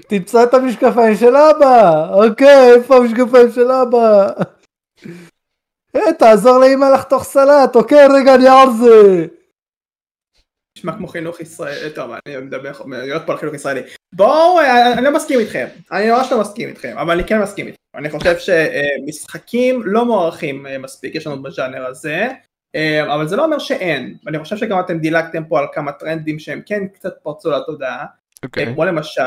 [0.08, 2.08] תמצא את המשקפיים של אבא.
[2.14, 4.28] אוקיי איפה המשקפיים של אבא?
[5.96, 7.76] אה, תעזור לאמא לחתוך סלט.
[7.76, 9.26] אוקיי רגע אני על זה
[10.78, 13.80] נשמע כמו חינוך ישראלי, טוב אני מדבר להיות פה על חינוך ישראלי.
[14.12, 17.66] בואו, אה, אני לא מסכים איתכם, אני ממש לא מסכים איתכם, אבל אני כן מסכים
[17.66, 17.78] איתכם.
[17.94, 22.28] אני חושב שמשחקים לא מוערכים אה, מספיק, יש לנו בז'אנר הזה,
[22.74, 24.16] אה, אבל זה לא אומר שאין.
[24.26, 28.06] אני חושב שגם אתם דילגתם פה על כמה טרנדים שהם כן קצת פרצו לתודעה,
[28.42, 28.66] אוקיי.
[28.66, 29.22] אה, כמו למשל,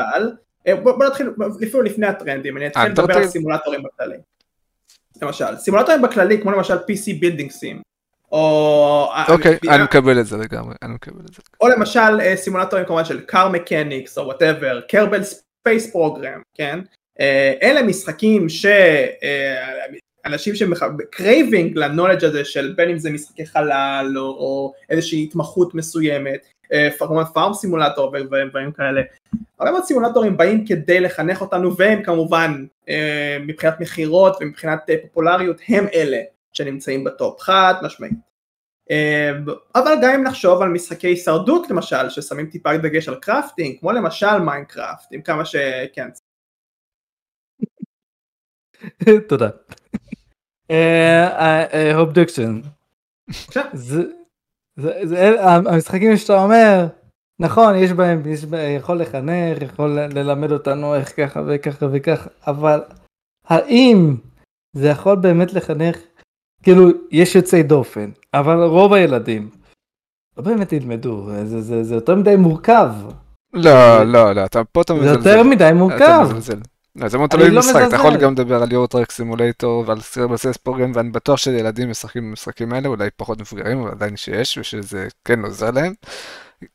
[0.66, 1.30] אה, בוא נתחיל
[1.68, 3.26] אפילו לפני הטרנדים, אני אתחיל לדבר על?
[3.26, 4.16] סימולטורים בכללי.
[5.22, 7.82] למשל, סימולטורים בכללי כמו למשל PC Building Sim,
[8.32, 9.08] או...
[9.28, 11.42] אוקיי, אני מקבל את זה לגמרי, אני מקבל את זה.
[11.60, 16.80] או למשל אה, סימולטורים כמובן של car mechanics או whatever, Kerbal Space Program, כן?
[17.20, 24.14] אה, אלה משחקים שאנשים ש craving ל knowledge הזה של בין אם זה משחקי חלל
[24.16, 29.02] או, או איזושהי התמחות מסוימת, אה, כמובן Farm Simulator ודברים כאלה.
[29.58, 32.64] הרבה מאוד סימולטורים באים כדי לחנך אותנו והם כמובן
[33.40, 36.18] מבחינת מכירות ומבחינת פופולריות הם אלה
[36.52, 38.12] שנמצאים ב top חד משמעית.
[38.90, 39.30] אה,
[39.74, 44.38] אבל גם אם נחשוב על משחקי הישרדות למשל ששמים טיפה דגש על crafting כמו למשל
[44.38, 46.08] מיינקראפט עם כמה שכן
[49.28, 49.48] תודה.
[50.70, 52.60] אה, ה education.
[53.72, 54.02] זה,
[54.76, 55.38] זה, אל-
[55.68, 56.86] המשחקים שאתה אומר,
[57.38, 62.80] נכון, יש בהם, יש בהם, יכול לחנך, יכול ללמד אותנו איך ככה וככה וככה, אבל
[63.44, 64.16] האם
[64.76, 65.96] זה יכול באמת לחנך,
[66.62, 69.50] כאילו, יש יוצאי דופן, אבל רוב הילדים
[70.36, 72.90] לא באמת ילמדו, זה, זה, זה יותר מדי מורכב,
[73.54, 75.16] לא, לא, לא, אתה פה אתה זה מזלזל.
[75.30, 76.20] יותר מדי אתה מורכב.
[76.24, 76.58] מזלזל.
[76.96, 78.16] לא, זה מאוד תלוי לא במשחק, אתה יכול.
[78.16, 83.08] גם לדבר על יורו-טרק סימולטור ועל סרבסס פרוגרם, ואני בטוח שילדים משחקים במשחקים האלה, אולי
[83.16, 85.94] פחות מבוגרים, אבל עדיין שיש, ושזה כן עוזר להם.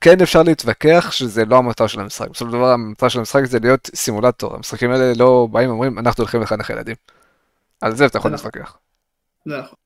[0.02, 2.30] כן אפשר להתווכח שזה לא המטרה של המשחק.
[2.30, 4.56] בסופו של דבר המטרה של המשחק זה להיות סימולטור.
[4.56, 6.96] המשחקים האלה לא באים ואומרים, אנחנו הולכים לחנך ילדים.
[7.82, 8.52] על זה אתה יכול זה נכון.
[8.54, 8.78] להתווכח.
[9.48, 9.78] זה נכון.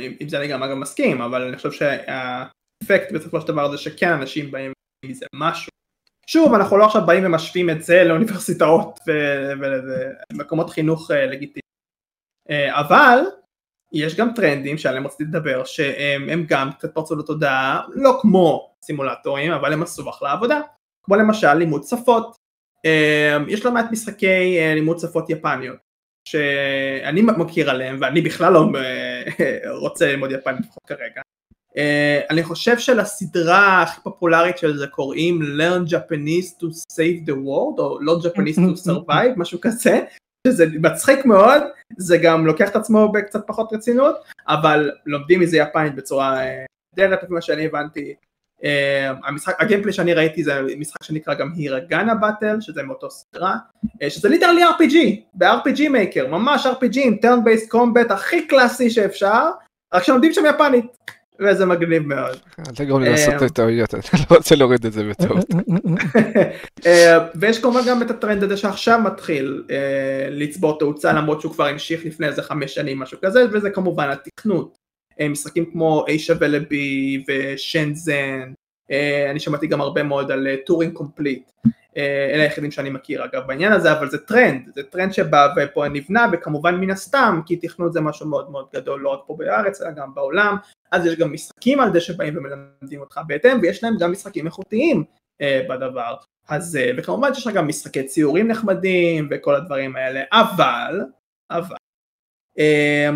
[0.00, 4.12] עם זה אני גם אגב מסכים אבל אני חושב שהאפקט בסופו של דבר זה שכן
[4.12, 4.72] אנשים באים
[5.04, 5.70] מזה משהו.
[6.26, 8.98] שוב אנחנו לא עכשיו באים ומשווים את זה לאוניברסיטאות
[9.60, 11.60] ולמקומות חינוך אה, לגיטימיים.
[12.50, 13.18] אה, אבל
[13.92, 19.52] יש גם טרנדים שעליהם רציתי לדבר שהם הם גם קצת פרצו לתודעה לא כמו סימולטורים
[19.52, 20.60] אבל הם עשו אחלה עבודה
[21.02, 22.36] כמו למשל לימוד שפות.
[22.84, 25.93] אה, יש לא מעט משחקי לימוד שפות יפניות
[26.28, 29.22] שאני מכיר עליהם ואני בכלל לא אה,
[29.70, 31.20] רוצה ללמוד יפנית לפחות כרגע.
[31.74, 37.78] Uh, אני חושב שלסדרה הכי פופולרית של זה קוראים learn Japanese to save the world
[37.78, 40.00] או לא Japanese to survive משהו כזה
[40.46, 41.62] שזה מצחיק מאוד
[41.96, 44.16] זה גם לוקח את עצמו בקצת פחות רצינות
[44.48, 46.40] אבל לומדים מזה יפנית בצורה
[46.98, 48.14] uh, לפי מה שאני הבנתי
[49.24, 53.56] המשחק הגיימפלי שאני ראיתי זה משחק שנקרא גם הירגנה באטל שזה מאותו סדרה
[53.86, 54.96] uh, שזה ליטרלי RPG
[55.34, 59.50] ב-RPG maker ממש RPG עם turn based combat הכי קלאסי שאפשר
[59.94, 60.86] רק שלומדים שם יפנית
[61.40, 62.36] וזה מגניב מאוד.
[62.58, 65.44] אל תגרום לי לעשות את טעויות, אני לא רוצה להוריד את זה בטעות.
[66.86, 71.66] אה, ויש כמובן גם את הטרנד הזה שעכשיו מתחיל אה, לצבור תאוצה למרות שהוא כבר
[71.66, 74.83] המשיך לפני איזה חמש שנים משהו כזה וזה כמובן התכנות.
[75.20, 76.74] אה, משחקים כמו A שווה ל-B
[77.28, 78.52] ו Shenzhen,
[79.30, 81.50] אני שמעתי גם הרבה מאוד על Turing Complete.
[81.96, 86.26] אלה היחידים שאני מכיר אגב בעניין הזה אבל זה טרנד, זה טרנד שבא ופה נבנה
[86.32, 89.90] וכמובן מן הסתם כי תכנות זה משהו מאוד מאוד גדול לא רק פה בארץ אלא
[89.90, 90.56] גם בעולם.
[90.92, 95.04] אז יש גם משחקים על זה שבאים ומלמדים אותך בהתאם ויש להם גם משחקים איכותיים
[95.40, 96.14] אה, בדבר
[96.48, 101.00] אז אה, וכמובן שיש לך גם משחקי ציורים נחמדים וכל הדברים האלה אבל
[101.50, 101.76] אבל
[102.58, 103.10] אה,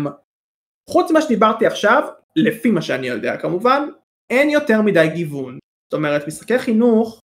[0.89, 3.89] חוץ ממה שדיברתי עכשיו לפי מה שאני יודע כמובן
[4.29, 5.59] אין יותר מדי גיוון.
[5.87, 7.19] זאת אומרת משחקי חינוך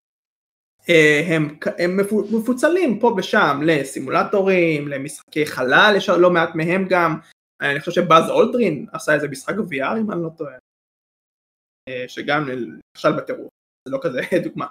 [0.89, 1.97] אה, הם, הם
[2.31, 7.19] מפוצלים פה ושם לסימולטורים, למשחקי חלל, יש לא מעט מהם גם,
[7.63, 10.55] אני חושב שבאז אולדרין עשה איזה משחק VR אם אני לא טועה,
[11.89, 12.49] אה, שגם
[12.97, 13.49] נכשל בטירוף,
[13.89, 14.67] זה לא כזה דוגמה,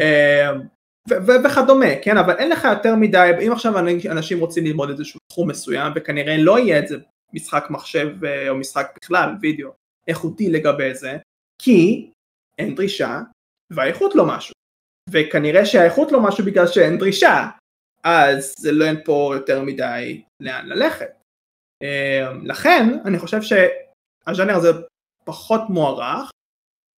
[0.00, 0.52] אה,
[1.44, 3.78] וכדומה, כן, אבל אין לך יותר מדי, אם עכשיו
[4.10, 6.96] אנשים רוצים ללמוד איזשהו תחום מסוים וכנראה לא יהיה איזה
[7.32, 8.08] משחק מחשב
[8.48, 9.70] או משחק בכלל, וידאו,
[10.08, 11.18] איכותי לגבי זה,
[11.62, 12.10] כי
[12.58, 13.20] אין דרישה
[13.70, 14.54] והאיכות לא משהו.
[15.10, 17.48] וכנראה שהאיכות לא משהו בגלל שאין דרישה,
[18.04, 21.10] אז זה לא אין פה יותר מדי לאן ללכת.
[21.82, 24.68] אמ, לכן אני חושב שהז'אנר הזה
[25.24, 26.30] פחות מוערך,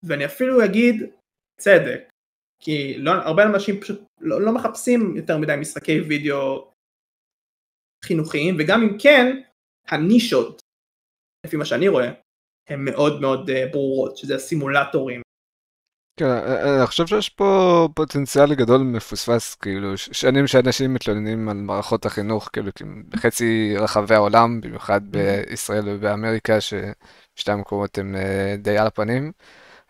[0.04, 0.96] ואני אפילו אגיד
[1.60, 2.10] צדק,
[2.60, 6.72] כי לא, הרבה אנשים פשוט לא, לא מחפשים יותר מדי משחקי וידאו
[8.06, 9.42] חינוכיים, וגם אם כן,
[9.88, 10.62] הנישות,
[11.46, 12.12] לפי מה שאני רואה,
[12.70, 15.22] הן מאוד מאוד אה, ברורות, שזה הסימולטורים
[16.20, 21.58] כן, אה, אה, אני חושב שיש פה פוטנציאל גדול מפוספס, כאילו, שנים שאנשים מתלוננים על
[21.58, 22.72] מערכות החינוך, כאילו,
[23.10, 25.18] בחצי רחבי העולם, במיוחד mm-hmm.
[25.50, 28.16] בישראל ובאמריקה, ששתי המקומות הם
[28.58, 29.32] די על הפנים.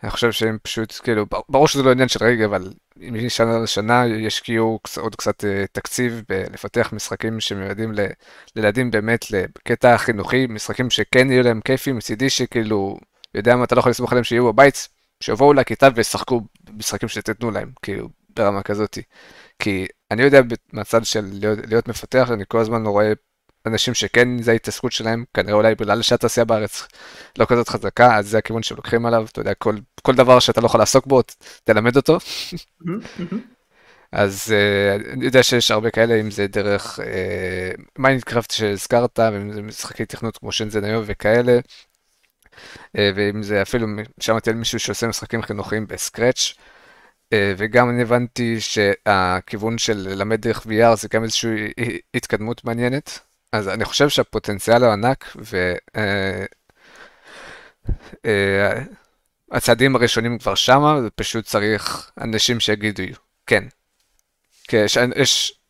[0.02, 4.80] אני חושב שהם פשוט, כאילו, ברור שזה לא עניין של רגע, אבל משנה לשנה ישקיעו
[4.96, 7.92] עוד קצת תקציב בלפתח משחקים שמיועדים
[8.56, 12.98] לילדים באמת לקטע החינוכי, משחקים שכן יהיו להם כיפים, מצידי שכאילו,
[13.34, 14.88] יודע מה, אתה לא יכול לסמוך עליהם שיהיו בבית,
[15.20, 16.40] שיבואו לכיתה וישחקו
[16.78, 19.02] משחקים שתתנו להם, כאילו, ברמה כזאתי.
[19.58, 20.40] כי אני יודע
[20.72, 23.12] מהצד של להיות, להיות מפתח, אני כל הזמן רואה
[23.66, 26.88] אנשים שכן זה ההתעסקות שלהם, כנראה אולי בגלל שהתעשייה בארץ
[27.38, 30.66] לא כזאת חזקה, אז זה הכיוון שלוקחים עליו, אתה יודע, כל, כל דבר שאתה לא
[30.66, 31.22] יכול לעסוק בו,
[31.64, 32.18] תלמד אותו.
[34.12, 37.00] אז uh, אני יודע שיש הרבה כאלה, אם זה דרך
[37.98, 41.58] מיינקראפט uh, שהזכרת, ואם זה משחקי תכנות כמו Shenzhen I/O וכאלה,
[42.98, 43.86] אה, ואם זה אפילו,
[44.20, 46.54] שמעתי על מישהו שעושה משחקים חינוכיים ב Scratch,
[47.32, 51.72] אה, וגם אני הבנתי שהכיוון של ללמד דרך VR זה גם איזושהי
[52.14, 53.20] התקדמות מעניינת,
[53.52, 55.36] אז אני חושב שהפוטנציאל הוא ענק,
[59.50, 63.02] והצעדים אה, הראשונים כבר שמה, ופשוט צריך אנשים שיגידו
[63.46, 63.64] כן.
[65.16, 65.62] יש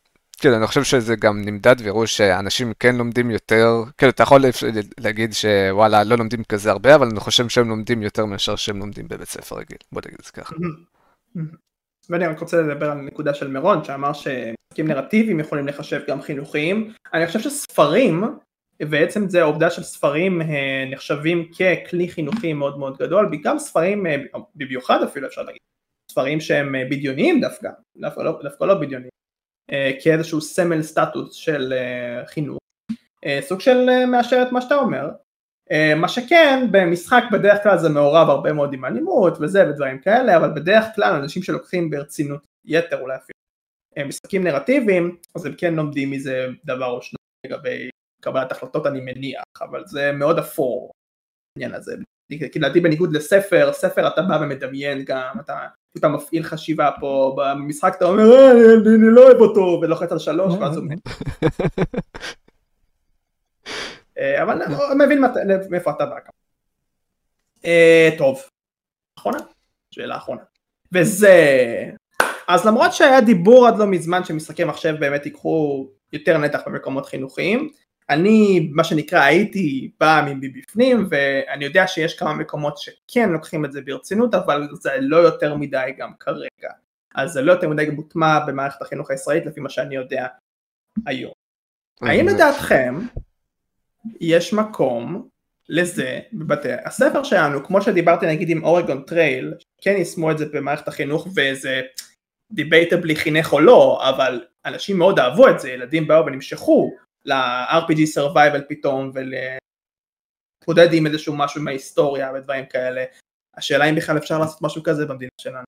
[0.43, 4.45] כן, אני חושב שזה גם נמדד והראו שאנשים כן לומדים יותר, כן, אתה יכול
[5.01, 9.09] להגיד שוואלה, לא לומדים כזה הרבה, אבל אני חושב שהם לומדים יותר מאשר שהם לומדים
[9.09, 10.55] בבית ספר רגיל, בוא נגיד את זה ככה.
[12.11, 16.93] ואני רק רוצה לדבר על נקודה של מירון, שאמר שמשחקים נרטיביים יכולים לחשב גם חינוכיים.
[17.15, 18.25] אני חושב שספרים,
[18.81, 24.17] בעצם זה העובדה של ספרים אה, נחשבים ככלי חינוכי מאוד מאוד גדול, בעיקר ספרים, אה,
[24.55, 25.61] במיוחד אפילו אפשר להגיד,
[26.11, 29.13] ספרים שהם אה, בדיוניים דווקא, דווקא לא, דווקא לא בדיוניים.
[30.03, 31.75] כאיזשהו סמל סטטוס של
[32.27, 32.59] חינוך,
[33.41, 35.09] סוג של מאשר את מה שאתה אומר,
[35.97, 40.51] מה שכן במשחק בדרך כלל זה מעורב הרבה מאוד עם אלימות וזה ודברים כאלה אבל
[40.55, 46.47] בדרך כלל אנשים שלוקחים ברצינות יתר אולי אפילו משחקים נרטיביים אז הם כן לומדים מזה
[46.65, 47.17] דבר או שניים
[47.47, 47.91] לגבי
[48.23, 50.91] קבלת החלטות אני מניח אבל זה מאוד אפור
[51.57, 51.97] העניין הזה
[52.53, 55.67] כי לדעתי בניגוד לספר ספר אתה בא ומדמיין גם אתה
[55.99, 58.51] אתה מפעיל חשיבה פה במשחק אתה אומר אה,
[58.95, 60.87] אני לא אוהב אותו ולוחץ על שלוש ואז הוא.
[64.19, 65.23] אה, אבל אני מבין
[65.71, 66.17] מאיפה אתה בא.
[67.65, 68.43] אה, טוב,
[69.19, 69.39] אחרונה?
[69.91, 70.43] שאלה אחרונה.
[70.93, 71.37] וזה...
[72.49, 77.69] אז למרות שהיה דיבור עד לא מזמן שמשחקי מחשב באמת ייקחו יותר נתח במקומות חינוכיים,
[78.11, 83.81] אני, מה שנקרא, הייתי בא מבפנים, ואני יודע שיש כמה מקומות שכן לוקחים את זה
[83.81, 86.71] ברצינות, אבל זה לא יותר מדי גם כרגע.
[87.15, 90.27] אז זה לא יותר מדי מוטמע במערכת החינוך הישראלית, לפי מה שאני יודע
[91.07, 91.33] היום.
[92.03, 92.95] האם לדעתכם
[94.21, 95.29] יש מקום
[95.69, 100.89] לזה בבתי הספר שלנו, כמו שדיברתי נגיד עם Oregon Trail, כן יישמו את זה במערכת
[100.89, 101.81] החינוך וזה
[102.53, 106.91] דיבייטבלי חינך או לא, אבל אנשים מאוד אהבו את זה, ילדים באו ונמשכו
[107.25, 113.05] ל-RPG survival פתאום ולהתמודד עם איזשהו משהו עם ההיסטוריה ודברים כאלה.
[113.57, 115.65] השאלה אם בכלל אפשר לעשות משהו כזה במדינה שלנו.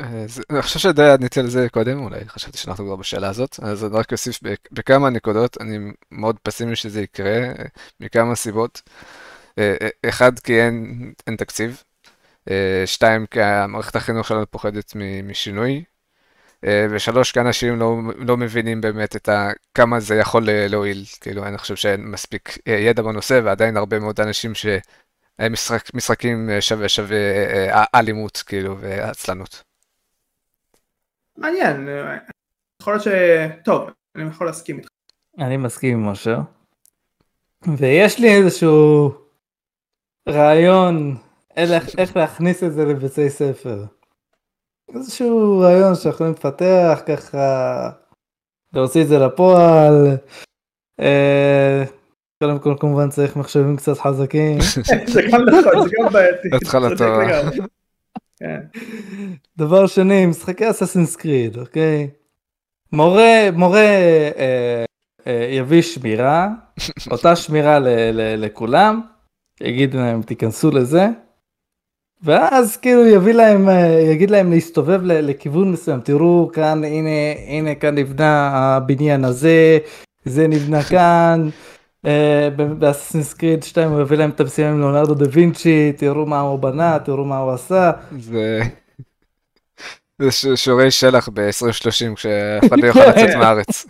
[0.00, 3.84] אה, אני חושב שדי עניתי על זה קודם, אולי חשבתי שאנחנו כבר בשאלה הזאת, אז
[3.84, 4.40] אני רק אוסיף
[4.72, 5.78] בכמה נקודות, אני
[6.10, 7.52] מאוד פסימי שזה יקרה,
[8.00, 8.82] מכמה סיבות.
[9.58, 11.82] אה, אה, אחד, כי אין, אין תקציב,
[12.86, 14.92] שתיים, כי מערכת החינוך שלנו פוחדת
[15.24, 15.84] משינוי,
[16.90, 21.58] ושלוש, כי אנשים לא, לא מבינים באמת את ה, כמה זה יכול להועיל, כאילו אני
[21.58, 27.18] חושב שאין מספיק ידע בנושא, ועדיין הרבה מאוד אנשים שהם משחק, משחקים שווה שווה
[27.94, 29.65] אלימות, כאילו, ועצלנות.
[31.38, 31.88] מעניין,
[32.82, 33.08] יכול להיות ש...
[33.64, 34.88] טוב, אני יכול להסכים איתך.
[35.38, 36.40] אני מסכים עם משה.
[37.76, 39.14] ויש לי איזשהו
[40.28, 41.16] רעיון
[41.56, 43.84] איך, איך להכניס את זה לבתי ספר.
[44.94, 47.90] איזשהו רעיון שיכולים לפתח ככה,
[48.72, 50.16] להוציא את זה לפועל.
[51.00, 51.84] אה,
[52.42, 54.58] קודם כל כמובן צריך מחשבים קצת חזקים.
[55.12, 56.48] זה גם נכון, זה גם בעייתי.
[56.62, 57.40] התחלה טובה.
[58.38, 58.60] כן.
[59.56, 62.08] דבר שני, משחקי אססינס קריד, אוקיי?
[62.92, 63.80] מורה, מורה
[64.38, 64.84] אה,
[65.26, 66.48] אה, יביא שמירה,
[67.12, 69.00] אותה שמירה ל, ל, לכולם,
[69.60, 71.06] יגיד להם תיכנסו לזה,
[72.22, 77.10] ואז כאילו יביא להם, אה, יגיד להם להסתובב לכיוון מסוים, תראו כאן, הנה,
[77.48, 79.78] הנה כאן נבנה הבניין הזה,
[80.24, 81.48] זה נבנה כאן.
[82.78, 86.58] באססינס קריד 2 הוא הביא להם את המשימה עם ליאונרדו דה וינצ'י, תראו מה הוא
[86.58, 87.92] בנה, תראו מה הוא עשה.
[88.18, 88.60] זה...
[90.18, 93.86] זה שיעורי שלח ב-2030 כשאף אחד לא יוכל לצאת מהארץ.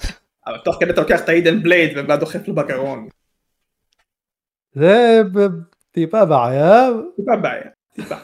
[0.46, 3.08] אבל תוך כדי אתה לוקח את האידן בלייד ובא דוחף לו בגרון.
[4.72, 5.22] זה
[5.90, 6.88] טיפה בעיה.
[7.16, 7.62] טיפה בעיה,
[7.94, 8.14] טיפה.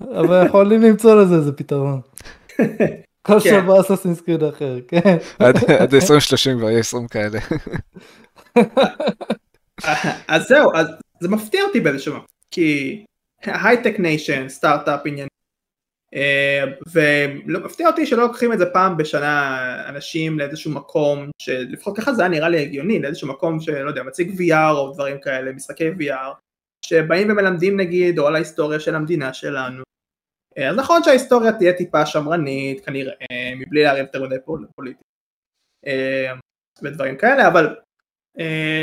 [0.00, 2.00] אבל יכולים למצוא לזה איזה פתרון.
[3.26, 3.60] כל כן.
[3.60, 5.16] שבוע אססינס קריד אחר, כן.
[5.38, 7.38] עד 2030 כבר יהיה 20 כאלה.
[10.28, 10.86] אז זהו, אז
[11.20, 13.04] זה מפתיע אותי באיזשהו מקום, כי
[13.42, 15.28] הייטק nation, סטארט-אפ nation,
[16.92, 22.28] ומפתיע אותי שלא לוקחים את זה פעם בשנה אנשים לאיזשהו מקום, שלפחות ככה זה היה
[22.28, 26.34] נראה לי הגיוני, לאיזשהו מקום שלא יודע, מציג VR או דברים כאלה, משחקי VR,
[26.84, 29.82] שבאים ומלמדים נגיד, או על ההיסטוריה של המדינה שלנו.
[30.58, 33.14] אה, אז נכון שההיסטוריה תהיה טיפה שמרנית, כנראה,
[33.56, 34.36] מבלי לערב יותר מדי
[34.74, 35.02] פוליטיקה.
[35.86, 36.32] אה,
[36.82, 37.76] ודברים כאלה, אבל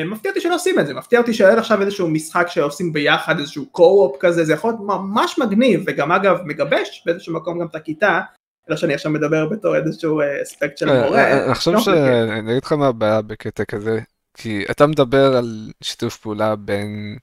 [0.05, 3.65] מפתיע אותי שלא עושים את זה, מפתיע אותי שאין עכשיו איזשהו משחק שעושים ביחד, איזשהו
[3.65, 8.21] קו-אופ כזה, זה יכול להיות ממש מגניב, וגם אגב מגבש באיזשהו מקום גם את הכיתה,
[8.69, 11.45] אלא שאני עכשיו מדבר בתור איזשהו אספקט אה, של אה, מורה.
[11.45, 13.99] אני חושב שאני אגיד לך מה הבעיה בקטע כזה,
[14.33, 17.17] כי אתה מדבר על שיתוף פעולה בין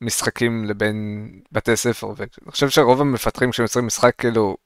[0.00, 4.56] משחקים לבין בתי ספר, ואני חושב שרוב המפתחים כשהם משחק, כאילו,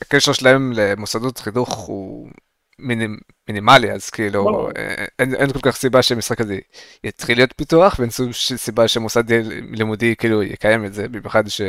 [0.00, 2.28] הקשר שלהם למוסדות חינוך הוא
[2.78, 3.16] מינימ,
[3.48, 6.58] מינימלי, אז כאילו אה, אין, אין כל כך סיבה שהמשחק הזה
[7.04, 9.32] יתחיל להיות פיתוח, ואין שום סיבה שמוסד
[9.70, 11.60] לימודי כאילו יקיים את זה, במיוחד ש...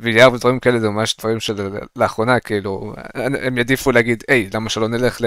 [0.00, 1.54] ויליאר ודברים כאלה זה ממש דברים של
[1.96, 5.20] לאחרונה, כאילו, הם יעדיפו להגיד, היי, למה שלא נלך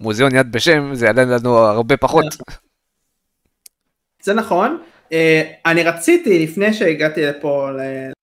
[0.00, 2.24] למוזיאון יד בשם, זה יעלה לנו הרבה פחות.
[4.24, 4.82] זה נכון.
[5.10, 5.14] Uh,
[5.66, 7.68] אני רציתי, לפני שהגעתי לפה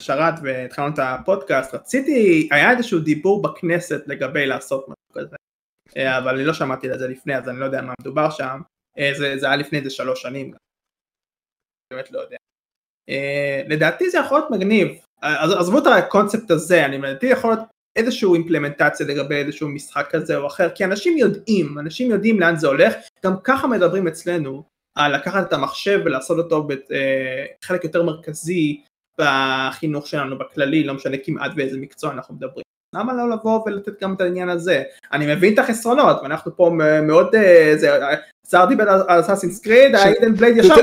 [0.01, 5.35] לשרת והתחלנו את הפודקאסט, רציתי, היה איזשהו דיבור בכנסת לגבי לעשות משהו כזה.
[5.97, 8.61] אה, אבל אני לא שמעתי על זה לפני אז אני לא יודע מה מדובר שם,
[8.97, 10.53] אה, זה, זה היה לפני איזה שלוש שנים,
[11.93, 12.37] באמת לא יודע.
[13.09, 14.87] אה, לדעתי זה יכול להיות מגניב,
[15.21, 17.63] עזבו את הקונספט הזה, אני לדעתי יכול להיות
[17.95, 22.67] איזושהי אימפלמנטציה לגבי איזשהו משחק כזה או אחר, כי אנשים יודעים, אנשים יודעים לאן זה
[22.67, 22.95] הולך,
[23.25, 24.63] גם ככה מדברים אצלנו
[24.97, 28.83] על לקחת את המחשב ולעשות אותו בחלק יותר מרכזי
[29.19, 32.63] בחינוך שלנו בכללי, לא משנה כמעט באיזה מקצוע אנחנו מדברים.
[32.93, 34.83] למה לא לבוא ולתת גם את העניין הזה?
[35.13, 36.71] אני מבין את החסרונות, ואנחנו פה
[37.01, 37.73] מאוד, אה,
[38.49, 40.75] שר דיבר על אסאסינס קריד, האידן בלייד ישר...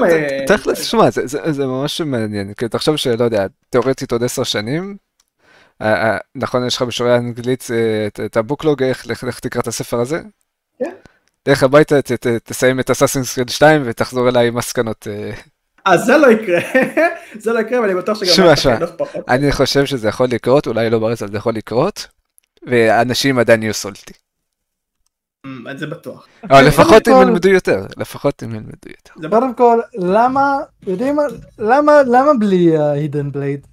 [0.46, 1.10] תכל'ס, שמע,
[1.50, 4.96] זה ממש מעניין, כי תחשוב שלא יודע, תאורטית עוד עשר שנים,
[5.82, 7.66] אה, אה, נכון, יש לך בשיעורי האנגלית
[8.24, 10.20] את הבוקלוג, איך תקרא את הספר הזה?
[10.78, 10.92] כן.
[11.48, 11.94] לך הביתה,
[12.44, 15.06] תסיים את אסאסינס קריד 2 ותחזור אליי עם מסקנות.
[15.86, 16.60] אז זה לא יקרה,
[17.42, 18.34] זה לא יקרה ואני בטוח שגם...
[18.34, 18.76] שמע, שמע,
[19.28, 22.06] אני חושב שזה יכול לקרות, אולי לא בארץ, אבל זה יכול לקרות,
[22.66, 24.12] ואנשים עדיין יהיו סולטי.
[25.46, 26.26] אמ, זה בטוח.
[26.44, 29.12] אבל לפחות הם ילמדו יותר, לפחות הם ילמדו יותר.
[29.16, 29.28] זה.
[29.28, 31.22] קודם כל, למה, יודעים מה,
[31.58, 33.66] למה, למה בלי ה-Hidden Blade?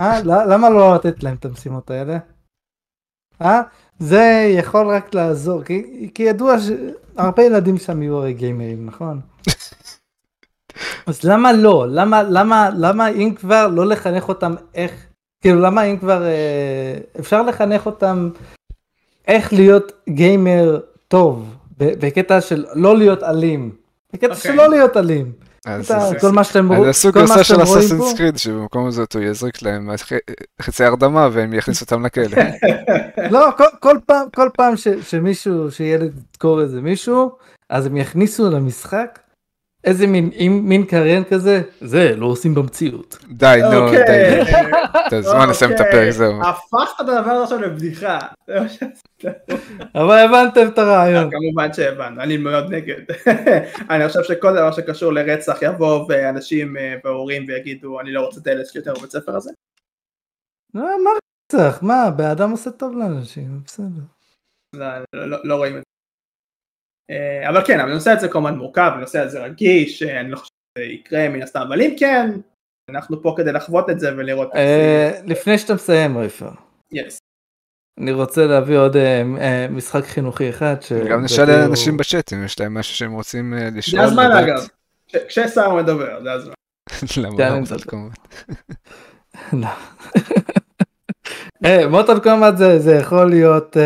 [0.00, 0.22] אה?
[0.24, 2.18] למה לא לתת להם את המשימות האלה?
[3.42, 3.62] אה?
[3.98, 9.20] זה יכול רק לעזור, כי, כי ידוע שהרבה ילדים שם יהיו הרי גיימרים, נכון?
[11.06, 11.86] אז למה לא?
[11.88, 14.92] למה, למה, למה אם כבר לא לחנך אותם איך,
[15.40, 16.30] כאילו למה אם כבר אה,
[17.20, 18.30] אפשר לחנך אותם
[19.28, 23.70] איך להיות גיימר טוב, ב- בקטע של לא להיות אלים,
[24.12, 24.40] בקטע אוקיי.
[24.50, 25.32] של לא להיות אלים.
[25.80, 26.82] זה- כל מה שאתם רואים,
[27.12, 29.90] כל מה גרסה של אסאסינס קריד שבמקום הזה הוא יזריק להם
[30.62, 32.24] חצי הרדמה והם יכניסו אותם לכלא.
[33.30, 37.30] לא, כל, כל פעם, כל פעם ש, שמישהו, שילד ידקור איזה מישהו,
[37.70, 39.18] אז הם יכניסו למשחק
[39.84, 43.18] איזה מין, עם, מין קריין כזה, זה לא עושים במציאות.
[43.30, 44.04] די, נו, אוקיי.
[45.10, 45.22] די.
[45.22, 45.98] בוא נסיים את אוקיי.
[45.98, 46.42] הפרק, זהו.
[46.42, 48.18] הפכת את הדבר הזה עכשיו לבדיחה.
[49.94, 51.30] אבל הבנתם את הרעיון.
[51.30, 53.02] כמובן שהבנו, אני מאוד נגד.
[53.90, 58.46] אני חושב שכל דבר שקשור לרצח יבוא ואנשים אה, והורים ויגידו אני לא רוצה את
[58.46, 59.50] הילד שלי יותר בבית ספר הזה.
[60.74, 61.10] לא, מה
[61.52, 61.82] רצח?
[61.82, 64.02] מה, באדם עושה טוב לאנשים, בסדר.
[64.76, 65.84] לא, לא, לא, לא רואים את זה.
[65.84, 65.89] אה,
[67.48, 70.84] אבל כן, אבל הנושא הזה כמובן מורכב, הנושא הזה רגיש, אה, אני לא חושב שזה
[70.84, 72.30] יקרה מן הסתם, אבל אם כן,
[72.90, 76.16] אנחנו פה כדי לחוות את זה ולראות זה אה, לפני שאתה מסיים.
[76.94, 77.18] Yes.
[78.00, 80.74] אני רוצה להביא עוד אה, אה, משחק חינוכי אחד.
[81.10, 84.02] גם נשאל לאנשים בצ'אט אם יש להם משהו שהם רוצים אה, לשאול.
[84.02, 84.30] זה הזמן.
[84.32, 84.68] אגב,
[85.08, 86.54] כש- כששר מדבר, זה הזמן.
[87.22, 87.90] למה לא צודק.
[87.90, 88.14] כמובן.
[89.62, 89.68] לא.
[91.64, 93.76] אה, מוטל קומט זה זה יכול להיות...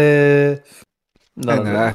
[1.37, 1.91] לא, לא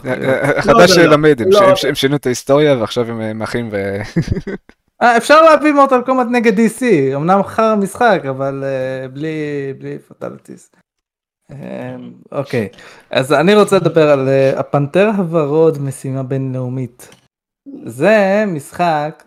[0.62, 1.04] חדש לא.
[1.06, 1.60] למד, הם לא.
[1.60, 3.98] ש- הם ש- הם שינו את ההיסטוריה ועכשיו הם אה, אחים ו...
[5.02, 6.82] אה, אפשר להביא מוטל קומט נגד DC,
[7.16, 10.72] אמנם חר משחק, אבל אה, בלי פטליטיס.
[12.32, 12.68] אוקיי,
[13.10, 17.10] אז אני רוצה לדבר על הפנתר הוורוד משימה בינלאומית.
[17.86, 19.24] זה משחק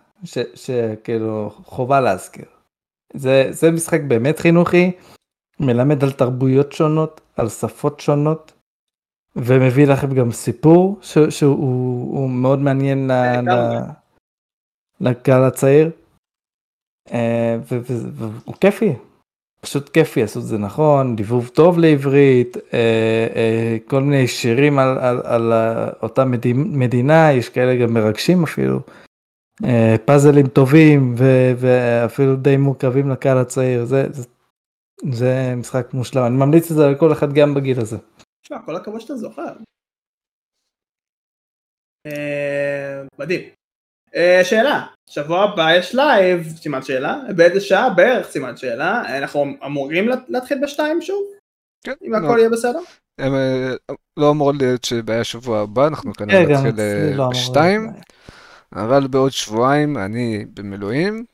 [0.54, 2.44] שכאילו חובה להזכיר.
[3.14, 4.90] זה, זה משחק באמת חינוכי,
[5.60, 8.51] מלמד על תרבויות שונות, על שפות שונות,
[9.36, 11.56] ומביא לכם גם סיפור ש, שהוא
[12.18, 13.76] הוא מאוד מעניין ל, ל, לגמרי.
[15.00, 15.90] לקהל הצעיר.
[17.12, 18.92] אה, והוא כיפי,
[19.60, 22.62] פשוט כיפי, עשו את זה נכון, דיבוב טוב לעברית, אה,
[23.36, 25.52] אה, כל מיני שירים על, על, על
[26.02, 28.80] אותה מדי- מדינה, יש כאלה גם מרגשים אפילו.
[29.64, 34.24] אה, פאזלים טובים ו- ואפילו די מורכבים לקהל הצעיר, זה, זה,
[35.12, 37.96] זה משחק מושלם, אני ממליץ את זה לכל אחד גם בגיל הזה.
[38.42, 39.52] תשמע, כל הכבוד שאתה זוכר.
[42.06, 43.40] אה, מדהים.
[44.14, 50.08] אה, שאלה, שבוע הבא יש live, סימן שאלה, באיזה שעה בערך סימן שאלה, אנחנו אמורים
[50.08, 51.22] לה- להתחיל בשתיים שוב,
[51.84, 52.78] כן, אם הכל יהיה בסדר?
[53.20, 53.74] הם, אה,
[54.16, 57.86] לא אמור להיות שבעיה שבוע הבא, אנחנו כנראה כן, גם נתחיל לא בשתיים,
[58.72, 61.24] אבל בעוד שבועיים אני במילואים,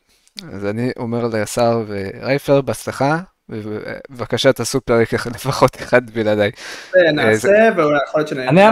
[0.53, 3.17] אז אני אומר לשר ורייפר בהצלחה,
[3.49, 6.51] ובבקשה תעשו פרק אחד- לפחות אחד בלעדיי.
[7.15, 8.39] נעשה, ואולי יכול להיות שנ...
[8.39, 8.69] אני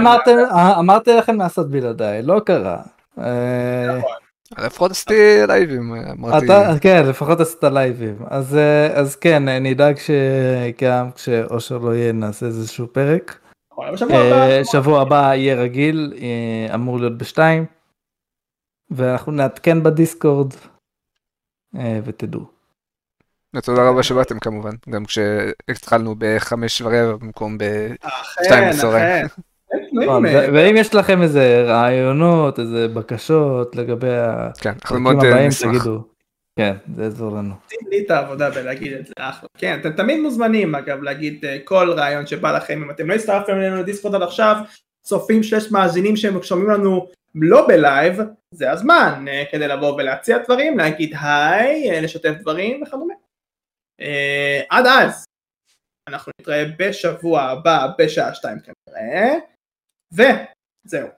[0.79, 2.79] אמרתי, לכם לעשות בלעדיי, לא קרה.
[3.19, 3.99] אה,
[4.59, 5.15] לפחות עשיתי
[5.49, 8.17] לייבים, אמרתי, אתה, כן, לפחות עשית לייבים.
[8.31, 13.39] אז, אה, אז כן, נדאג שגם כשאושר לא יהיה נעשה איזשהו פרק.
[13.73, 13.97] נכון,
[14.65, 17.65] שבוע הבא, אה, יהיה רגיל, אה, אמור להיות בשתיים.
[18.91, 20.53] ואנחנו נעדכן בדיסקורד,
[21.79, 22.56] אה, ותדעו.
[23.63, 27.65] תודה רבה שבאתם כמובן, גם כשהתחלנו בחמש ורבע במקום ב...
[28.45, 29.27] שתיים אכן, בצהריים.
[30.55, 34.07] ואם יש לכם איזה רעיונות, איזה בקשות לגבי
[34.61, 35.71] כן, אנחנו הפרקים מאוד אה, הבאים, נשמח.
[35.71, 36.01] תגידו.
[36.59, 37.55] כן, זה יעזור לנו.
[37.91, 39.49] לי את העבודה בלהגיד את זה, אחלה.
[39.59, 43.53] כן, אתם תמיד מוזמנים אגב להגיד אה, כל רעיון שבא לכם, אם אתם לא הצטרפתם
[43.53, 44.57] אלינו לדיסקורד עד עכשיו,
[45.03, 48.21] צופים שיש מאזינים שהם שומעים לנו לא בלייב,
[48.51, 53.15] זה הזמן אה, כדי לבוא ולהציע דברים, להגיד היי, לשתף דברים וכדומה.
[54.01, 55.25] אה, עד אז,
[56.09, 59.35] אנחנו נתראה בשבוע הבא בשעה שתיים כנראה,
[60.13, 61.09] וזהו,